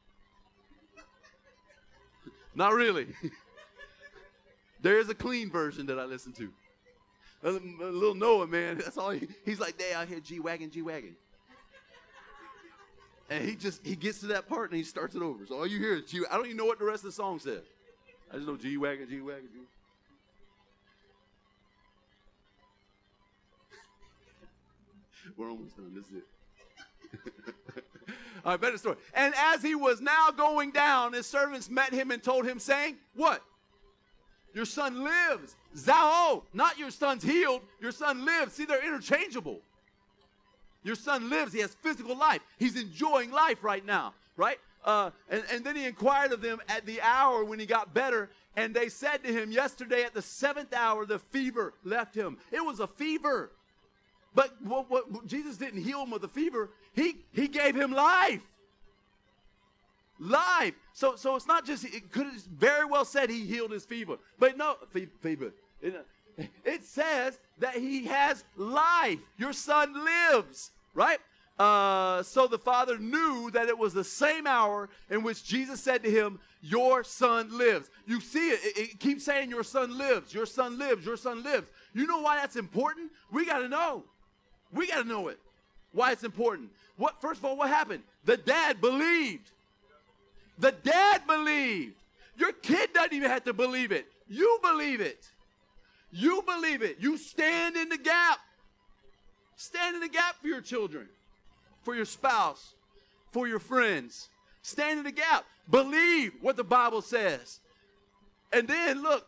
Not 2.54 2.74
really. 2.74 3.06
There 4.82 4.98
is 4.98 5.08
a 5.10 5.14
clean 5.14 5.50
version 5.50 5.86
that 5.86 5.98
I 5.98 6.04
listen 6.04 6.32
to. 6.32 6.50
A, 7.42 7.50
little 7.50 8.14
Noah, 8.14 8.46
man, 8.46 8.78
that's 8.78 8.98
all 8.98 9.10
he, 9.10 9.28
he's 9.44 9.60
like, 9.60 9.78
they 9.78 9.92
out 9.92 10.08
here 10.08 10.20
G 10.20 10.40
Wagon, 10.40 10.70
G 10.70 10.82
Wagon. 10.82 11.16
And 13.30 13.44
he 13.44 13.54
just, 13.54 13.86
he 13.86 13.94
gets 13.94 14.20
to 14.20 14.26
that 14.28 14.48
part 14.48 14.70
and 14.70 14.76
he 14.76 14.84
starts 14.84 15.14
it 15.14 15.22
over. 15.22 15.46
So 15.46 15.56
all 15.56 15.66
you 15.66 15.78
hear 15.78 15.96
is 15.96 16.04
G 16.10 16.22
I 16.30 16.36
don't 16.36 16.46
even 16.46 16.56
know 16.56 16.64
what 16.64 16.78
the 16.78 16.84
rest 16.84 17.04
of 17.04 17.10
the 17.10 17.12
song 17.12 17.38
says. 17.38 17.62
I 18.30 18.36
just 18.36 18.46
know 18.46 18.56
G 18.56 18.76
Wagon, 18.76 19.08
G 19.08 19.20
Wagon, 19.20 19.48
G 19.52 19.60
We're 25.36 25.50
almost 25.50 25.76
done. 25.76 25.94
This 25.94 26.06
is 26.06 26.22
it. 27.76 27.84
All 28.44 28.52
right, 28.52 28.60
better 28.60 28.78
story. 28.78 28.96
And 29.14 29.34
as 29.36 29.62
he 29.62 29.74
was 29.74 30.00
now 30.00 30.30
going 30.30 30.70
down, 30.70 31.12
his 31.12 31.26
servants 31.26 31.68
met 31.68 31.92
him 31.92 32.10
and 32.10 32.22
told 32.22 32.46
him, 32.46 32.58
saying, 32.58 32.96
What? 33.14 33.42
Your 34.54 34.64
son 34.64 35.04
lives. 35.04 35.56
Zao, 35.76 36.42
not 36.52 36.78
your 36.78 36.90
son's 36.90 37.22
healed. 37.22 37.62
Your 37.80 37.92
son 37.92 38.24
lives. 38.24 38.54
See, 38.54 38.64
they're 38.64 38.84
interchangeable. 38.84 39.60
Your 40.82 40.96
son 40.96 41.30
lives. 41.30 41.52
He 41.52 41.60
has 41.60 41.74
physical 41.82 42.16
life. 42.16 42.40
He's 42.58 42.80
enjoying 42.80 43.30
life 43.30 43.62
right 43.62 43.84
now, 43.84 44.14
right? 44.36 44.58
Uh, 44.84 45.10
and, 45.28 45.44
and 45.52 45.64
then 45.64 45.76
he 45.76 45.84
inquired 45.84 46.32
of 46.32 46.40
them 46.40 46.58
at 46.68 46.86
the 46.86 47.00
hour 47.02 47.44
when 47.44 47.58
he 47.58 47.66
got 47.66 47.94
better. 47.94 48.30
And 48.56 48.74
they 48.74 48.88
said 48.88 49.22
to 49.24 49.32
him, 49.32 49.52
Yesterday 49.52 50.02
at 50.02 50.14
the 50.14 50.22
seventh 50.22 50.74
hour, 50.74 51.06
the 51.06 51.18
fever 51.18 51.74
left 51.84 52.14
him. 52.14 52.38
It 52.50 52.64
was 52.64 52.80
a 52.80 52.86
fever. 52.86 53.52
But 54.34 54.54
what, 54.62 54.90
what, 54.90 55.26
Jesus 55.26 55.56
didn't 55.56 55.82
heal 55.82 56.02
him 56.02 56.10
with 56.10 56.24
a 56.24 56.28
fever, 56.28 56.70
he, 56.94 57.16
he 57.32 57.48
gave 57.48 57.74
him 57.74 57.92
life 57.92 58.42
life. 60.20 60.74
So, 60.92 61.16
so 61.16 61.34
it's 61.34 61.46
not 61.46 61.64
just, 61.64 61.84
it 61.84 62.12
could 62.12 62.26
very 62.56 62.84
well 62.84 63.04
said 63.04 63.30
he 63.30 63.46
healed 63.46 63.72
his 63.72 63.84
fever. 63.84 64.18
But 64.38 64.56
no, 64.56 64.76
fever. 65.20 65.52
It 66.64 66.84
says 66.84 67.38
that 67.58 67.74
he 67.74 68.06
has 68.06 68.44
life. 68.56 69.18
Your 69.38 69.52
son 69.52 69.94
lives, 70.04 70.70
right? 70.94 71.18
Uh, 71.58 72.22
so 72.22 72.46
the 72.46 72.58
father 72.58 72.98
knew 72.98 73.50
that 73.50 73.68
it 73.68 73.76
was 73.76 73.92
the 73.92 74.04
same 74.04 74.46
hour 74.46 74.88
in 75.10 75.22
which 75.22 75.44
Jesus 75.44 75.82
said 75.82 76.02
to 76.04 76.10
him, 76.10 76.38
Your 76.62 77.04
son 77.04 77.56
lives. 77.56 77.90
You 78.06 78.20
see 78.20 78.50
it, 78.50 78.60
it, 78.62 78.78
it 78.78 79.00
keeps 79.00 79.24
saying, 79.24 79.50
Your 79.50 79.64
son 79.64 79.98
lives, 79.98 80.32
your 80.32 80.46
son 80.46 80.78
lives, 80.78 81.04
your 81.04 81.18
son 81.18 81.42
lives. 81.42 81.68
You 81.92 82.06
know 82.06 82.22
why 82.22 82.36
that's 82.36 82.56
important? 82.56 83.10
We 83.30 83.44
got 83.44 83.58
to 83.58 83.68
know. 83.68 84.04
We 84.72 84.86
got 84.86 85.02
to 85.02 85.08
know 85.08 85.28
it. 85.28 85.38
Why 85.92 86.12
it's 86.12 86.24
important. 86.24 86.70
What, 86.96 87.20
first 87.20 87.40
of 87.40 87.44
all, 87.44 87.56
what 87.56 87.68
happened? 87.68 88.02
The 88.24 88.36
dad 88.36 88.80
believed. 88.80 89.50
The 90.58 90.72
dad 90.72 91.26
believed. 91.26 91.94
Your 92.36 92.52
kid 92.52 92.92
doesn't 92.92 93.12
even 93.12 93.30
have 93.30 93.44
to 93.44 93.52
believe 93.52 93.92
it. 93.92 94.06
You 94.28 94.58
believe 94.62 95.00
it. 95.00 95.28
You 96.12 96.42
believe 96.46 96.82
it. 96.82 96.96
You 97.00 97.16
stand 97.16 97.76
in 97.76 97.88
the 97.88 97.98
gap. 97.98 98.38
Stand 99.56 99.94
in 99.94 100.00
the 100.00 100.08
gap 100.08 100.36
for 100.40 100.48
your 100.48 100.60
children, 100.60 101.06
for 101.82 101.94
your 101.94 102.06
spouse, 102.06 102.74
for 103.30 103.46
your 103.46 103.58
friends. 103.58 104.28
Stand 104.62 104.98
in 104.98 105.04
the 105.04 105.12
gap. 105.12 105.44
Believe 105.70 106.32
what 106.40 106.56
the 106.56 106.64
Bible 106.64 107.02
says. 107.02 107.60
And 108.52 108.66
then 108.66 109.02
look, 109.02 109.26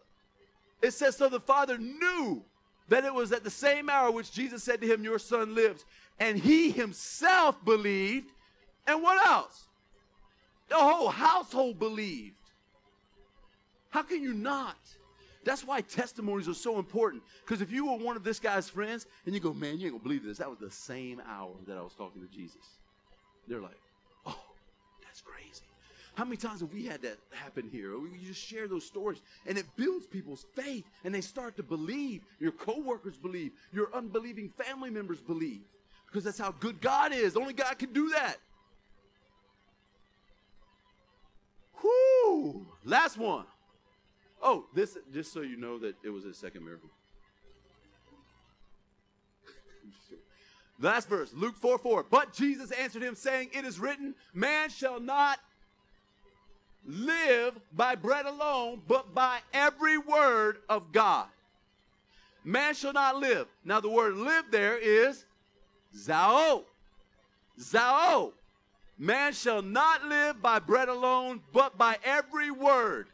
it 0.80 0.92
says, 0.92 1.16
So 1.16 1.28
the 1.28 1.40
father 1.40 1.78
knew 1.78 2.42
that 2.88 3.04
it 3.04 3.14
was 3.14 3.32
at 3.32 3.44
the 3.44 3.50
same 3.50 3.88
hour 3.88 4.10
which 4.10 4.32
Jesus 4.32 4.62
said 4.62 4.80
to 4.80 4.86
him, 4.86 5.04
Your 5.04 5.18
son 5.18 5.54
lives. 5.54 5.84
And 6.18 6.38
he 6.38 6.70
himself 6.70 7.64
believed. 7.64 8.30
And 8.86 9.02
what 9.02 9.24
else? 9.26 9.68
The 10.68 10.76
whole 10.76 11.08
household 11.08 11.78
believed. 11.78 12.36
How 13.90 14.02
can 14.02 14.22
you 14.22 14.32
not? 14.32 14.76
That's 15.44 15.66
why 15.66 15.80
testimonies 15.80 16.48
are 16.48 16.54
so 16.54 16.78
important. 16.78 17.22
Because 17.44 17.60
if 17.60 17.72
you 17.72 17.86
were 17.86 17.96
one 17.96 18.16
of 18.16 18.24
this 18.24 18.38
guy's 18.38 18.68
friends 18.68 19.06
and 19.26 19.34
you 19.34 19.40
go, 19.40 19.52
man, 19.52 19.78
you 19.78 19.86
ain't 19.86 19.94
gonna 19.94 20.02
believe 20.02 20.24
this. 20.24 20.38
That 20.38 20.48
was 20.48 20.58
the 20.58 20.70
same 20.70 21.20
hour 21.28 21.52
that 21.66 21.76
I 21.76 21.82
was 21.82 21.94
talking 21.94 22.22
to 22.22 22.28
Jesus. 22.28 22.62
They're 23.48 23.60
like, 23.60 23.78
oh, 24.24 24.40
that's 25.02 25.20
crazy. 25.20 25.64
How 26.14 26.24
many 26.24 26.36
times 26.36 26.60
have 26.60 26.72
we 26.72 26.86
had 26.86 27.02
that 27.02 27.16
happen 27.30 27.68
here? 27.72 27.98
We 27.98 28.10
just 28.24 28.40
share 28.40 28.68
those 28.68 28.84
stories 28.84 29.20
and 29.46 29.58
it 29.58 29.64
builds 29.76 30.06
people's 30.06 30.46
faith 30.54 30.84
and 31.04 31.14
they 31.14 31.22
start 31.22 31.56
to 31.56 31.62
believe. 31.62 32.22
Your 32.38 32.52
coworkers 32.52 33.16
believe. 33.16 33.52
Your 33.72 33.88
unbelieving 33.94 34.50
family 34.50 34.90
members 34.90 35.20
believe. 35.20 35.62
Because 36.12 36.24
that's 36.24 36.38
how 36.38 36.50
good 36.52 36.78
God 36.82 37.14
is. 37.14 37.38
Only 37.38 37.54
God 37.54 37.78
can 37.78 37.90
do 37.94 38.10
that. 38.10 38.36
Whoo! 41.82 42.66
Last 42.84 43.16
one. 43.16 43.46
Oh, 44.42 44.66
this 44.74 44.98
just 45.14 45.32
so 45.32 45.40
you 45.40 45.56
know 45.56 45.78
that 45.78 45.94
it 46.04 46.10
was 46.10 46.26
a 46.26 46.34
second 46.34 46.66
miracle. 46.66 46.90
Last 50.78 51.08
verse, 51.08 51.32
Luke 51.32 51.56
4 51.56 51.78
4. 51.78 52.02
But 52.10 52.34
Jesus 52.34 52.72
answered 52.72 53.02
him, 53.02 53.14
saying, 53.14 53.50
It 53.54 53.64
is 53.64 53.78
written, 53.78 54.14
Man 54.34 54.68
shall 54.68 55.00
not 55.00 55.38
live 56.84 57.58
by 57.72 57.94
bread 57.94 58.26
alone, 58.26 58.82
but 58.86 59.14
by 59.14 59.38
every 59.54 59.96
word 59.96 60.58
of 60.68 60.92
God. 60.92 61.28
Man 62.44 62.74
shall 62.74 62.92
not 62.92 63.16
live. 63.18 63.46
Now, 63.64 63.80
the 63.80 63.88
word 63.88 64.16
live 64.16 64.46
there 64.50 64.76
is 64.76 65.24
zao. 65.96 66.64
Zao. 67.58 68.32
Man 68.98 69.32
shall 69.32 69.62
not 69.62 70.04
live 70.04 70.40
by 70.40 70.58
bread 70.58 70.88
alone, 70.88 71.40
but 71.52 71.76
by 71.76 71.98
every 72.04 72.50
word. 72.50 73.08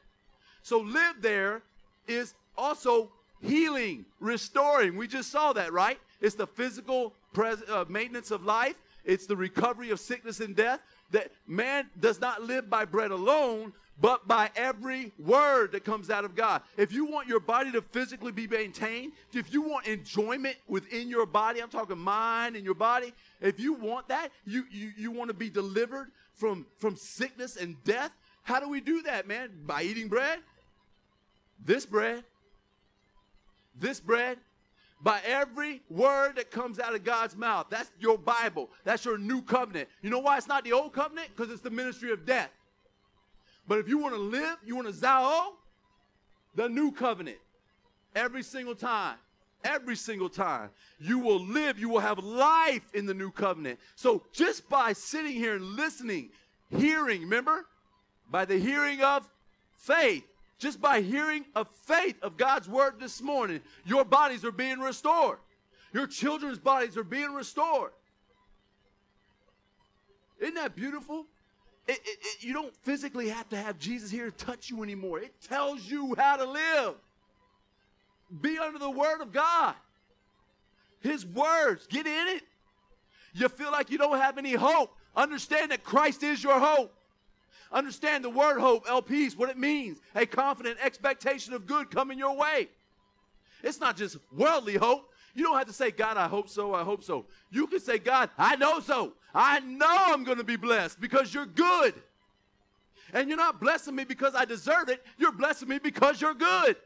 So, 0.63 0.81
live 0.81 1.23
there 1.23 1.63
is 2.07 2.35
also 2.57 3.11
healing, 3.41 4.05
restoring. 4.21 4.97
We 4.97 5.07
just 5.07 5.31
saw 5.31 5.53
that, 5.55 5.73
right? 5.73 5.99
It's 6.21 6.35
the 6.35 6.47
physical 6.47 7.15
pres- 7.33 7.63
uh, 7.69 7.85
maintenance 7.89 8.31
of 8.31 8.45
life, 8.45 8.75
it's 9.05 9.27
the 9.27 9.37
recovery 9.37 9.91
of 9.91 10.01
sickness 10.01 10.41
and 10.41 10.55
death. 10.55 10.81
That 11.11 11.31
man 11.47 11.89
does 11.99 12.21
not 12.21 12.43
live 12.43 12.69
by 12.69 12.85
bread 12.85 13.11
alone, 13.11 13.73
but 14.01 14.29
by 14.29 14.51
every 14.55 15.13
word 15.19 15.73
that 15.73 15.85
comes 15.85 16.11
out 16.11 16.25
of 16.25 16.35
God. 16.35 16.63
If 16.77 16.93
you 16.93 17.05
want 17.05 17.29
your 17.29 17.41
body 17.41 17.73
to 17.73 17.83
physically 17.83 18.33
be 18.33 18.47
maintained, 18.47 19.13
if 19.33 19.53
you 19.53 19.63
want 19.63 19.87
enjoyment 19.87 20.57
within 20.69 21.09
your 21.09 21.27
body, 21.27 21.61
I'm 21.61 21.69
talking 21.69 21.99
mind 21.99 22.55
and 22.55 22.65
your 22.65 22.75
body, 22.75 23.13
if 23.41 23.59
you 23.59 23.75
want 23.75 24.09
that, 24.09 24.31
you, 24.45 24.65
you, 24.71 24.93
you 24.97 25.11
want 25.11 25.29
to 25.29 25.35
be 25.35 25.51
delivered 25.51 26.13
from, 26.35 26.67
from 26.79 26.95
sickness 26.97 27.57
and 27.57 27.83
death, 27.85 28.13
how 28.43 28.61
do 28.61 28.69
we 28.69 28.81
do 28.81 29.03
that, 29.03 29.27
man? 29.27 29.51
By 29.67 29.83
eating 29.83 30.09
bread? 30.09 30.39
This 31.65 31.85
bread, 31.85 32.23
this 33.79 33.99
bread, 33.99 34.39
by 35.01 35.21
every 35.27 35.83
word 35.91 36.37
that 36.37 36.51
comes 36.51 36.79
out 36.79 36.95
of 36.95 37.05
God's 37.05 37.37
mouth. 37.37 37.67
That's 37.69 37.91
your 37.99 38.17
Bible. 38.17 38.71
That's 38.85 39.05
your 39.05 39.19
new 39.19 39.43
covenant. 39.43 39.89
You 40.03 40.11
know 40.11 40.19
why 40.21 40.37
it's 40.39 40.49
not 40.49 40.65
the 40.65 40.73
old 40.73 40.93
covenant? 40.93 41.29
Because 41.35 41.53
it's 41.53 41.63
the 41.63 41.71
ministry 41.71 42.13
of 42.13 42.25
death. 42.25 42.51
But 43.69 43.79
if 43.79 43.89
you 43.89 43.99
want 43.99 44.15
to 44.15 44.21
live, 44.21 44.57
you 44.65 44.75
want 44.75 44.89
to 44.89 44.95
zao, 44.95 45.51
the 46.55 46.69
new 46.69 46.91
covenant. 46.91 47.37
Every 48.17 48.43
single 48.43 48.75
time, 48.75 49.17
every 49.63 49.95
single 49.95 50.31
time, 50.31 50.71
you 50.99 51.19
will 51.19 51.41
live, 51.41 51.79
you 51.79 51.91
will 51.91 52.01
have 52.01 52.19
life 52.19 52.83
in 52.95 53.05
the 53.05 53.13
new 53.13 53.31
covenant. 53.31 53.79
So 53.95 54.23
just 54.33 54.69
by 54.71 54.95
sitting 54.95 55.33
here 55.33 55.55
and 55.55 55.77
listening, 55.77 56.31
hearing, 56.71 57.21
remember? 57.23 57.67
By 58.31 58.47
the 58.47 58.59
hearing 58.59 59.03
of 59.03 59.29
faith, 59.77 60.25
just 60.59 60.81
by 60.81 61.03
hearing 61.03 61.45
of 61.55 61.69
faith 61.69 62.17
of 62.23 62.39
God's 62.39 62.69
word 62.69 62.95
this 62.99 63.21
morning, 63.21 63.61
your 63.85 64.05
bodies 64.05 64.45
are 64.45 64.53
being 64.53 64.79
restored. 64.79 65.39
Your 65.93 66.07
children's 66.07 66.59
bodies 66.59 66.97
are 66.97 67.05
being 67.05 67.33
restored. 67.33 67.93
Isn't 70.41 70.55
that 70.55 70.75
beautiful? 70.75 71.27
It, 71.89 72.01
it, 72.05 72.19
it, 72.21 72.45
you 72.45 72.53
don't 72.53 72.75
physically 72.83 73.31
have 73.31 73.49
to 73.49 73.57
have 73.57 73.79
Jesus 73.79 74.11
here 74.11 74.31
to 74.31 74.45
touch 74.45 74.69
you 74.69 74.83
anymore. 74.83 75.21
It 75.21 75.35
tells 75.41 75.91
you 75.91 76.15
how 76.19 76.37
to 76.37 76.45
live. 76.45 76.95
Be 78.43 78.59
under 78.59 78.79
the 78.79 78.91
word 78.91 79.23
of 79.23 79.33
God. 79.33 79.75
His 81.01 81.25
words, 81.25 81.87
get 81.87 82.07
in 82.07 82.29
it. 82.29 82.43
You 83.33 83.49
feel 83.49 83.73
like 83.73 83.91
you 83.91 83.97
don't 83.97 84.19
have 84.19 84.37
any 84.37 84.53
hope. 84.53 84.95
Understand 85.17 85.71
that 85.71 85.83
Christ 85.83 86.23
is 86.23 86.43
your 86.43 86.61
hope. 86.61 86.95
Understand 87.73 88.25
the 88.25 88.31
word 88.31 88.61
hope, 88.61 88.87
elpis, 88.87 89.37
what 89.37 89.49
it 89.49 89.59
means. 89.59 89.99
A 90.15 90.27
confident 90.27 90.79
expectation 90.83 91.55
of 91.55 91.67
good 91.67 91.91
coming 91.91 92.19
your 92.19 92.37
way. 92.37 92.69
It's 93.63 93.81
not 93.81 93.97
just 93.97 94.19
worldly 94.33 94.77
hope. 94.77 95.11
You 95.35 95.45
don't 95.45 95.57
have 95.57 95.67
to 95.67 95.73
say, 95.73 95.91
God, 95.91 96.17
I 96.17 96.29
hope 96.29 96.49
so, 96.49 96.75
I 96.75 96.83
hope 96.83 97.03
so. 97.03 97.27
You 97.51 97.67
can 97.67 97.81
say, 97.81 97.99
God, 97.99 98.31
I 98.37 98.57
know 98.57 98.81
so. 98.81 99.15
I 99.35 99.61
know 99.61 99.87
I'm 99.89 100.25
going 100.25 100.39
to 100.39 100.45
be 100.45 100.57
blessed 100.57 101.01
because 101.01 101.33
you're 101.33 101.47
good. 101.47 101.95
And 103.13 103.29
you're 103.29 103.39
not 103.39 103.61
blessing 103.61 103.95
me 103.95 104.05
because 104.05 104.35
I 104.35 104.45
deserve 104.45 104.89
it. 104.89 105.05
You're 105.17 105.33
blessing 105.33 105.69
me 105.69 105.79
because 105.79 106.21
you're 106.21 106.35
good. 106.35 106.77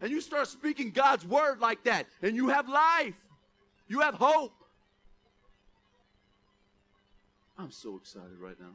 And 0.00 0.10
you 0.10 0.20
start 0.20 0.48
speaking 0.48 0.90
God's 0.90 1.24
word 1.24 1.60
like 1.60 1.84
that, 1.84 2.06
and 2.22 2.34
you 2.34 2.48
have 2.48 2.68
life. 2.68 3.14
You 3.86 4.00
have 4.00 4.14
hope. 4.14 4.52
I'm 7.56 7.70
so 7.70 7.96
excited 7.96 8.38
right 8.40 8.58
now. 8.58 8.74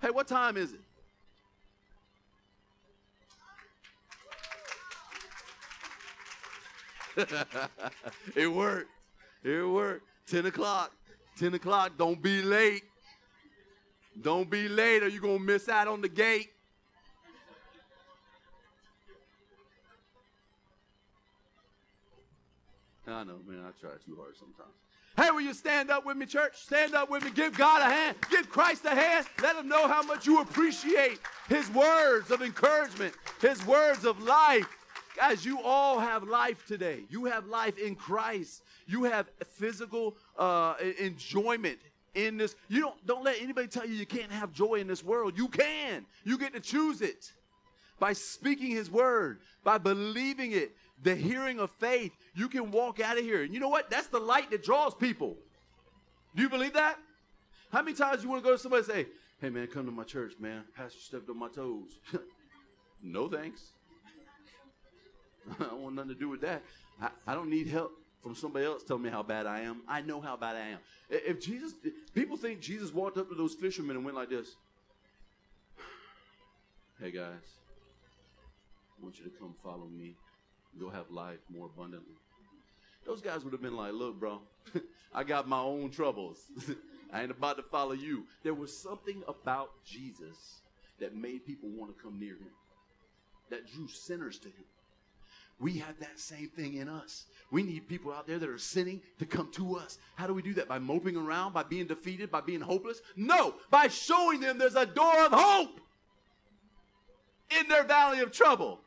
Hey, 0.00 0.10
what 0.10 0.28
time 0.28 0.56
is 0.56 0.74
it? 0.74 0.80
it 8.36 8.46
worked. 8.46 8.90
It 9.42 9.68
worked. 9.68 10.06
10 10.26 10.46
o'clock. 10.46 10.92
10 11.38 11.54
o'clock. 11.54 11.92
Don't 11.98 12.20
be 12.22 12.42
late. 12.42 12.84
Don't 14.20 14.48
be 14.48 14.68
late 14.68 15.02
or 15.02 15.08
you're 15.08 15.20
going 15.20 15.38
to 15.38 15.44
miss 15.44 15.68
out 15.68 15.88
on 15.88 16.00
the 16.00 16.08
gate. 16.08 16.50
I 23.06 23.24
know, 23.24 23.38
man. 23.46 23.60
I 23.66 23.70
try 23.80 23.90
too 24.04 24.16
hard 24.16 24.34
sometimes. 24.38 24.72
Hey, 25.16 25.30
will 25.30 25.42
you 25.42 25.54
stand 25.54 25.90
up 25.90 26.04
with 26.04 26.16
me, 26.16 26.26
church? 26.26 26.56
Stand 26.56 26.94
up 26.94 27.08
with 27.08 27.24
me. 27.24 27.30
Give 27.30 27.56
God 27.56 27.82
a 27.82 27.84
hand. 27.84 28.16
Give 28.30 28.48
Christ 28.48 28.84
a 28.84 28.90
hand. 28.90 29.26
Let 29.42 29.56
him 29.56 29.68
know 29.68 29.86
how 29.86 30.02
much 30.02 30.26
you 30.26 30.40
appreciate 30.40 31.20
his 31.48 31.70
words 31.70 32.30
of 32.30 32.42
encouragement, 32.42 33.14
his 33.40 33.64
words 33.64 34.04
of 34.04 34.20
life. 34.22 34.66
Guys, 35.16 35.44
you 35.44 35.60
all 35.62 36.00
have 36.00 36.24
life 36.24 36.66
today. 36.66 37.04
You 37.08 37.26
have 37.26 37.46
life 37.46 37.78
in 37.78 37.94
Christ. 37.94 38.62
You 38.86 39.04
have 39.04 39.30
physical 39.46 40.16
uh, 40.36 40.74
enjoyment 40.98 41.78
in 42.14 42.36
this. 42.36 42.56
You 42.68 42.80
don't 42.80 43.06
don't 43.06 43.24
let 43.24 43.40
anybody 43.40 43.68
tell 43.68 43.86
you 43.86 43.94
you 43.94 44.06
can't 44.06 44.32
have 44.32 44.52
joy 44.52 44.76
in 44.76 44.88
this 44.88 45.04
world. 45.04 45.38
You 45.38 45.48
can. 45.48 46.04
You 46.24 46.36
get 46.36 46.52
to 46.54 46.60
choose 46.60 47.00
it 47.00 47.32
by 48.00 48.12
speaking 48.12 48.70
His 48.70 48.90
word, 48.90 49.38
by 49.62 49.78
believing 49.78 50.52
it. 50.52 50.72
The 51.02 51.14
hearing 51.14 51.58
of 51.58 51.70
faith, 51.72 52.12
you 52.34 52.48
can 52.48 52.70
walk 52.70 53.00
out 53.00 53.18
of 53.18 53.24
here. 53.24 53.42
And 53.42 53.52
you 53.52 53.60
know 53.60 53.68
what? 53.68 53.90
That's 53.90 54.06
the 54.06 54.20
light 54.20 54.50
that 54.52 54.62
draws 54.62 54.94
people. 54.94 55.36
Do 56.34 56.42
you 56.42 56.48
believe 56.48 56.72
that? 56.74 56.98
How 57.70 57.82
many 57.82 57.96
times 57.96 58.22
you 58.22 58.30
want 58.30 58.42
to 58.42 58.48
go 58.48 58.54
to 58.54 58.58
somebody 58.58 58.84
and 58.84 58.92
say, 58.92 59.06
"Hey 59.40 59.50
man, 59.50 59.66
come 59.68 59.86
to 59.86 59.92
my 59.92 60.04
church, 60.04 60.34
man. 60.40 60.64
Pastor 60.76 60.98
stepped 60.98 61.28
on 61.30 61.38
my 61.38 61.48
toes." 61.48 61.98
no 63.02 63.28
thanks. 63.28 63.72
I 65.60 65.64
don't 65.64 65.82
want 65.82 65.94
nothing 65.96 66.10
to 66.10 66.18
do 66.18 66.28
with 66.28 66.40
that. 66.42 66.62
I, 67.00 67.08
I 67.26 67.34
don't 67.34 67.50
need 67.50 67.66
help 67.66 67.92
from 68.22 68.34
somebody 68.34 68.64
else 68.64 68.82
telling 68.82 69.02
me 69.02 69.10
how 69.10 69.22
bad 69.22 69.46
I 69.46 69.60
am. 69.60 69.82
I 69.86 70.00
know 70.00 70.20
how 70.20 70.36
bad 70.36 70.56
I 70.56 70.68
am. 70.68 70.78
If 71.10 71.40
Jesus, 71.40 71.74
people 72.14 72.36
think 72.36 72.60
Jesus 72.60 72.92
walked 72.92 73.18
up 73.18 73.28
to 73.28 73.34
those 73.34 73.54
fishermen 73.54 73.96
and 73.96 74.04
went 74.04 74.16
like 74.16 74.30
this. 74.30 74.56
Hey 77.00 77.10
guys, 77.10 77.58
I 78.98 79.02
want 79.04 79.18
you 79.18 79.24
to 79.24 79.30
come 79.30 79.54
follow 79.62 79.86
me. 79.86 80.14
You'll 80.78 80.90
have 80.90 81.10
life 81.10 81.40
more 81.52 81.66
abundantly. 81.66 82.14
Those 83.04 83.20
guys 83.20 83.44
would 83.44 83.52
have 83.52 83.60
been 83.60 83.76
like, 83.76 83.92
look, 83.92 84.18
bro, 84.18 84.40
I 85.14 85.24
got 85.24 85.48
my 85.48 85.60
own 85.60 85.90
troubles. 85.90 86.38
I 87.12 87.22
ain't 87.22 87.30
about 87.30 87.56
to 87.58 87.62
follow 87.62 87.92
you. 87.92 88.24
There 88.42 88.54
was 88.54 88.76
something 88.76 89.22
about 89.28 89.70
Jesus 89.84 90.62
that 90.98 91.14
made 91.14 91.44
people 91.44 91.68
want 91.68 91.94
to 91.94 92.02
come 92.02 92.18
near 92.18 92.34
him, 92.34 92.50
that 93.50 93.70
drew 93.70 93.88
sinners 93.88 94.38
to 94.38 94.48
him. 94.48 94.64
We 95.60 95.78
have 95.78 95.98
that 96.00 96.18
same 96.18 96.48
thing 96.48 96.74
in 96.74 96.88
us. 96.88 97.26
We 97.50 97.62
need 97.62 97.88
people 97.88 98.12
out 98.12 98.26
there 98.26 98.38
that 98.38 98.48
are 98.48 98.58
sinning 98.58 99.00
to 99.18 99.26
come 99.26 99.50
to 99.52 99.76
us. 99.76 99.98
How 100.16 100.26
do 100.26 100.34
we 100.34 100.42
do 100.42 100.54
that? 100.54 100.68
By 100.68 100.80
moping 100.80 101.16
around, 101.16 101.52
by 101.52 101.62
being 101.62 101.86
defeated, 101.86 102.30
by 102.30 102.40
being 102.40 102.60
hopeless? 102.60 103.00
No, 103.16 103.54
by 103.70 103.88
showing 103.88 104.40
them 104.40 104.58
there's 104.58 104.74
a 104.74 104.86
door 104.86 105.26
of 105.26 105.32
hope 105.32 105.80
in 107.60 107.68
their 107.68 107.84
valley 107.84 108.20
of 108.20 108.32
trouble. 108.32 108.80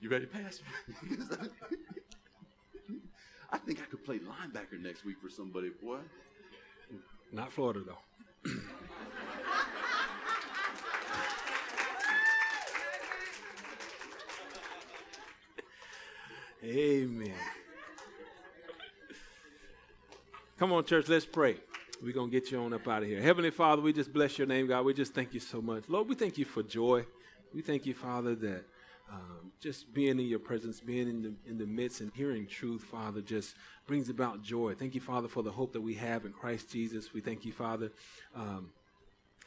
You 0.00 0.08
ready, 0.10 0.26
Pastor? 0.26 0.64
I 3.50 3.58
think 3.58 3.80
I 3.80 3.86
could 3.86 4.04
play 4.04 4.18
linebacker 4.18 4.80
next 4.80 5.04
week 5.04 5.16
for 5.20 5.28
somebody, 5.28 5.70
boy. 5.82 5.98
Not 7.32 7.50
Florida, 7.52 7.80
though. 7.84 8.50
Amen. 16.66 17.32
Come 20.58 20.72
on, 20.72 20.84
church, 20.84 21.08
let's 21.08 21.24
pray. 21.24 21.58
We're 22.02 22.12
going 22.12 22.28
to 22.28 22.40
get 22.40 22.50
you 22.50 22.58
on 22.58 22.72
up 22.72 22.88
out 22.88 23.02
of 23.04 23.08
here. 23.08 23.20
Heavenly 23.22 23.50
Father, 23.50 23.80
we 23.80 23.92
just 23.92 24.12
bless 24.12 24.36
your 24.36 24.48
name, 24.48 24.66
God. 24.66 24.84
We 24.84 24.92
just 24.92 25.14
thank 25.14 25.32
you 25.32 25.38
so 25.38 25.62
much. 25.62 25.84
Lord, 25.86 26.08
we 26.08 26.16
thank 26.16 26.38
you 26.38 26.44
for 26.44 26.64
joy. 26.64 27.04
We 27.54 27.62
thank 27.62 27.86
you, 27.86 27.94
Father, 27.94 28.34
that 28.34 28.64
um, 29.12 29.52
just 29.60 29.94
being 29.94 30.18
in 30.18 30.26
your 30.26 30.40
presence, 30.40 30.80
being 30.80 31.08
in 31.08 31.22
the, 31.22 31.34
in 31.48 31.56
the 31.56 31.66
midst 31.66 32.00
and 32.00 32.10
hearing 32.12 32.48
truth, 32.48 32.82
Father, 32.82 33.20
just 33.20 33.54
brings 33.86 34.08
about 34.08 34.42
joy. 34.42 34.74
Thank 34.74 34.96
you, 34.96 35.00
Father, 35.00 35.28
for 35.28 35.44
the 35.44 35.52
hope 35.52 35.72
that 35.72 35.80
we 35.80 35.94
have 35.94 36.24
in 36.24 36.32
Christ 36.32 36.72
Jesus. 36.72 37.14
We 37.14 37.20
thank 37.20 37.44
you, 37.44 37.52
Father, 37.52 37.92
um, 38.34 38.70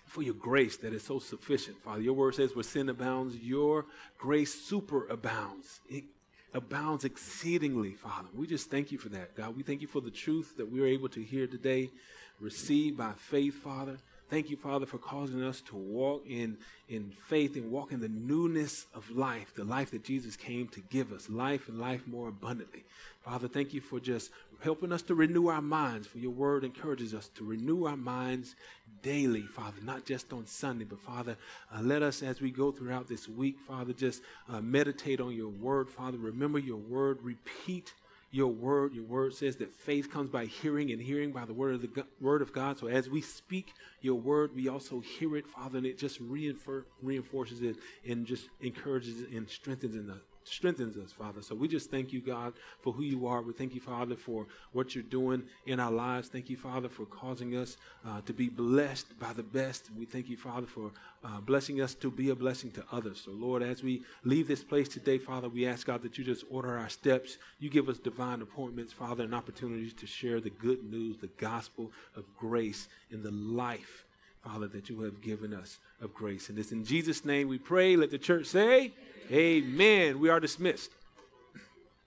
for 0.05 0.21
your 0.21 0.35
grace 0.35 0.77
that 0.77 0.93
is 0.93 1.03
so 1.03 1.19
sufficient, 1.19 1.83
Father. 1.83 2.01
Your 2.01 2.13
word 2.13 2.35
says, 2.35 2.55
where 2.55 2.63
sin 2.63 2.87
abounds, 2.87 3.35
your 3.35 3.87
grace 4.17 4.53
super 4.53 5.05
abounds. 5.07 5.81
It 5.89 6.05
abounds 6.53 7.05
exceedingly, 7.05 7.93
Father. 7.93 8.27
We 8.33 8.47
just 8.47 8.71
thank 8.71 8.91
you 8.91 8.97
for 8.97 9.09
that, 9.09 9.35
God. 9.35 9.55
We 9.55 9.63
thank 9.63 9.81
you 9.81 9.87
for 9.87 10.01
the 10.01 10.11
truth 10.11 10.55
that 10.57 10.71
we 10.71 10.81
are 10.81 10.87
able 10.87 11.09
to 11.09 11.21
hear 11.21 11.47
today, 11.47 11.91
receive 12.39 12.97
by 12.97 13.13
faith, 13.17 13.55
Father. 13.55 13.97
Thank 14.29 14.51
you, 14.51 14.57
Father, 14.57 14.85
for 14.85 14.99
causing 14.99 15.41
us 15.41 15.59
to 15.61 15.75
walk 15.75 16.23
in, 16.27 16.59
in 16.87 17.11
faith 17.27 17.55
and 17.55 17.71
walk 17.71 17.91
in 17.91 17.99
the 17.99 18.07
newness 18.07 18.85
of 18.93 19.09
life, 19.09 19.55
the 19.55 19.63
life 19.63 19.89
that 19.89 20.03
Jesus 20.03 20.35
came 20.35 20.67
to 20.67 20.81
give 20.81 21.11
us, 21.11 21.29
life 21.29 21.67
and 21.67 21.79
life 21.79 22.05
more 22.05 22.29
abundantly. 22.29 22.83
Father, 23.21 23.47
thank 23.47 23.73
you 23.73 23.81
for 23.81 23.99
just 23.99 24.29
helping 24.61 24.91
us 24.91 25.01
to 25.03 25.15
renew 25.15 25.47
our 25.47 25.63
minds, 25.63 26.05
for 26.05 26.19
your 26.19 26.31
word 26.31 26.63
encourages 26.63 27.15
us 27.15 27.29
to 27.29 27.43
renew 27.43 27.85
our 27.85 27.97
minds 27.97 28.55
daily, 29.01 29.41
Father, 29.41 29.81
not 29.83 30.05
just 30.05 30.31
on 30.31 30.45
Sunday, 30.45 30.85
but 30.85 30.99
Father, 30.99 31.35
uh, 31.73 31.81
let 31.81 32.03
us 32.03 32.21
as 32.21 32.39
we 32.39 32.51
go 32.51 32.71
throughout 32.71 33.07
this 33.07 33.27
week, 33.27 33.57
Father, 33.67 33.93
just 33.93 34.21
uh, 34.47 34.61
meditate 34.61 35.19
on 35.19 35.33
your 35.33 35.49
word, 35.49 35.89
Father. 35.89 36.19
Remember 36.19 36.59
your 36.59 36.77
word, 36.77 37.17
repeat 37.23 37.93
your 38.31 38.47
word. 38.47 38.93
Your 38.93 39.05
word 39.05 39.33
says 39.33 39.55
that 39.57 39.73
faith 39.73 40.11
comes 40.11 40.29
by 40.29 40.45
hearing 40.45 40.91
and 40.91 41.01
hearing 41.01 41.31
by 41.31 41.45
the 41.45 41.53
word 41.53 41.75
of 41.75 41.81
the 41.81 41.87
go- 41.87 42.07
word 42.21 42.41
of 42.41 42.53
God. 42.53 42.77
So 42.77 42.87
as 42.87 43.09
we 43.09 43.21
speak 43.21 43.73
your 44.01 44.15
word, 44.15 44.55
we 44.55 44.67
also 44.67 44.99
hear 44.99 45.35
it, 45.35 45.47
Father, 45.47 45.77
and 45.77 45.87
it 45.87 45.97
just 45.97 46.21
reinfor- 46.21 46.85
reinforces 47.01 47.61
it 47.61 47.77
and 48.07 48.25
just 48.25 48.49
encourages 48.61 49.21
it 49.21 49.29
and 49.31 49.49
strengthens 49.49 49.95
in 49.95 50.07
the 50.07 50.21
strengthens 50.49 50.97
us, 50.97 51.11
Father. 51.11 51.41
So 51.41 51.55
we 51.55 51.67
just 51.67 51.91
thank 51.91 52.11
you, 52.11 52.21
God, 52.21 52.53
for 52.81 52.93
who 52.93 53.03
you 53.03 53.27
are. 53.27 53.41
We 53.41 53.53
thank 53.53 53.73
you, 53.75 53.81
Father, 53.81 54.15
for 54.15 54.47
what 54.71 54.95
you're 54.95 55.03
doing 55.03 55.43
in 55.65 55.79
our 55.79 55.91
lives. 55.91 56.29
Thank 56.29 56.49
you, 56.49 56.57
Father, 56.57 56.89
for 56.89 57.05
causing 57.05 57.55
us 57.55 57.77
uh, 58.05 58.21
to 58.21 58.33
be 58.33 58.49
blessed 58.49 59.19
by 59.19 59.33
the 59.33 59.43
best. 59.43 59.89
We 59.97 60.05
thank 60.05 60.29
you, 60.29 60.37
Father, 60.37 60.67
for 60.67 60.91
uh, 61.23 61.41
blessing 61.41 61.81
us 61.81 61.93
to 61.95 62.09
be 62.09 62.29
a 62.29 62.35
blessing 62.35 62.71
to 62.71 62.83
others. 62.91 63.21
So, 63.25 63.31
Lord, 63.31 63.61
as 63.61 63.83
we 63.83 64.03
leave 64.23 64.47
this 64.47 64.63
place 64.63 64.87
today, 64.87 65.17
Father, 65.17 65.49
we 65.49 65.67
ask, 65.67 65.87
God, 65.87 66.01
that 66.03 66.17
you 66.17 66.23
just 66.23 66.45
order 66.49 66.77
our 66.77 66.89
steps. 66.89 67.37
You 67.59 67.69
give 67.69 67.89
us 67.89 67.97
divine 67.99 68.41
appointments, 68.41 68.93
Father, 68.93 69.23
and 69.23 69.35
opportunities 69.35 69.93
to 69.93 70.07
share 70.07 70.39
the 70.39 70.49
good 70.49 70.83
news, 70.83 71.17
the 71.17 71.27
gospel 71.37 71.91
of 72.15 72.23
grace 72.37 72.87
in 73.11 73.21
the 73.21 73.31
life, 73.31 74.05
Father, 74.43 74.67
that 74.67 74.89
you 74.89 75.01
have 75.01 75.21
given 75.21 75.53
us 75.53 75.79
of 76.01 76.13
grace. 76.13 76.49
And 76.49 76.57
it's 76.57 76.71
in 76.71 76.85
Jesus' 76.85 77.25
name 77.25 77.47
we 77.47 77.57
pray. 77.57 77.95
Let 77.95 78.11
the 78.11 78.17
church 78.17 78.45
say, 78.45 78.93
Amen. 79.31 79.63
Amen. 79.63 80.19
We 80.19 80.29
are 80.29 80.39
dismissed. 80.39 80.91